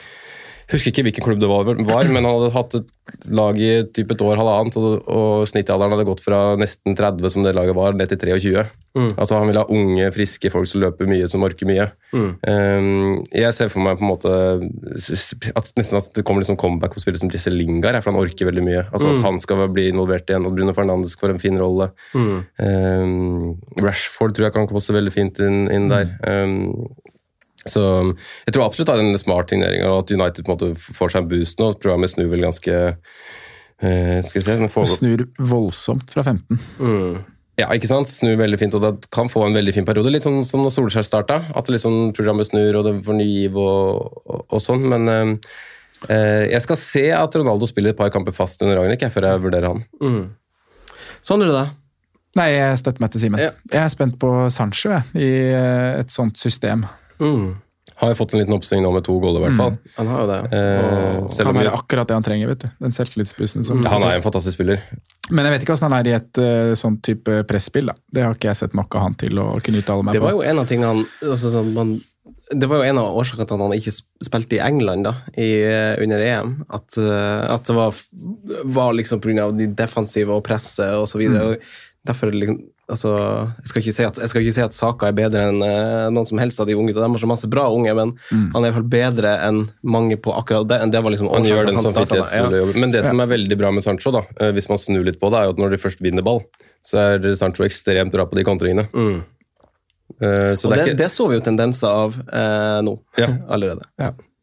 Husker 0.71 0.91
ikke 0.91 1.05
hvilken 1.05 1.25
klubb 1.25 1.41
det 1.43 1.49
var, 1.51 1.67
var, 1.67 2.07
men 2.09 2.23
han 2.23 2.31
hadde 2.31 2.53
hatt 2.55 2.77
et 2.79 3.27
lag 3.29 3.59
i 3.61 3.69
typ 3.93 4.15
et 4.15 4.23
år, 4.25 4.39
halvannet, 4.39 4.77
og, 4.81 4.95
og 5.05 5.45
snittalderen 5.49 5.93
hadde 5.93 6.07
gått 6.07 6.23
fra 6.25 6.39
nesten 6.57 6.97
30, 6.97 7.29
som 7.33 7.45
det 7.45 7.53
laget 7.57 7.77
var, 7.77 7.93
ned 7.97 8.09
til 8.09 8.21
23. 8.33 8.65
Altså 8.95 9.35
Han 9.35 9.49
vil 9.49 9.59
ha 9.59 9.65
unge, 9.75 10.07
friske 10.15 10.49
folk 10.53 10.69
som 10.71 10.79
løper 10.79 11.09
mye, 11.09 11.27
som 11.27 11.43
orker 11.43 11.67
mye. 11.67 11.89
Um, 12.15 13.25
jeg 13.35 13.51
ser 13.57 13.71
for 13.73 13.83
meg 13.83 13.99
på 13.99 14.05
en 14.05 14.11
måte 14.13 14.31
at 14.31 15.71
nesten 15.75 15.99
at 15.99 16.07
det 16.15 16.23
kommer 16.25 16.45
liksom 16.45 16.57
comeback 16.59 16.95
på 16.95 17.03
spillere 17.03 17.19
som 17.21 17.31
Jesse 17.33 17.51
Lingard, 17.51 17.99
for 18.01 18.13
han 18.13 18.21
orker 18.23 18.47
veldig 18.47 18.63
mye. 18.65 18.85
Altså 18.87 19.11
At 19.11 19.25
han 19.25 19.39
skal 19.43 19.67
bli 19.75 19.89
involvert 19.91 20.31
igjen, 20.31 20.47
at 20.47 20.55
Bruno 20.55 20.75
Fernandes 20.77 21.17
får 21.19 21.35
en 21.35 21.43
fin 21.43 21.59
rolle. 21.59 21.91
Um, 22.15 23.57
Rashford 23.83 24.37
tror 24.37 24.47
jeg 24.47 24.55
kan 24.55 24.71
passe 24.71 24.95
veldig 24.95 25.13
fint 25.13 25.43
inn, 25.43 25.65
inn 25.75 25.91
der. 25.91 26.15
Um, 26.23 26.87
så 27.69 27.83
jeg 28.45 28.53
tror 28.53 28.67
absolutt 28.67 28.91
det 28.91 28.95
er 28.95 29.03
en 29.03 29.19
smart 29.19 29.51
signering, 29.51 29.85
og 29.87 30.03
at 30.03 30.11
United 30.13 30.45
på 30.45 30.51
en 30.51 30.55
måte 30.55 30.97
får 30.97 31.13
seg 31.13 31.23
en 31.23 31.29
boost 31.31 31.61
nå. 31.61 31.71
Programmet 31.81 32.11
snur 32.11 32.27
vel 32.29 32.45
ganske 32.45 32.73
eh, 32.77 34.19
skal 34.25 34.39
vi 34.39 34.43
se, 34.45 34.57
men 34.61 34.71
får, 34.71 34.89
Snur 34.93 35.25
voldsomt 35.39 36.11
fra 36.13 36.25
15. 36.27 36.59
ja, 37.61 37.69
ikke 37.73 37.89
sant? 37.89 38.11
Snur 38.11 38.37
veldig 38.41 38.59
fint, 38.61 38.77
og 38.77 38.83
det 38.85 39.09
kan 39.13 39.31
få 39.31 39.47
en 39.47 39.57
veldig 39.57 39.73
fin 39.77 39.87
periode. 39.87 40.13
Litt 40.13 40.27
sånn 40.27 40.43
som 40.47 40.61
når 40.65 40.75
Solskjær 40.75 41.07
starta, 41.07 41.39
at 41.57 41.71
liksom 41.73 42.11
programmet 42.17 42.51
snur, 42.51 42.81
og 42.81 42.85
det 42.89 42.99
får 43.07 43.17
ny 43.17 43.29
giv 43.29 43.57
og, 43.61 44.11
og, 44.25 44.43
og 44.45 44.61
sånn. 44.63 44.85
Men 44.91 45.09
eh, 45.13 45.55
eh, 46.09 46.43
jeg 46.51 46.65
skal 46.67 46.79
se 46.81 47.07
at 47.17 47.39
Ronaldo 47.39 47.69
spiller 47.71 47.95
et 47.95 48.01
par 48.01 48.13
kamper 48.13 48.35
fast 48.35 48.61
under 48.61 48.77
Ragnhild, 48.77 49.09
før 49.15 49.31
jeg 49.31 49.45
vurderer 49.47 49.73
han. 49.73 50.29
Sånn 51.25 51.41
er 51.41 51.49
det 51.49 51.57
da? 51.57 51.65
Nei, 52.35 52.49
jeg 52.51 52.79
støtter 52.81 53.01
meg 53.01 53.13
til 53.13 53.21
Simen. 53.23 53.39
Ja. 53.41 53.53
Jeg 53.71 53.79
er 53.79 53.91
spent 53.93 54.17
på 54.19 54.29
Sancho 54.51 54.91
jeg, 54.91 55.07
i 55.15 55.31
eh, 55.55 56.01
et 56.01 56.11
sånt 56.11 56.37
system. 56.37 56.83
Har 57.95 58.11
jeg 58.11 58.17
fått 58.19 58.33
en 58.33 58.41
liten 58.41 58.55
oppsving 58.57 58.81
nå 58.83 58.89
med 58.91 59.05
to 59.05 59.13
goller, 59.23 59.39
i 59.39 59.45
hvert 59.45 59.59
fall. 59.59 59.75
Han 59.95 60.09
har 60.11 60.23
jo 60.23 60.27
det. 60.27 60.39
Eh, 60.57 61.43
han 61.47 61.59
jeg, 61.61 61.69
akkurat 61.71 62.09
det 62.09 62.17
han 62.17 62.25
trenger, 62.25 62.49
vet 62.51 62.65
du. 62.65 62.73
Den 62.83 62.95
selvtillitsbussen. 62.95 63.63
som 63.63 63.83
han 63.87 64.03
er 64.03 64.17
en 64.17 64.25
fantastisk 64.25 64.57
spiller. 64.57 64.81
Men 65.29 65.47
jeg 65.47 65.53
vet 65.53 65.63
ikke 65.63 65.77
hvordan 65.77 65.93
han 65.93 65.99
er 66.01 66.09
i 66.09 66.15
et 66.17 66.41
uh, 66.41 66.73
sånn 66.77 66.97
type 67.05 67.37
presspill. 67.47 67.93
da. 67.93 67.95
Det 68.11 68.25
har 68.25 68.35
ikke 68.35 68.51
jeg 68.51 68.61
sett 68.65 68.75
nok 68.75 68.97
av 68.97 69.07
han 69.07 69.15
til 69.21 69.39
å 69.39 69.47
kunne 69.63 69.79
uttale 69.79 70.03
meg 70.03 70.17
Det 70.17 70.25
på. 70.25 70.27
var 70.27 70.35
jo 70.35 70.43
en 70.43 70.61
av 70.61 70.67
tingene 70.69 71.05
altså, 71.23 71.53
sånn, 71.53 71.71
man, 71.77 71.95
Det 72.51 72.69
var 72.69 72.81
jo 72.81 72.89
en 72.89 73.01
av 73.01 73.17
årsakene 73.21 73.47
til 73.47 73.55
at 73.55 73.63
han 73.63 73.79
ikke 73.79 73.95
spilte 74.27 74.59
i 74.59 74.63
England 74.65 75.07
da, 75.07 75.15
i, 75.31 75.49
eh, 75.63 75.95
under 76.03 76.27
EM. 76.27 76.53
At, 76.67 76.99
uh, 76.99 77.47
at 77.55 77.69
det 77.69 77.79
var, 77.79 78.05
var 78.75 78.93
liksom 78.99 79.23
pga. 79.23 79.51
de 79.55 79.71
defensive 79.71 80.35
og 80.35 80.43
presset 80.43 81.15
videre. 81.15 81.55
og 81.55 81.63
Derfor 82.05 82.29
liksom, 82.31 82.57
altså, 82.93 83.11
jeg, 83.63 83.67
skal 83.71 83.81
ikke 83.81 83.93
si 83.97 84.03
at, 84.05 84.17
jeg 84.21 84.29
skal 84.29 84.43
ikke 84.45 84.53
si 84.53 84.61
at 84.61 84.75
Saka 84.77 85.07
er 85.09 85.15
bedre 85.17 85.47
enn 85.49 85.63
eh, 85.65 86.09
noen 86.13 86.27
som 86.29 86.37
helst 86.37 86.59
av 86.61 86.67
de 86.69 86.75
unge. 86.77 86.93
De 86.93 87.01
har 87.01 87.17
så 87.23 87.29
masse 87.31 87.49
bra 87.49 87.63
unge, 87.73 87.95
men 87.97 88.11
han 88.29 88.59
er 88.59 88.67
i 88.67 88.69
hvert 88.69 88.77
fall 88.77 88.89
bedre 88.93 89.31
enn 89.47 89.63
mange 89.81 90.17
på 90.21 90.35
akkurat 90.37 90.67
det. 90.69 90.77
enn 90.85 90.91
det 90.93 91.01
var 91.01 91.15
liksom 91.15 91.31
Han 91.33 91.43
gjør 91.49 91.65
den 91.71 91.79
med. 91.79 91.87
samvittighetsfulle 91.89 92.61
jobben. 92.61 92.79
Men 92.85 92.91
det 92.93 93.05
som 93.07 93.19
er 93.25 93.31
veldig 93.33 93.57
bra 93.57 93.71
med 93.73 93.83
Sancho, 93.83 94.11
da, 94.13 94.21
eh, 94.39 94.51
hvis 94.53 94.69
man 94.69 94.77
snur 94.77 95.03
litt 95.07 95.19
på 95.19 95.31
det, 95.33 95.39
er 95.41 95.49
jo 95.49 95.55
at 95.57 95.63
når 95.65 95.73
de 95.73 95.81
først 95.81 95.99
vinner 96.05 96.21
ball, 96.23 96.43
så 96.85 97.01
er 97.17 97.25
Sancho 97.35 97.65
ekstremt 97.65 98.13
bra 98.13 98.27
på 98.29 98.37
de 98.37 98.43
kontringene. 98.45 98.85
Eh, 100.21 100.53
Så 100.55 100.67
Og 100.67 100.71
det 100.71 100.77
det, 100.77 100.83
er 100.83 100.87
ikke, 100.93 100.97
det 101.01 101.09
så 101.11 101.27
vi 101.27 101.35
jo 101.39 101.41
tendenser 101.41 101.89
av 101.89 102.13
eh, 102.29 102.81
nå 102.85 102.99
Ja. 103.17 103.27
allerede. 103.49 103.81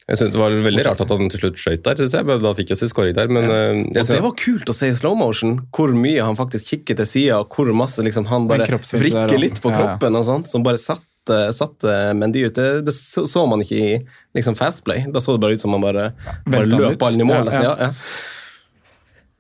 Jeg 0.09 0.19
synes 0.19 0.33
det 0.35 0.41
var 0.41 0.55
veldig 0.65 0.83
rart 0.87 1.01
at 1.05 1.13
han 1.15 1.29
til 1.31 1.41
slutt 1.45 1.61
skøyt 1.63 1.83
der, 1.87 2.01
synes 2.01 2.17
jeg. 2.17 2.27
men 2.27 2.41
Da 2.43 2.53
fikk 2.59 2.73
jeg 2.75 2.81
sin 2.81 2.91
skåring 2.91 3.15
der, 3.15 3.29
men 3.31 3.45
ja. 3.47 3.61
jeg 3.95 4.03
Og 4.03 4.11
det 4.11 4.23
var 4.25 4.35
kult 4.41 4.73
å 4.73 4.75
se 4.75 4.89
i 4.91 4.97
slow 4.99 5.15
motion 5.19 5.55
hvor 5.77 5.93
mye 5.95 6.25
han 6.27 6.39
faktisk 6.39 6.73
kikker 6.75 6.99
til 6.99 7.07
sida, 7.09 7.39
og 7.45 7.55
hvor 7.55 7.71
masse 7.77 8.03
liksom 8.03 8.27
han 8.33 8.49
bare 8.51 8.67
vrikker 8.67 9.39
litt 9.39 9.63
på 9.63 9.71
Ja. 9.71 9.79
kroppen 9.79 10.19
og 10.19 10.27
sånt, 10.27 10.51
som 10.51 10.65
bare 10.67 10.81
satte, 10.83 11.39
satte 11.55 11.97
Mendy 12.19 12.43
ut. 12.49 12.55
Det, 12.59 12.83
det 12.89 12.93
så 12.97 13.27
så 13.31 13.47
man 13.47 13.63
ikke 13.63 13.79
i 13.79 13.91
liksom 14.35 14.57
fastplay. 14.59 15.07
Da 15.13 15.23
så 15.23 15.37
det 15.37 15.45
bare 15.45 15.55
ut 15.55 15.63
som 15.63 15.73
han 15.77 15.85
bare, 15.85 16.09
bare 16.51 16.67
løp 16.67 16.99
ballen 16.99 17.23
i 17.23 17.29
mål. 17.29 17.47
Nesten. 17.47 17.63
ja. 17.63 17.77
Ja, 17.79 17.91
ja. 17.93 17.93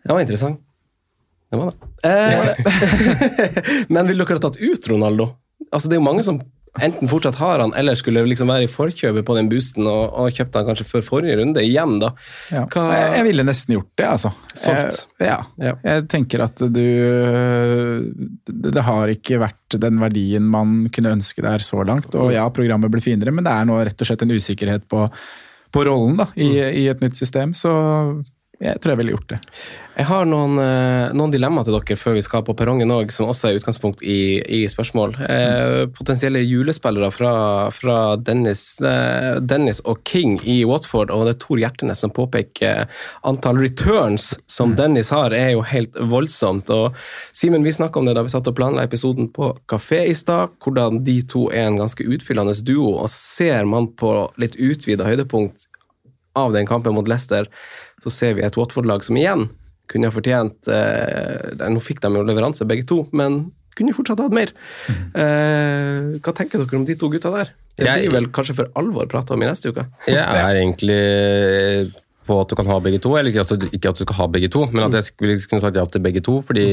Det 0.03 0.15
var 0.15 0.21
interessant. 0.23 0.61
Det 1.53 1.59
var 1.59 1.75
det. 1.75 2.09
Eh, 2.09 3.85
men 3.93 4.07
ville 4.09 4.25
dere 4.25 4.39
ha 4.39 4.43
tatt 4.47 4.57
ut 4.63 4.89
Ronaldo? 4.89 5.29
Altså, 5.71 5.89
det 5.91 5.99
er 5.99 6.01
jo 6.01 6.07
mange 6.07 6.25
som 6.27 6.39
enten 6.81 7.09
fortsatt 7.11 7.37
har 7.37 7.61
han, 7.61 7.75
eller 7.77 7.97
skulle 7.99 8.23
liksom 8.25 8.49
være 8.49 8.65
i 8.65 8.71
forkjøpet 8.71 9.27
på 9.29 9.37
den 9.37 9.51
boosten 9.53 9.85
og, 9.91 10.15
og 10.17 10.33
kjøpt 10.33 10.57
han 10.57 10.69
kanskje 10.71 10.87
før 10.89 11.05
forrige 11.05 11.37
runde 11.43 11.65
igjen, 11.65 11.99
da. 12.01 12.13
Ja. 12.53 12.65
Hva, 12.73 12.87
Jeg, 12.97 13.11
jeg 13.19 13.27
ville 13.29 13.45
nesten 13.45 13.77
gjort 13.77 13.91
det, 14.01 14.09
altså. 14.09 14.33
Solgt. 14.55 15.03
Jeg, 15.21 15.29
ja. 15.29 15.39
Ja. 15.61 15.75
Jeg 15.85 16.07
tenker 16.13 16.47
at 16.47 16.65
du 16.65 16.83
det, 18.73 18.85
har 18.89 19.13
ikke 19.13 19.41
vært 19.43 19.79
den 19.83 20.01
verdien 20.01 20.49
man 20.49 20.87
kunne 20.93 21.13
ønske 21.19 21.45
der 21.45 21.65
så 21.65 21.85
langt. 21.85 22.15
Og 22.17 22.33
ja, 22.33 22.47
programmet 22.55 22.93
blir 22.93 23.05
finere, 23.05 23.35
men 23.35 23.45
det 23.45 23.53
er 23.53 23.69
nå 23.69 23.77
rett 23.77 24.01
og 24.01 24.09
slett 24.09 24.25
en 24.25 24.33
usikkerhet 24.33 24.89
på, 24.91 25.07
på 25.73 25.85
rollen 25.89 26.23
da, 26.25 26.31
i, 26.41 26.55
i 26.83 26.87
et 26.93 27.05
nytt 27.05 27.21
system. 27.21 27.53
Så 27.59 27.73
jeg 28.63 28.79
tror 28.79 28.93
jeg 28.93 28.99
ville 29.01 29.15
gjort 29.17 29.33
det. 29.33 29.39
Jeg 29.93 30.07
har 30.09 30.25
noen, 30.25 30.55
eh, 30.63 31.13
noen 31.13 31.33
dilemmaer 31.35 31.67
til 31.67 31.75
dere 31.75 31.97
før 31.99 32.15
vi 32.15 32.23
skal 32.25 32.45
på 32.47 32.55
perrongen 32.57 32.93
òg, 32.95 33.11
som 33.13 33.27
også 33.29 33.49
er 33.49 33.59
utgangspunkt 33.59 34.05
i, 34.07 34.39
i 34.41 34.61
spørsmål. 34.71 35.17
Eh, 35.27 35.87
potensielle 35.93 36.41
julespillere 36.47 37.11
fra, 37.13 37.33
fra 37.75 37.97
Dennis, 38.17 38.81
eh, 38.81 39.41
Dennis 39.43 39.83
og 39.85 40.05
King 40.09 40.39
i 40.47 40.63
Watford, 40.65 41.11
og 41.11 41.27
det 41.27 41.35
er 41.35 41.41
Tor 41.43 41.61
Hjertenes 41.61 42.05
som 42.05 42.15
påpeker 42.15 42.87
antall 43.29 43.59
returns 43.61 44.31
som 44.47 44.77
Dennis 44.79 45.11
har, 45.13 45.35
er 45.35 45.57
jo 45.57 45.67
helt 45.67 45.99
voldsomt. 45.99 46.71
Og 46.71 46.97
Simen, 47.35 47.67
vi 47.67 47.75
snakka 47.75 47.99
om 47.99 48.07
det 48.07 48.15
da 48.17 48.25
vi 48.25 48.33
satt 48.33 48.49
og 48.49 48.57
planla 48.57 48.87
episoden 48.87 49.29
på 49.35 49.51
kafé 49.69 50.07
i 50.07 50.17
stad, 50.17 50.55
hvordan 50.63 51.03
de 51.05 51.19
to 51.27 51.49
er 51.51 51.67
en 51.67 51.83
ganske 51.83 52.07
utfyllende 52.07 52.55
duo. 52.63 52.95
og 53.03 53.11
Ser 53.11 53.67
man 53.67 53.91
på 53.99 54.15
litt 54.41 54.55
utvida 54.57 55.11
høydepunkt 55.11 55.67
av 56.39 56.53
den 56.55 56.67
kampen 56.67 56.95
mot 56.97 57.09
Leicester, 57.09 57.49
så 58.03 58.11
ser 58.11 58.35
vi 58.39 58.43
et 58.47 58.57
Watford-lag 58.59 59.05
som 59.07 59.17
igjen 59.17 59.49
kunne 59.93 60.09
ha 60.09 60.15
fortjent 60.15 60.69
eh, 60.73 61.69
Nå 61.71 61.81
fikk 61.85 62.01
de 62.03 62.09
jo 62.17 62.23
leveranse, 62.25 62.65
begge 62.67 62.87
to, 62.89 63.03
men 63.13 63.53
kunne 63.77 63.93
fortsatt 63.97 64.21
hatt 64.21 64.33
mer. 64.37 64.51
Eh, 65.17 66.19
hva 66.23 66.33
tenker 66.37 66.61
dere 66.63 66.79
om 66.79 66.85
de 66.89 66.97
to 66.99 67.09
gutta 67.13 67.31
der? 67.35 67.53
Det 67.77 67.87
Jeg- 67.87 68.09
blir 68.09 68.13
vel 68.19 68.27
kanskje 68.29 68.55
for 68.57 68.69
alvor 68.77 69.07
prata 69.09 69.33
om 69.35 69.43
i 69.43 69.47
neste 69.49 69.71
uke? 69.73 69.87
Jeg 70.07 70.19
er 70.19 70.55
egentlig 70.61 71.93
på 72.27 72.37
at 72.41 72.51
du 72.51 72.57
kan 72.59 72.69
ha 72.71 72.79
begge 72.83 73.01
to, 73.03 73.15
eller 73.19 73.33
ikke 73.33 73.45
at, 73.45 73.67
ikke 73.75 73.93
at 73.93 73.99
du 73.99 74.05
skal 74.05 74.19
ha 74.19 74.27
begge 74.31 74.51
to, 74.53 74.65
men 74.73 74.87
at 74.87 74.97
jeg 74.99 75.17
ville 75.21 75.43
kunne 75.51 75.63
sagt 75.65 75.79
ja 75.79 75.85
til 75.91 76.03
begge 76.05 76.23
to, 76.25 76.39
fordi 76.47 76.67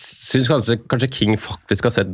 syns 0.00 0.50
kanskje, 0.50 0.78
kanskje 0.90 1.10
King 1.12 1.36
faktisk 1.40 1.88
har 1.88 1.94
sett 1.98 2.10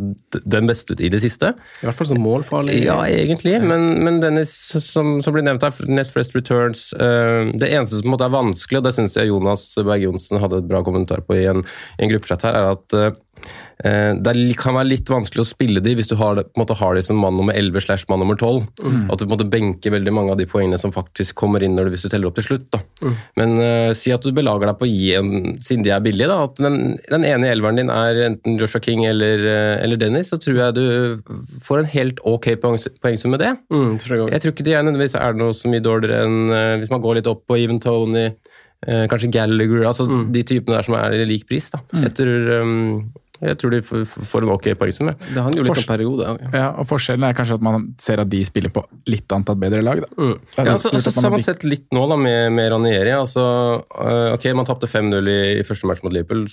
den 0.50 0.70
beste 0.70 0.96
ut 0.96 1.02
i 1.04 1.10
det 1.12 1.22
siste. 1.24 1.52
I 1.82 1.88
hvert 1.88 1.98
fall 1.98 2.10
som 2.10 2.22
målfarlig. 2.22 2.78
Ja, 2.84 2.98
egentlig, 3.06 3.56
men, 3.64 3.88
men 4.06 4.20
Dennis, 4.24 4.54
som, 4.84 5.18
som 5.24 5.36
blir 5.36 5.46
nevnt 5.46 5.66
her, 5.66 5.76
Nest 5.90 6.16
First 6.16 6.36
Returns 6.36 6.88
uh, 6.98 7.52
Det 7.56 7.70
eneste 7.70 7.98
som 7.98 8.06
på 8.06 8.10
en 8.10 8.16
måte 8.16 8.28
er 8.28 8.34
vanskelig, 8.34 8.80
og 8.80 8.88
det 8.88 8.96
syns 8.96 9.16
jeg 9.18 9.30
Jonas 9.30 9.68
Berg 9.80 10.08
Johnsen 10.08 10.42
hadde 10.42 10.62
et 10.62 10.70
bra 10.70 10.82
kommentar 10.86 11.22
på 11.26 11.38
i 11.38 11.46
en, 11.50 11.62
i 11.98 12.06
en 12.06 12.12
gruppechat 12.12 12.46
her, 12.46 12.56
er 12.56 12.74
at 12.74 12.96
eh, 12.96 13.14
det 13.76 14.32
er 14.32 14.54
kan 14.56 14.74
være 14.74 14.88
litt 14.88 15.10
vanskelig 15.12 15.42
å 15.42 15.48
spille 15.48 15.82
de 15.84 15.92
hvis 15.98 16.08
du 16.08 16.14
har, 16.18 16.38
på 16.40 16.56
en 16.56 16.62
måte 16.62 16.76
har 16.78 16.96
de 16.96 17.02
som 17.04 17.18
mann 17.20 17.36
nummer 17.36 17.54
11 17.54 17.84
slash 17.84 18.08
mann 18.08 18.22
nummer 18.22 18.38
12. 18.38 18.62
At 19.12 19.20
du 19.20 19.26
på 19.26 19.28
en 19.28 19.34
måte 19.34 19.48
benker 19.52 19.92
veldig 19.92 20.14
mange 20.16 20.32
av 20.32 20.40
de 20.40 20.46
poengene 20.48 20.78
som 20.80 20.94
faktisk 20.94 21.36
kommer 21.38 21.62
inn 21.62 21.76
når 21.76 21.88
du, 21.88 21.92
hvis 21.94 22.06
du 22.06 22.10
teller 22.12 22.30
opp 22.30 22.38
til 22.38 22.46
slutt. 22.48 22.66
Da. 22.72 22.80
Men 23.38 23.54
uh, 23.60 23.92
si 23.96 24.12
at 24.14 24.24
du 24.24 24.32
belager 24.36 24.70
deg 24.70 24.78
på 24.80 24.88
å 24.88 24.90
gi 24.90 25.12
en, 25.18 25.30
siden 25.62 25.84
de 25.86 25.92
er 25.94 26.02
billige, 26.04 26.30
da, 26.30 26.38
at 26.48 26.60
den, 26.62 26.96
den 27.10 27.26
ene 27.28 27.50
elveren 27.52 27.80
din 27.80 27.92
er 27.92 28.22
enten 28.30 28.58
Joshua 28.60 28.82
King 28.84 29.04
eller, 29.08 29.44
eh, 29.50 29.74
eller 29.84 30.00
Dennis, 30.00 30.30
så 30.32 30.40
tror 30.42 30.60
jeg 30.60 30.76
du 30.76 31.32
får 31.66 31.82
en 31.82 31.90
helt 31.92 32.22
ok 32.26 32.52
poengs- 32.62 32.88
poengsum 33.02 33.34
med 33.34 33.44
det. 33.44 33.52
Mm, 33.72 33.96
tror 34.02 34.16
jeg. 34.18 34.30
Jeg 34.34 34.44
tror 34.44 34.54
ikke 34.54 34.68
det 34.68 34.76
er 34.76 34.86
nødvendigvis 34.86 35.18
er 35.20 35.36
noe 35.38 35.56
så 35.56 35.70
mye 35.72 35.84
dårligere 35.84 36.24
enn 36.26 36.38
uh, 36.52 36.76
hvis 36.80 36.92
man 36.92 37.04
går 37.04 37.20
litt 37.20 37.30
opp 37.30 37.44
på 37.48 37.58
Even 37.60 37.80
Tony, 37.82 38.28
uh, 38.88 39.04
kanskje 39.10 39.32
Gallagher, 39.34 39.84
altså 39.88 40.08
de 40.08 40.44
typene 40.46 40.78
der 40.78 40.88
som 40.88 40.98
er 40.98 41.18
i 41.18 41.28
lik 41.28 41.46
pris. 41.50 41.68
Da. 41.74 41.82
Jeg, 42.06 42.14
tror, 42.18 42.50
um, 42.62 43.12
jeg 43.40 43.58
tror 43.60 43.74
de 43.74 43.80
får, 43.84 44.44
en 44.46 44.52
ok 44.54 44.68
poengsum. 44.80 45.10
Det 45.12 45.42
handler 45.42 45.60
jo 45.60 45.64
litt 45.66 45.72
Fors- 45.72 45.82
om 45.84 45.90
periode. 45.90 46.28
Ja. 46.28 46.50
Ja, 46.56 46.68
og 46.80 46.88
Forskjellen 46.88 47.26
er 47.28 47.36
kanskje 47.36 47.58
at 47.58 47.64
man 47.66 47.88
ser 48.00 48.22
at 48.22 48.30
de 48.32 48.40
spiller 48.48 48.72
på 48.72 48.84
litt 49.12 49.32
antatt 49.36 49.60
bedre 49.60 49.82
lag. 49.84 50.00
Da. 50.04 50.08
Er 50.16 50.70
Ja, 50.70 50.72
altså, 50.76 50.92
altså, 50.92 51.12
så, 51.12 51.24
har 51.26 51.34
man 51.34 51.44
sett 51.44 51.66
litt 51.68 51.86
nå 51.92 52.06
da, 52.08 52.16
med, 52.16 52.52
med 52.56 52.70
Ranieri. 52.72 53.12
Altså, 53.16 53.44
uh, 53.82 54.32
ok, 54.36 54.48
Man 54.56 54.68
tapte 54.68 54.88
5-0 54.88 55.28
i, 55.28 55.36
i 55.60 55.66
første 55.68 55.90
match 55.90 56.04
mot 56.06 56.14
Liverpool, 56.14 56.46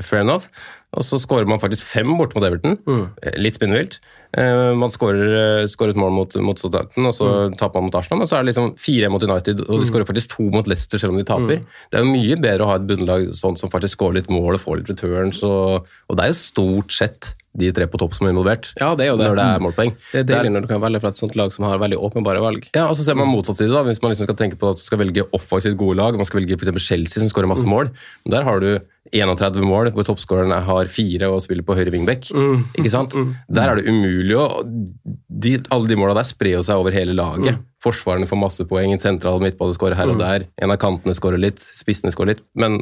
fair 0.00 0.22
enough. 0.22 0.46
Og 0.92 1.06
så 1.08 1.16
skårer 1.22 1.48
man 1.48 1.60
faktisk 1.62 1.86
fem 1.88 2.10
borte 2.18 2.36
mot 2.36 2.44
Everton. 2.44 2.76
Mm. 2.84 3.04
Litt 3.40 3.56
spinnvilt. 3.56 3.96
Eh, 4.36 4.72
man 4.76 4.92
skårer, 4.92 5.62
eh, 5.62 5.68
skårer 5.72 5.94
et 5.94 6.00
mål 6.00 6.12
mot, 6.12 6.36
mot 6.44 6.58
Southampton, 6.60 7.08
og 7.08 7.14
så 7.16 7.28
taper 7.56 7.80
man 7.80 7.88
mot 7.88 7.96
Arsenal. 7.96 8.20
Men 8.20 8.28
så 8.28 8.36
er 8.38 8.44
det 8.44 8.52
liksom 8.52 8.72
fire 8.80 9.08
mot 9.12 9.24
United, 9.24 9.64
og 9.68 9.80
de 9.80 9.88
skårer 9.88 10.08
faktisk 10.08 10.36
to 10.36 10.50
mot 10.52 10.68
Leicester 10.68 11.00
selv 11.00 11.14
om 11.14 11.20
de 11.20 11.24
taper. 11.28 11.64
Det 11.92 12.00
er 12.00 12.04
jo 12.04 12.12
mye 12.12 12.36
bedre 12.40 12.66
å 12.66 12.72
ha 12.72 12.76
et 12.80 12.88
bunnlag 12.88 13.30
sånn 13.38 13.56
som 13.60 13.72
faktisk 13.72 13.96
skårer 13.96 14.20
litt 14.20 14.32
mål 14.32 14.58
og 14.58 14.64
får 14.64 14.82
litt 14.82 14.92
returns. 14.92 15.42
Og, 15.48 15.88
og 16.08 16.18
det 16.18 16.26
er 16.26 16.34
jo 16.34 16.40
stort 16.42 16.92
sett 16.92 17.32
de 17.52 17.68
tre 17.76 17.84
på 17.88 18.00
topp 18.00 18.14
som 18.16 18.26
er 18.26 18.32
involvert. 18.32 18.70
Ja, 18.80 18.94
det 18.96 19.04
er 19.06 19.12
jo 19.12 19.18
det. 19.20 19.28
Når 19.28 19.36
det 19.36 19.48
er 19.48 19.64
målpoeng. 19.64 19.92
Det 20.12 20.22
er 20.22 20.28
deilig 20.28 20.52
når 20.54 20.64
du 20.64 20.70
kan 20.70 20.80
velge 20.80 21.02
fra 21.02 21.10
et 21.12 21.20
sånt 21.20 21.36
lag 21.36 21.52
som 21.52 21.66
har 21.68 21.80
veldig 21.82 21.98
åpenbare 22.00 22.40
valg. 22.40 22.68
Ja, 22.72 22.86
og 22.88 22.96
så 22.96 23.04
ser 23.04 23.18
man 23.18 23.28
motsatt 23.28 23.60
side, 23.60 23.72
da, 23.74 23.84
hvis 23.84 24.00
man 24.04 24.14
liksom 24.14 24.28
skal 24.28 24.38
tenke 24.40 24.56
på 24.60 24.72
at 24.72 24.80
du 24.80 24.84
skal 24.84 25.00
velge 25.02 25.26
offensivt 25.36 25.76
gode 25.80 26.00
lag. 26.00 26.16
Man 26.16 26.28
skal 26.28 26.40
velge 26.40 26.56
eksempel 26.56 26.84
Chelsea, 26.84 27.20
som 27.20 27.28
skårer 27.32 27.50
masse 27.52 27.68
mål. 27.68 27.92
Men 28.24 28.36
Der 28.36 28.48
har 28.48 28.64
du 28.64 28.70
31 29.12 29.64
mål, 29.68 29.90
hvor 29.92 30.06
toppskåreren 30.08 30.54
har 30.66 30.88
fire 30.92 31.28
og 31.28 31.42
spiller 31.44 31.66
på 31.66 31.76
høyre 31.76 31.92
wingback. 31.92 32.30
Ikke 32.78 32.92
sant? 32.92 33.16
Der 33.52 33.68
er 33.68 33.76
det 33.80 33.90
umulig 33.92 34.38
å 34.40 34.46
de, 34.64 35.58
Alle 35.74 35.90
de 35.90 35.98
måla 35.98 36.14
der 36.16 36.28
sprer 36.28 36.56
jo 36.56 36.64
seg 36.64 36.80
over 36.80 36.94
hele 36.96 37.14
laget. 37.18 37.60
Forsvarerne 37.82 38.28
får 38.30 38.38
masse 38.40 38.64
poeng, 38.70 38.92
en 38.94 39.02
sentral 39.02 39.42
midtbane 39.42 39.74
skårer 39.76 39.98
her 39.98 40.12
og 40.12 40.20
der. 40.20 40.46
En 40.62 40.70
av 40.72 40.78
kantene 40.80 41.16
skårer 41.18 41.40
litt, 41.42 41.60
spissene 41.60 42.12
skårer 42.14 42.36
litt. 42.36 42.44
Men 42.54 42.78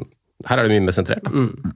her 0.49 0.59
er 0.59 0.69
det 0.69 0.73
mye 0.73 0.87
mer 0.87 0.95
sentrert. 0.97 1.25
Mm. 1.29 1.75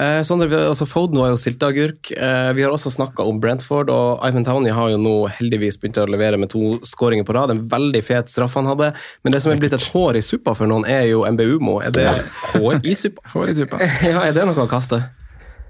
Eh, 0.00 0.20
Sondre, 0.22 0.46
vi, 0.48 0.54
altså 0.56 0.86
Foden 0.86 1.18
var 1.18 1.32
jo 1.32 1.38
sylteagurk. 1.40 2.12
Eh, 2.14 2.52
vi 2.56 2.62
har 2.62 2.70
også 2.72 2.92
snakka 2.94 3.26
om 3.26 3.40
Brentford, 3.42 3.90
og 3.90 4.22
Ivan 4.24 4.44
Towney 4.46 4.70
har 4.72 4.92
jo 4.92 5.00
nå 5.02 5.14
heldigvis 5.36 5.76
begynt 5.82 5.98
å 5.98 6.06
levere 6.08 6.38
med 6.38 6.48
to 6.52 6.78
skåringer 6.86 7.26
på 7.26 7.34
rad. 7.36 7.50
En 7.50 7.64
veldig 7.68 8.02
fet 8.06 8.30
straff 8.30 8.54
han 8.56 8.70
hadde. 8.70 8.92
Men 9.24 9.34
det 9.34 9.42
som 9.44 9.52
er 9.52 9.60
blitt 9.60 9.74
et 9.76 9.88
hår 9.92 10.16
i 10.16 10.22
suppa 10.24 10.54
for 10.56 10.70
noen, 10.70 10.86
er 10.88 11.08
jo 11.10 11.24
MBUMO. 11.26 11.80
Er 11.84 11.90
det 11.96 12.06
hår 12.54 12.80
i 12.86 12.94
suppa? 12.94 13.26
Hår 13.34 13.50
i 13.50 13.56
suppa. 13.60 13.80
ja, 14.06 14.22
er 14.28 14.32
det 14.38 14.46
noe 14.48 14.64
å 14.64 14.70
kaste? 14.70 15.02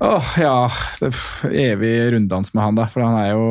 Åh, 0.01 0.29
ja. 0.41 0.55
Det 1.01 1.11
er 1.51 1.75
evig 1.75 1.91
runddans 2.15 2.55
med 2.57 2.63
han, 2.65 2.79
da. 2.79 2.87
For 2.89 3.05
han 3.05 3.19
er 3.21 3.35
jo 3.35 3.43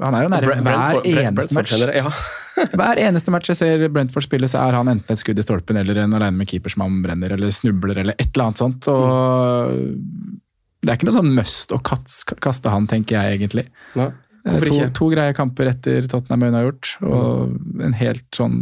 Han 0.00 0.14
er 0.16 0.22
jo 0.24 0.30
nære 0.32 0.46
Bre- 0.48 0.54
hver 0.60 0.64
Brentford- 0.70 1.08
eneste 1.10 1.34
Brentford 1.34 1.58
match. 1.58 1.74
generelt, 1.74 1.96
Ja. 2.04 2.12
Hver 2.78 3.00
eneste 3.02 3.32
match 3.34 3.50
jeg 3.52 3.58
ser 3.58 3.86
Brentford 3.92 4.26
spille, 4.26 4.48
så 4.50 4.62
er 4.62 4.78
han 4.78 4.90
enten 4.90 5.14
et 5.14 5.20
skudd 5.20 5.40
i 5.40 5.44
stolpen 5.44 5.78
eller 5.80 6.02
en 6.04 6.16
alene 6.16 6.38
med 6.40 6.50
keeper 6.50 6.74
som 6.74 6.84
han 6.86 7.00
brenner, 7.04 7.34
eller 7.36 7.54
snubler, 7.54 8.02
eller 8.02 8.18
et 8.18 8.28
eller 8.30 8.48
annet 8.48 8.62
sånt. 8.62 8.90
Og 8.92 9.78
det 10.84 10.92
er 10.92 10.98
ikke 10.98 11.08
noe 11.08 11.16
sånn 11.16 11.32
must 11.36 11.74
å 11.74 11.80
kaste 11.84 12.72
han, 12.72 12.90
tenker 12.90 13.18
jeg 13.18 13.38
egentlig. 13.38 13.66
Nei, 13.98 14.10
hvorfor 14.44 14.70
to, 14.70 14.90
to 15.00 15.10
greie 15.14 15.36
kamper 15.36 15.72
etter 15.72 16.10
Tottenham 16.10 16.46
Øyne 16.48 16.60
har 16.60 16.68
gjort, 16.68 16.94
og 17.08 17.82
en 17.88 17.98
helt 17.98 18.28
sånn 18.36 18.60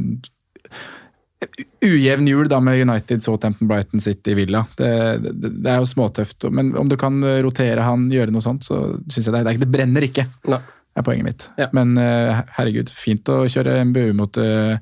Ujevn 1.83 2.29
jul 2.31 2.47
da 2.47 2.61
med 2.63 2.79
United, 2.79 3.25
Southampton, 3.25 3.67
Brighton, 3.67 3.99
City, 4.01 4.37
Villa. 4.39 4.61
Det, 4.79 4.93
det, 5.25 5.49
det 5.65 5.73
er 5.73 5.81
jo 5.83 5.89
småtøft. 5.91 6.47
Men 6.55 6.71
om 6.79 6.87
du 6.87 6.95
kan 7.01 7.17
rotere 7.43 7.83
han, 7.83 8.05
gjøre 8.15 8.31
noe 8.31 8.45
sånt, 8.45 8.63
så 8.63 8.79
syns 9.11 9.27
jeg 9.27 9.35
det, 9.35 9.41
det, 9.49 9.57
det 9.65 9.69
brenner 9.73 10.07
ikke. 10.07 10.29
Nei. 10.53 10.61
Er 10.97 11.05
poenget 11.07 11.25
mitt. 11.25 11.47
Ja. 11.61 11.69
Men 11.73 11.95
eh, 12.01 12.43
herregud, 12.59 12.91
fint 12.93 13.29
å 13.33 13.43
kjøre 13.49 13.79
MBU 13.89 14.11
mot 14.19 14.37
uh, 14.41 14.77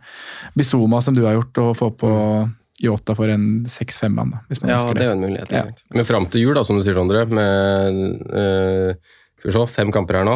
Bizuma, 0.58 0.98
som 1.04 1.14
du 1.14 1.22
har 1.26 1.36
gjort, 1.38 1.60
og 1.62 1.76
få 1.78 1.90
på 2.00 2.10
Yota 2.80 3.14
for 3.14 3.28
en 3.28 3.66
6-5-mann, 3.68 4.32
Ja, 4.64 4.78
det 4.80 4.94
det. 4.96 5.04
er 5.04 5.10
jo 5.10 5.16
en 5.18 5.24
mulighet. 5.26 5.52
Ja. 5.52 5.66
Men 5.94 6.06
fram 6.08 6.26
til 6.32 6.46
jul, 6.46 6.54
da, 6.56 6.64
som 6.64 6.78
du 6.78 6.82
sier, 6.82 6.96
Sondre, 6.96 7.26
med 7.28 7.98
eh, 8.32 8.94
skal 9.40 9.50
vi 9.50 9.54
se, 9.56 9.64
fem 9.72 9.92
kamper 9.92 10.18
her 10.18 10.26
nå, 10.28 10.34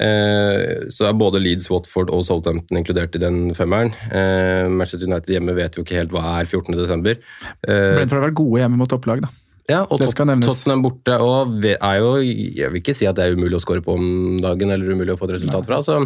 eh, 0.00 0.88
så 0.92 1.06
er 1.08 1.18
både 1.20 1.40
Leeds, 1.40 1.68
Watford 1.72 2.10
og 2.12 2.24
Southampton 2.26 2.80
inkludert 2.80 3.14
i 3.16 3.20
den 3.22 3.52
femmeren. 3.56 3.92
Eh, 4.08 4.66
Manchester 4.72 5.06
United 5.08 5.36
hjemme 5.36 5.54
vet 5.56 5.76
jo 5.76 5.84
ikke 5.84 6.00
helt 6.00 6.12
hva 6.16 6.38
er 6.40 6.48
14. 6.48 6.76
desember. 6.80 7.20
Eh, 7.68 7.94
Brentford 7.96 8.18
har 8.20 8.26
vært 8.30 8.40
gode 8.40 8.60
hjemme 8.64 8.80
mot 8.80 8.92
topplag, 8.92 9.24
da. 9.24 9.32
Ja, 9.70 9.84
og 9.86 9.98
det 10.00 10.08
skal 10.10 10.26
nevnes. 10.26 10.48
Tottenham 10.48 10.82
borte 10.82 11.14
og 11.22 11.64
er 11.64 11.98
jo 12.00 12.16
Jeg 12.20 12.70
vil 12.72 12.80
ikke 12.82 12.94
si 12.98 13.06
at 13.06 13.14
det 13.16 13.24
er 13.28 13.36
umulig 13.36 13.54
å 13.60 13.62
skåre 13.62 13.82
på 13.84 13.94
om 13.94 14.40
dagen 14.42 14.70
eller 14.74 14.90
umulig 14.96 15.14
å 15.14 15.18
få 15.20 15.28
et 15.30 15.36
resultat 15.38 15.66
fra. 15.68 15.78
Så 15.86 16.00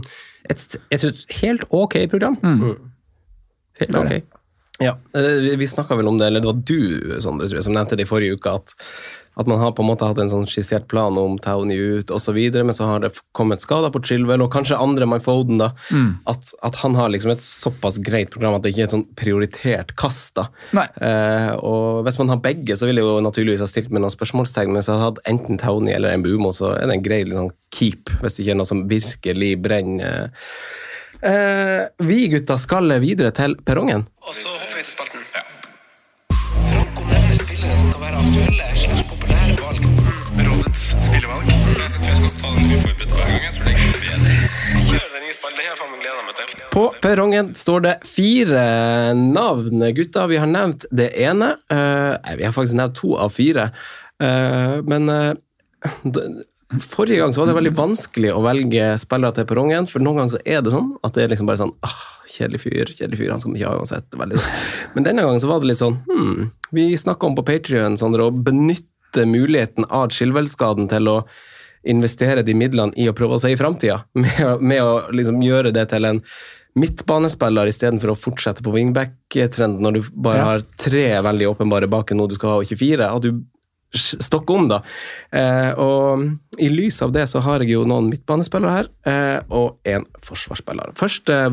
et, 0.49 0.79
et, 0.92 1.25
helt 1.40 1.64
ok 1.71 1.97
program. 2.12 2.37
Helt 3.81 3.95
er 3.95 4.01
ok. 4.03 4.33
Ja, 4.81 4.92
eh, 5.14 5.40
vi- 5.40 5.57
Vi 5.57 5.66
snakka 5.66 5.97
vel 5.97 6.07
om 6.09 6.19
det, 6.19 6.27
eller 6.27 6.40
det 6.40 6.47
var 6.53 6.61
du 6.69 7.21
Sondre, 7.21 7.49
tror 7.49 7.57
jeg, 7.57 7.64
som 7.64 7.73
nevnte 7.73 7.97
det 7.97 8.05
i 8.05 8.11
forrige 8.11 8.37
uke, 8.37 8.55
at, 8.55 8.75
at 9.37 9.49
man 9.51 9.59
har 9.61 9.75
på 9.77 9.85
en 9.85 9.90
måte 9.90 10.07
hatt 10.09 10.18
en 10.22 10.31
sånn 10.33 10.46
skissert 10.49 10.87
plan 10.88 11.16
om 11.20 11.35
Townie 11.42 11.99
ut 11.99 12.12
osv., 12.14 12.38
men 12.57 12.72
så 12.77 12.87
har 12.88 13.03
det 13.05 13.11
kommet 13.37 13.61
skader 13.61 13.92
på 13.92 14.01
Chilwell, 14.09 14.40
og 14.46 14.53
kanskje 14.55 14.79
andre 14.81 15.09
Mike 15.09 15.27
Foden, 15.27 15.61
da. 15.61 15.72
At, 16.33 16.55
at 16.64 16.79
han 16.81 16.96
har 16.96 17.12
liksom 17.12 17.35
et 17.35 17.44
såpass 17.44 17.99
greit 18.05 18.33
program 18.33 18.57
at 18.57 18.64
det 18.64 18.72
ikke 18.72 18.87
er 18.87 18.88
et 18.88 18.94
sånn 18.96 19.05
prioritert 19.18 19.92
kast. 20.01 20.35
da. 20.38 20.46
Nei. 20.77 20.87
Eh, 21.05 21.53
og 21.61 22.07
Hvis 22.07 22.18
man 22.22 22.33
har 22.33 22.40
begge, 22.44 22.79
så 22.81 22.88
ville 22.88 23.05
jeg 23.05 23.11
jo 23.11 23.27
naturligvis 23.27 23.64
ha 23.64 23.68
stilt 23.70 23.92
med 23.92 24.05
noen 24.05 24.14
spørsmålstegn, 24.14 24.72
men 24.72 24.81
hvis 24.81 24.88
jeg 24.88 24.96
hadde 24.96 25.11
hatt 25.11 25.22
enten 25.29 25.61
Townie 25.61 25.96
eller 25.99 26.16
en 26.16 26.25
Bumo, 26.25 26.55
så 26.57 26.72
er 26.79 26.88
det 26.88 26.96
en 26.96 27.05
grei 27.05 27.20
liksom, 27.29 27.53
keep, 27.77 28.14
hvis 28.22 28.39
det 28.39 28.47
ikke 28.47 28.57
er 28.57 28.61
noe 28.62 28.72
som 28.72 28.87
virkelig 28.89 29.53
brenner. 29.61 30.32
Eh, 31.20 31.82
vi 32.09 32.22
gutta 32.32 32.57
skal 32.61 32.97
videre 33.05 33.34
til 33.37 33.59
perrongen. 33.68 34.09
Og 34.24 34.32
så 34.32 34.49
hopper 34.49 34.80
vi 34.80 34.87
til 34.87 34.95
spalten. 34.97 35.28
Franco 35.28 35.45
På 46.76 46.94
perrongen 47.01 47.55
står 47.55 47.80
det 47.80 47.94
fire 48.05 49.14
navn, 49.16 49.80
gutter. 49.97 50.26
Vi 50.28 50.36
har 50.36 50.51
nevnt 50.51 50.84
det 50.92 51.09
ene. 51.24 51.55
Eh, 51.72 52.12
nei, 52.20 52.34
vi 52.36 52.44
har 52.44 52.53
faktisk 52.53 52.76
nevnt 52.76 52.99
to 52.99 53.14
av 53.16 53.32
fire. 53.32 53.70
Eh, 54.20 54.74
men 54.84 55.09
eh, 55.09 55.32
forrige 56.82 57.22
gang 57.22 57.32
så 57.32 57.40
var 57.40 57.49
det 57.49 57.57
veldig 57.57 57.72
vanskelig 57.78 58.34
å 58.34 58.42
velge 58.44 58.90
spillere 59.01 59.38
til 59.38 59.49
perrongen, 59.49 59.88
for 59.88 60.05
noen 60.05 60.20
ganger 60.20 60.36
så 60.36 60.42
er 60.44 60.66
det 60.66 60.74
sånn 60.74 60.92
at 61.01 61.16
det 61.16 61.24
er 61.24 61.32
liksom 61.32 61.49
bare 61.49 61.62
sånn 61.62 61.74
ah, 61.86 62.05
Kjedelig 62.36 62.61
fyr, 62.66 62.90
kjedelig 62.90 63.22
fyr, 63.22 63.30
han 63.32 63.40
skal 63.40 63.55
vi 63.55 63.62
ikke 63.62 63.72
ha 63.72 63.80
uansett. 63.80 64.12
Veldig. 64.20 64.40
Men 64.92 65.07
denne 65.07 65.24
gangen 65.24 65.40
så 65.40 65.49
var 65.49 65.62
det 65.62 65.70
litt 65.70 65.80
sånn 65.80 66.01
hmm, 66.05 66.49
Vi 66.76 66.90
snakka 67.01 67.30
om 67.30 67.36
på 67.38 67.47
Patrion, 67.47 67.97
å 67.97 68.30
benytte 68.34 69.24
muligheten 69.24 69.86
av 69.88 70.11
Chilwell-skaden 70.12 70.90
til 70.92 71.09
å 71.09 71.20
investere 71.87 72.43
de 72.47 72.55
midlene 72.59 72.93
i 72.99 73.09
å 73.11 73.14
prøve 73.16 73.39
å 73.39 73.43
se 73.43 73.51
i 73.55 73.59
framtida, 73.59 74.03
med, 74.22 74.62
med 74.62 74.82
å 74.82 74.95
liksom 75.14 75.43
gjøre 75.45 75.72
det 75.76 75.89
til 75.95 76.05
en 76.09 76.22
midtbanespiller 76.76 77.70
istedenfor 77.70 78.12
å 78.12 78.18
fortsette 78.20 78.61
på 78.64 78.72
wingback-trenden 78.74 79.80
når 79.87 79.93
du 79.97 80.01
bare 80.12 80.41
Ja. 80.43 80.49
har 80.51 80.64
tre 80.76 81.07
veldig 81.24 81.47
åpenbare 81.55 81.89
bak 81.89 82.12
nå 82.12 82.26
du 82.28 82.34
skal 82.37 82.51
ha, 82.51 82.57
og 82.61 82.66
ikke 82.66 82.82
fire. 82.82 83.09
At 83.16 83.24
du 83.24 83.45
stokker 83.97 84.59
om, 84.59 84.66
da. 84.68 84.82
Eh, 85.32 85.70
og 85.80 86.61
i 86.61 86.68
lys 86.68 86.99
av 87.07 87.14
det 87.14 87.22
så 87.30 87.41
har 87.41 87.62
jeg 87.64 87.70
jo 87.72 87.84
noen 87.89 88.11
midtbanespillere 88.11 88.74
her, 88.74 88.91
eh, 89.09 89.41
og 89.49 89.78
en 89.89 90.05
forsvarsspiller. 90.26 90.93
Først 91.01 91.30
eh, 91.32 91.49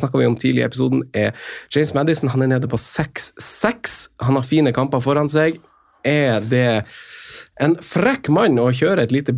snakka 0.00 0.18
vi 0.18 0.26
om 0.26 0.34
tidlig 0.40 0.64
i 0.64 0.66
episoden, 0.66 1.04
er 1.14 1.36
James 1.70 1.94
Madison. 1.94 2.32
Han 2.34 2.42
er 2.42 2.56
nede 2.56 2.70
på 2.72 2.80
6-6. 2.80 4.08
Han 4.26 4.40
har 4.40 4.48
fine 4.48 4.72
kamper 4.74 5.04
foran 5.04 5.30
seg. 5.30 5.60
Er 6.04 6.40
det 6.40 6.84
en 7.60 7.76
frekk 7.82 8.28
mann 8.34 8.58
å 8.62 8.70
kjøre 8.74 9.02
et 9.08 9.12
lite 9.14 9.36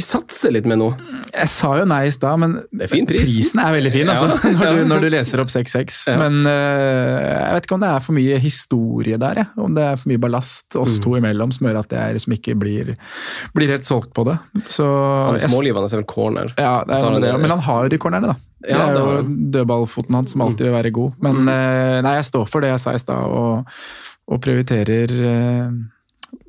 Satse 0.00 0.48
litt 0.48 0.64
med 0.64 0.78
noe. 0.80 0.94
Jeg 1.34 1.48
sa 1.52 1.74
jo 1.76 1.82
nei 1.84 2.06
i 2.08 2.12
stad, 2.14 2.38
men 2.40 2.54
Det 2.72 2.86
er 2.86 2.88
fin 2.88 3.04
pris. 3.04 3.26
prisen 3.28 3.60
er 3.60 3.74
veldig 3.74 3.90
fin 3.92 4.08
altså, 4.08 4.30
Ja. 4.32 4.52
når, 4.56 4.78
du, 4.78 4.84
når 4.88 5.02
du 5.04 5.08
leser 5.12 5.42
opp 5.42 5.50
6-6. 5.52 5.98
Ja. 6.08 6.14
Men 6.16 6.38
uh, 6.48 7.18
jeg 7.20 7.58
vet 7.58 7.68
ikke 7.68 7.76
om 7.76 7.82
det 7.84 7.90
er 7.90 8.00
for 8.06 8.16
mye 8.16 8.38
historie 8.40 9.18
der. 9.20 9.42
Jeg. 9.42 9.50
Om 9.60 9.76
det 9.76 9.84
er 9.84 10.00
for 10.00 10.08
mye 10.14 10.22
ballast 10.24 10.78
oss 10.80 10.96
Mm. 10.96 11.02
to 11.04 11.12
imellom 11.20 11.52
som 11.52 11.68
gjør 11.68 11.78
at 11.82 11.92
jeg 11.92 12.16
liksom 12.16 12.34
ikke 12.38 12.56
blir, 12.62 12.94
blir 13.52 13.74
helt 13.74 13.84
solgt 13.84 14.14
på 14.16 14.24
det. 14.30 14.38
Så 14.72 14.88
han 14.88 15.36
er 15.36 15.44
smålivende 15.52 15.92
er 15.92 16.00
vel 16.00 16.08
corner. 16.08 16.54
ja, 16.56 16.72
det 16.88 16.96
er, 16.96 17.04
han 17.04 17.20
det, 17.28 17.36
men 17.44 17.50
han 17.58 17.64
har 17.68 17.84
jo 17.84 17.92
de 17.92 18.00
cornerne, 18.00 18.32
da. 18.32 18.38
Det 18.64 18.72
Ja, 18.72 18.88
er 18.88 18.96
jo 18.96 19.22
dødballfoten 19.60 20.16
hans 20.22 20.32
som 20.32 20.40
alltid 20.48 20.70
vil 20.70 20.76
være 20.80 20.90
god. 20.96 21.20
Men 21.20 21.44
uh, 21.44 22.00
nei, 22.08 22.16
jeg 22.16 22.30
står 22.32 22.48
for 22.48 22.64
det 22.64 22.72
jeg 22.72 22.80
sa 22.88 22.96
i 22.96 23.04
stad, 23.04 23.28
og, 23.28 23.68
og 24.30 24.40
prioriterer 24.44 25.14
eh, 25.20 25.80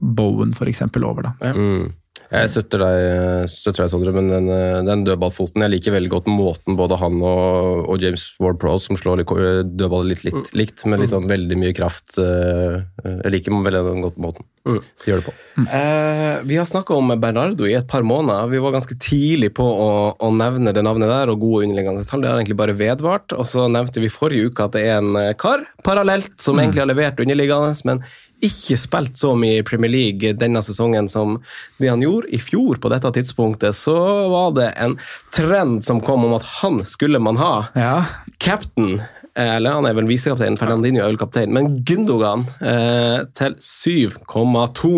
Bowen 0.01 0.55
for 0.57 0.69
eksempel 0.71 1.05
over, 1.07 1.29
da. 1.29 1.53
Mm. 1.53 1.91
Jeg 2.31 2.47
støtter 2.51 2.79
deg, 2.79 3.49
støtter 3.51 3.83
deg 3.83 3.91
Sondre, 3.91 4.11
men 4.15 4.29
den, 4.31 4.45
eh, 4.51 4.79
den 4.87 5.03
dødballfoten 5.03 5.63
Jeg 5.65 5.71
liker 5.73 5.95
veldig 5.95 6.11
godt 6.11 6.29
måten 6.31 6.77
både 6.79 6.97
han 6.99 7.19
og, 7.19 7.89
og 7.91 7.99
James 8.03 8.23
Ward 8.39 8.59
Prowse, 8.59 8.87
som 8.87 8.99
slår 8.99 9.19
litt- 9.19 10.23
litt, 10.23 10.33
mm. 10.39 10.53
likt, 10.55 10.85
med 10.87 11.03
litt 11.03 11.11
sånn 11.11 11.27
veldig 11.27 11.57
mye 11.59 11.75
kraft. 11.75 12.17
eh, 12.19 12.83
Jeg 13.03 13.31
liker 13.35 13.51
veldig 13.51 14.03
godt 14.07 14.17
måten 14.17 14.47
de 14.63 14.79
gjør 15.09 15.21
det 15.21 15.25
på. 15.25 15.33
Eh, 15.73 16.41
vi 16.45 16.57
har 16.59 16.67
snakka 16.69 16.93
om 16.93 17.09
Bernardo 17.19 17.65
i 17.65 17.73
et 17.73 17.87
par 17.89 18.03
måneder. 18.05 18.49
Vi 18.51 18.59
var 18.61 18.75
ganske 18.75 18.93
tidlig 19.01 19.53
på 19.57 19.65
å, 19.65 19.89
å 20.21 20.29
nevne 20.35 20.73
det 20.75 20.83
navnet 20.85 21.09
der, 21.09 21.31
og 21.33 21.41
gode 21.41 21.65
underliggende 21.65 22.05
tall. 22.05 22.21
Det 22.21 22.29
har 22.29 22.37
egentlig 22.37 22.59
bare 22.59 22.77
vedvart. 22.77 23.33
Og 23.33 23.47
så 23.49 23.65
nevnte 23.71 24.03
vi 24.03 24.11
forrige 24.13 24.51
uke 24.51 24.67
at 24.67 24.77
det 24.77 24.83
er 24.85 24.99
en 24.99 25.15
eh, 25.17 25.33
kar 25.33 25.65
parallelt 25.83 26.35
som 26.41 26.59
egentlig 26.61 26.83
har 26.83 26.91
levert 26.91 27.21
underliggende, 27.23 27.73
men 27.89 28.03
ikke 28.45 28.77
spilt 28.79 29.19
så 29.21 29.33
mye 29.37 29.59
i 29.59 29.65
Premier 29.67 29.91
League 29.91 30.33
denne 30.39 30.61
sesongen 30.65 31.07
som 31.11 31.37
det 31.81 31.89
han 31.91 32.03
gjorde 32.03 32.31
i 32.33 32.39
fjor 32.41 32.79
på 32.81 32.91
dette 32.93 33.11
tidspunktet. 33.17 33.77
Så 33.77 33.95
var 34.31 34.53
det 34.57 34.69
en 34.81 34.97
trend 35.35 35.81
som 35.87 36.01
kom 36.03 36.25
om 36.27 36.35
at 36.37 36.47
han 36.61 36.81
skulle 36.89 37.21
man 37.23 37.39
ha. 37.41 37.53
Ja, 37.77 37.95
Captain, 38.41 39.01
eh, 39.35 39.55
eller 39.57 39.77
han 39.77 39.89
er 39.89 39.97
vel 39.97 40.09
visekaptein, 40.09 40.57
Fernandinho 40.59 41.03
er 41.03 41.13
vel 41.13 41.21
kaptein, 41.21 41.53
men 41.55 41.81
Gundogan 41.87 42.47
eh, 42.59 43.23
til 43.37 43.57
7,2. 43.61 44.93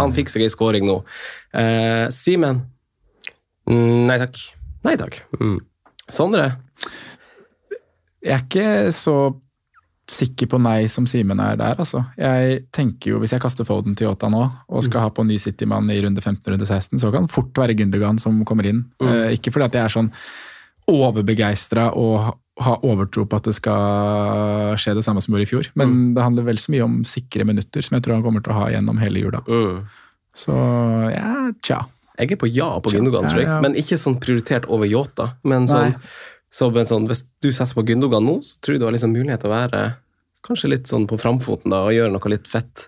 Han 0.00 0.16
fikk 0.16 0.32
seg 0.32 0.46
ei 0.46 0.52
scoring 0.52 0.88
nå. 0.90 1.00
Eh, 1.54 2.06
Simen? 2.14 2.64
Mm, 3.70 4.08
Nei 4.10 4.18
takk. 4.22 4.42
Nei 4.86 4.96
takk. 4.98 5.22
Mm. 5.38 5.60
Sondre? 6.10 6.50
jeg 8.20 8.34
er 8.36 8.42
ikke 8.44 8.92
så 8.92 9.14
sikker 10.10 10.48
på 10.50 10.58
nei 10.58 10.88
som 10.90 11.06
Simen 11.06 11.38
er 11.38 11.54
der, 11.60 11.76
altså. 11.78 12.00
Jeg 12.18 12.64
tenker 12.74 13.12
jo, 13.12 13.20
Hvis 13.22 13.30
jeg 13.36 13.40
kaster 13.44 13.64
Foden 13.68 13.94
til 13.96 14.08
Yota 14.08 14.26
nå, 14.32 14.40
og 14.68 14.82
skal 14.82 15.04
ha 15.06 15.10
på 15.14 15.22
ny 15.24 15.36
City-mann 15.38 15.86
i 15.94 16.00
runde 16.02 16.18
15 16.24 16.50
runde 16.50 16.66
16, 16.66 16.98
så 16.98 17.12
kan 17.14 17.28
det 17.28 17.34
fort 17.34 17.52
være 17.54 17.76
Gundogan 17.78 18.18
som 18.18 18.40
kommer 18.44 18.66
inn. 18.66 18.84
Eh, 19.00 19.36
ikke 19.38 19.52
fordi 19.54 19.68
at 19.70 19.78
jeg 19.78 19.84
er 19.86 19.94
sånn 19.94 20.10
overbegeistra 20.90 21.90
og 21.94 22.20
ha- 22.26 22.36
har 22.60 22.82
overtro 22.84 23.24
på 23.30 23.36
at 23.38 23.44
det 23.48 23.54
skal 23.56 24.74
skje 24.76 24.94
det 24.98 25.04
samme 25.06 25.22
som 25.22 25.32
gjorde 25.32 25.46
i 25.46 25.50
fjor, 25.52 25.68
men 25.80 26.14
det 26.16 26.22
handler 26.26 26.44
vel 26.50 26.58
så 26.60 26.72
mye 26.74 26.84
om 26.84 26.98
sikre 27.08 27.46
minutter, 27.48 27.80
som 27.86 27.94
jeg 27.96 28.02
tror 28.04 28.18
han 28.18 28.22
kommer 28.26 28.42
til 28.44 28.52
å 28.52 28.58
ha 28.58 28.66
gjennom 28.74 28.98
hele 29.00 29.22
jula. 29.22 29.40
Så 30.36 30.52
ja, 31.14 31.52
tja. 31.62 31.80
Jeg 32.20 32.32
er 32.34 32.36
på 32.36 32.50
ja 32.52 32.68
på 32.84 32.90
Gundogan, 32.92 33.24
tror 33.30 33.40
jeg, 33.40 33.62
men 33.64 33.74
ikke 33.80 33.96
sånn 33.96 34.18
prioritert 34.20 34.66
over 34.68 34.84
Yota. 34.90 35.30
Men 35.42 35.64
sånn, 35.70 35.94
Nei. 35.94 36.10
Så, 36.50 36.70
men 36.74 36.88
sånn, 36.88 37.06
hvis 37.10 37.24
du 37.42 37.50
setter 37.52 37.76
på 37.78 37.84
Gundogan 37.86 38.24
nå, 38.26 38.40
så 38.42 38.56
tror 38.58 38.74
jeg 38.74 38.82
du 38.82 38.86
har 38.88 38.94
liksom 38.96 39.12
mulighet 39.14 39.44
til 39.44 39.52
å 39.52 39.54
være 39.54 39.82
kanskje 40.46 40.70
litt 40.72 40.90
sånn 40.90 41.06
på 41.06 41.18
framfoten 41.20 41.70
da, 41.70 41.84
og 41.86 41.94
gjøre 41.94 42.12
noe 42.14 42.32
litt 42.32 42.48
fett. 42.50 42.86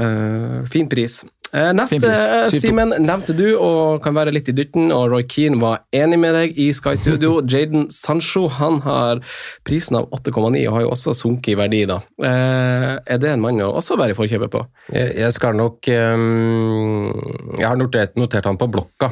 Eh, 0.00 0.56
fin 0.72 0.88
pris. 0.90 1.20
Eh, 1.52 1.72
neste, 1.74 1.98
eh, 2.06 2.44
7-2. 2.46 2.60
Simen, 2.62 2.92
nevnte 3.02 3.34
du 3.34 3.56
og 3.58 4.02
kan 4.04 4.14
være 4.14 4.30
litt 4.32 4.48
i 4.48 4.54
dytten, 4.54 4.92
og 4.94 5.08
Roy 5.10 5.24
Keane 5.26 5.58
var 5.58 5.80
enig 5.92 6.18
med 6.22 6.36
deg 6.36 6.58
i 6.62 6.68
Sky 6.76 6.92
Studio. 6.94 7.40
Jaden 7.50 7.88
Sancho 7.90 8.44
han 8.54 8.78
har 8.84 9.18
prisen 9.66 9.98
av 9.98 10.06
8,9 10.14 10.62
og 10.68 10.76
har 10.76 10.84
jo 10.84 10.92
også 10.94 11.14
sunket 11.18 11.54
i 11.54 11.58
verdi. 11.58 11.80
da. 11.90 11.96
Eh, 12.22 12.92
er 13.02 13.18
det 13.18 13.32
en 13.32 13.42
mann 13.42 13.58
å 13.66 13.72
også 13.80 13.98
være 13.98 14.14
i 14.14 14.18
forkjøpet 14.18 14.52
på? 14.54 14.62
Jeg, 14.94 15.32
skal 15.34 15.58
nok 15.58 15.90
ehm, 15.90 17.10
Jeg 17.58 17.66
har 17.66 17.78
notert, 17.80 18.14
notert 18.20 18.46
han 18.46 18.58
på 18.60 18.70
blokka, 18.70 19.10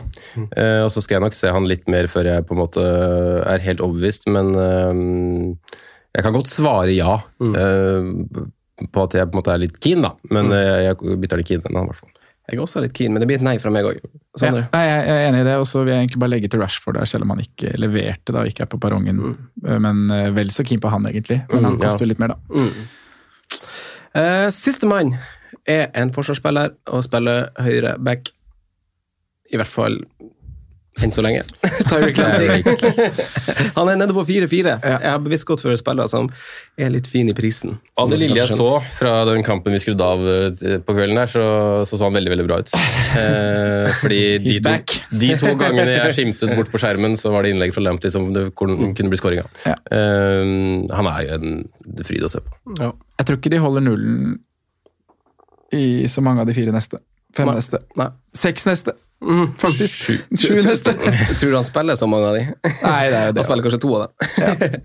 eh, 0.55 0.84
og 0.84 0.93
så 0.95 1.03
skal 1.03 1.18
jeg 1.18 1.24
nok 1.26 1.34
se 1.39 1.51
han 1.55 1.66
litt 1.66 1.89
mer 1.91 2.07
før 2.12 2.30
jeg 2.30 2.47
på 2.47 2.55
en 2.55 2.62
måte 2.62 2.84
er 3.49 3.66
helt 3.66 3.82
overbevist, 3.82 4.28
men 4.30 4.55
ehm, 4.55 5.59
jeg 6.14 6.24
kan 6.24 6.39
godt 6.39 6.51
svare 6.55 6.95
ja 6.95 7.18
Mm. 7.39 7.55
på 8.95 9.03
at 9.03 9.14
jeg 9.18 9.26
på 9.26 9.34
en 9.34 9.39
måte 9.41 9.51
er 9.55 9.59
litt 9.59 9.78
keen, 9.82 10.03
da. 10.07 10.12
Men 10.30 10.53
eh, 10.55 10.86
jeg 10.86 11.18
bytter 11.18 11.41
litt 11.41 11.49
keen 11.51 11.62
i 11.66 11.74
hvert 11.74 11.99
fall. 11.99 12.14
Jeg 12.49 12.57
er 12.57 12.62
også 12.64 12.80
litt 12.80 12.94
keen, 12.96 13.12
men 13.12 13.20
det 13.20 13.26
blir 13.28 13.36
et 13.36 13.44
nei 13.44 13.57
fra 13.61 13.68
meg 13.74 13.84
òg. 13.84 13.99
Ja, 14.40 14.51
jeg 14.72 15.01
er 15.12 15.26
enig 15.28 15.42
i 15.42 15.46
det, 15.51 15.57
og 15.61 15.66
så 15.68 15.82
vil 15.84 15.92
jeg 15.92 16.07
egentlig 16.07 16.20
bare 16.22 16.32
legge 16.32 16.49
til 16.49 16.62
Rashford 16.62 16.96
der, 16.96 17.05
selv 17.11 17.26
om 17.26 17.34
han 17.34 17.42
ikke 17.44 17.74
leverte 17.76 18.32
da, 18.32 18.44
ikke 18.49 18.64
er 18.64 18.70
på 18.72 18.78
perrongen. 18.80 19.18
Men 19.84 20.05
eh, 20.14 20.30
vel 20.32 20.49
så 20.55 20.64
keen 20.64 20.80
på 20.80 20.88
han, 20.92 21.05
egentlig. 21.11 21.42
Men 21.53 21.64
han 21.68 21.76
Mm, 21.76 21.82
koster 21.82 22.07
jo 22.07 22.09
litt 22.14 22.22
mer, 22.22 22.32
da. 22.32 22.62
Uh, 24.16 24.49
Sistemann 24.55 25.12
er 25.68 25.90
en 26.01 26.11
forsvarsspiller 26.16 26.72
og 26.88 27.05
spiller 27.05 27.51
høyre 27.61 27.96
back. 28.01 28.30
I 29.53 29.61
hvert 29.61 29.68
fall 29.72 30.01
enn 31.05 31.14
så 31.14 31.24
lenge. 31.24 31.44
Lamptey. 31.88 32.62
Han 33.78 33.90
er 33.90 33.99
nede 34.01 34.14
på 34.16 34.24
4-4. 34.28 34.74
Jeg 34.82 35.11
har 35.12 35.20
bevisst 35.22 35.46
gått 35.49 35.62
for 35.64 35.74
spillere 35.78 36.11
som 36.11 36.30
er 36.78 36.92
litt 36.92 37.09
fin 37.11 37.28
i 37.30 37.36
prisen. 37.36 37.78
Av 37.99 38.11
det 38.11 38.20
lille 38.20 38.38
jeg 38.38 38.53
så 38.59 38.70
fra 38.99 39.22
den 39.28 39.44
kampen 39.46 39.74
vi 39.74 39.80
skrudde 39.82 40.05
av 40.05 40.24
eh, 40.28 40.78
på 40.84 40.96
kvelden 40.96 41.20
her, 41.20 41.30
så 41.30 41.46
så, 41.88 41.96
så 41.96 42.05
han 42.07 42.16
veldig 42.16 42.32
veldig 42.34 42.49
bra 42.49 42.61
ut. 42.62 42.74
Eh, 43.18 43.88
fordi 43.99 44.18
de 44.44 44.53
to, 44.62 44.72
de 45.18 45.28
to 45.40 45.51
gangene 45.59 45.94
jeg 45.94 46.14
skimtet 46.14 46.53
bort 46.55 46.68
på 46.70 46.78
skjermen, 46.78 47.16
så 47.18 47.32
var 47.32 47.42
det 47.42 47.55
innlegg 47.55 47.72
fra 47.74 47.82
Lamptey 47.82 48.12
som 48.14 48.28
det 48.34 48.44
kunne 48.59 48.92
kunne 48.94 49.11
bli 49.11 49.18
skåring 49.18 49.40
av. 49.42 49.49
Ja. 49.64 49.74
Eh, 49.96 50.53
han 50.94 51.09
er 51.11 51.24
jo 51.24 51.38
en 51.38 52.05
fryd 52.07 52.26
å 52.26 52.30
se 52.30 52.42
på. 52.44 52.53
Ja. 52.78 52.92
Jeg 53.18 53.28
tror 53.30 53.40
ikke 53.40 53.53
de 53.55 53.62
holder 53.64 53.86
nullen 53.88 54.36
i 55.74 56.07
så 56.09 56.22
mange 56.24 56.44
av 56.44 56.51
de 56.51 56.57
fire 56.57 56.74
neste. 56.74 57.01
Fem 57.36 57.49
Nei. 57.49 57.57
neste. 57.59 57.80
Nei. 57.99 58.09
Seks 58.36 58.68
neste, 58.68 58.94
faktisk. 59.58 60.04
Sju 60.38 60.54
neste. 60.62 60.92
Tror 61.38 61.50
du 61.50 61.56
han 61.58 61.66
spiller 61.66 61.98
så 61.98 62.06
mange 62.10 62.28
av 62.30 62.36
de? 62.38 62.44
Nei, 62.84 63.00
det 63.10 63.18
er 63.18 63.26
jo 63.30 63.34
Han 63.38 63.46
spiller 63.48 63.66
kanskje 63.66 63.80
to 63.82 63.94
av 63.96 64.04
dem. 64.06 64.76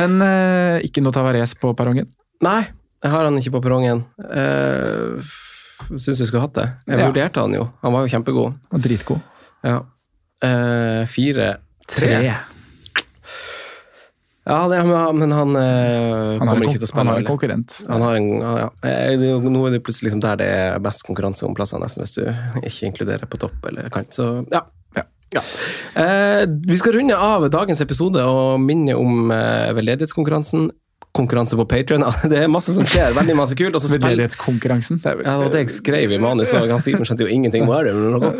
Men 0.00 0.16
uh, 0.22 0.78
ikke 0.86 1.04
noe 1.04 1.14
Tavares 1.14 1.54
på 1.58 1.70
perrongen. 1.78 2.08
Nei, 2.44 2.60
jeg 3.04 3.12
har 3.14 3.28
han 3.28 3.38
ikke 3.38 3.54
på 3.58 3.62
perrongen. 3.64 4.02
Uh, 4.18 5.22
Syns 5.94 6.18
vi 6.18 6.26
skulle 6.26 6.42
hatt 6.42 6.56
det. 6.58 6.66
Jeg 6.90 6.98
Ja. 6.98 7.06
vurderte 7.06 7.40
han 7.44 7.54
jo. 7.54 7.68
Han 7.84 7.94
var 7.94 8.02
jo 8.02 8.10
kjempegod. 8.16 8.56
Og 8.74 8.82
dritgod. 8.82 9.22
Ja. 9.62 9.78
Uh, 10.42 11.06
fire 11.10 11.52
Tre. 11.88 12.18
Ja, 14.48 14.62
det, 14.68 14.78
men 15.12 15.32
han, 15.34 15.56
eh, 15.60 16.38
Han 16.40 16.48
kommer 16.48 16.64
ikke 16.64 16.80
til 16.80 16.86
å 16.86 16.88
spille. 16.88 17.04
han 17.04 17.12
har 17.12 17.20
en 17.20 17.28
konkurrent. 17.28 17.74
Han 17.88 18.04
har 18.06 18.16
en, 18.16 18.28
ja. 18.40 18.70
Eh, 18.80 19.12
det 19.20 19.34
Nå 19.44 19.66
er 19.66 19.76
det 19.76 19.82
plutselig 19.84 20.08
liksom 20.08 20.22
der 20.24 20.40
det 20.40 20.48
er 20.48 20.80
best 20.80 21.04
konkurranse 21.04 21.44
om 21.44 21.56
plassene, 21.56 21.84
nesten, 21.84 22.06
hvis 22.06 22.16
du 22.16 22.64
ikke 22.64 22.88
inkluderer 22.88 23.28
på 23.28 23.40
topp 23.44 23.68
eller 23.68 23.92
kant. 23.92 24.16
Så 24.16 24.30
ja. 24.54 24.62
ja. 24.96 25.04
ja. 25.36 25.44
Eh, 26.00 26.46
vi 26.64 26.80
skal 26.80 26.96
runde 26.96 27.18
av 27.28 27.44
dagens 27.52 27.84
episode 27.84 28.24
og 28.24 28.56
minne 28.64 28.96
om 28.96 29.28
eh, 29.34 29.68
veldedighetskonkurransen. 29.76 30.70
Veldedighetskonkurranse 31.18 31.56
på 31.56 31.64
Patreon. 31.64 32.04
Det 32.30 32.38
er 32.44 32.48
masse 32.48 32.74
som 32.74 32.86
skjer, 32.86 33.14
veldig 33.16 33.36
masse 33.36 33.56
kult. 33.56 33.74
Og 33.74 33.80
så 33.80 33.88
spiller... 33.88 34.08
Veldedighetskonkurransen. 34.08 35.00
Det 35.02 35.16
vel 35.18 35.26
ja, 35.26 35.32
det 35.32 35.46
var 35.46 35.52
det 35.54 35.62
jeg 35.64 35.70
skrev 35.74 36.12
i 36.12 36.18
manus, 36.18 36.52
og 36.54 36.68
han 36.70 36.82
Simen 36.82 37.08
skjønte 37.08 37.26
jo 37.26 37.32
ingenting. 37.32 37.66
Hva 37.68 37.80
er 37.82 37.84
det 37.88 37.94
noe? 37.98 38.32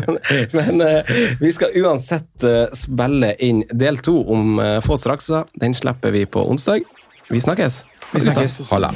men 0.00 0.18
men 0.58 0.84
eh, 0.84 1.14
vi 1.40 1.52
skal 1.54 1.74
uansett 1.80 2.44
eh, 2.44 2.66
spille 2.76 3.34
inn 3.42 3.64
del 3.70 3.98
to 4.04 4.16
om 4.34 4.58
uh, 4.60 4.78
få 4.84 4.96
straks. 5.00 5.30
Den 5.60 5.74
slipper 5.76 6.14
vi 6.14 6.24
på 6.26 6.44
onsdag. 6.50 6.84
Vi 7.30 7.40
snakkes. 7.40 7.84
Vi 8.12 8.20
snakkes. 8.20 8.60
Halla. 8.70 8.92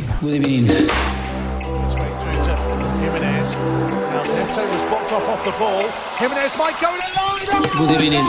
Good 7.79 7.91
evening. 7.91 8.29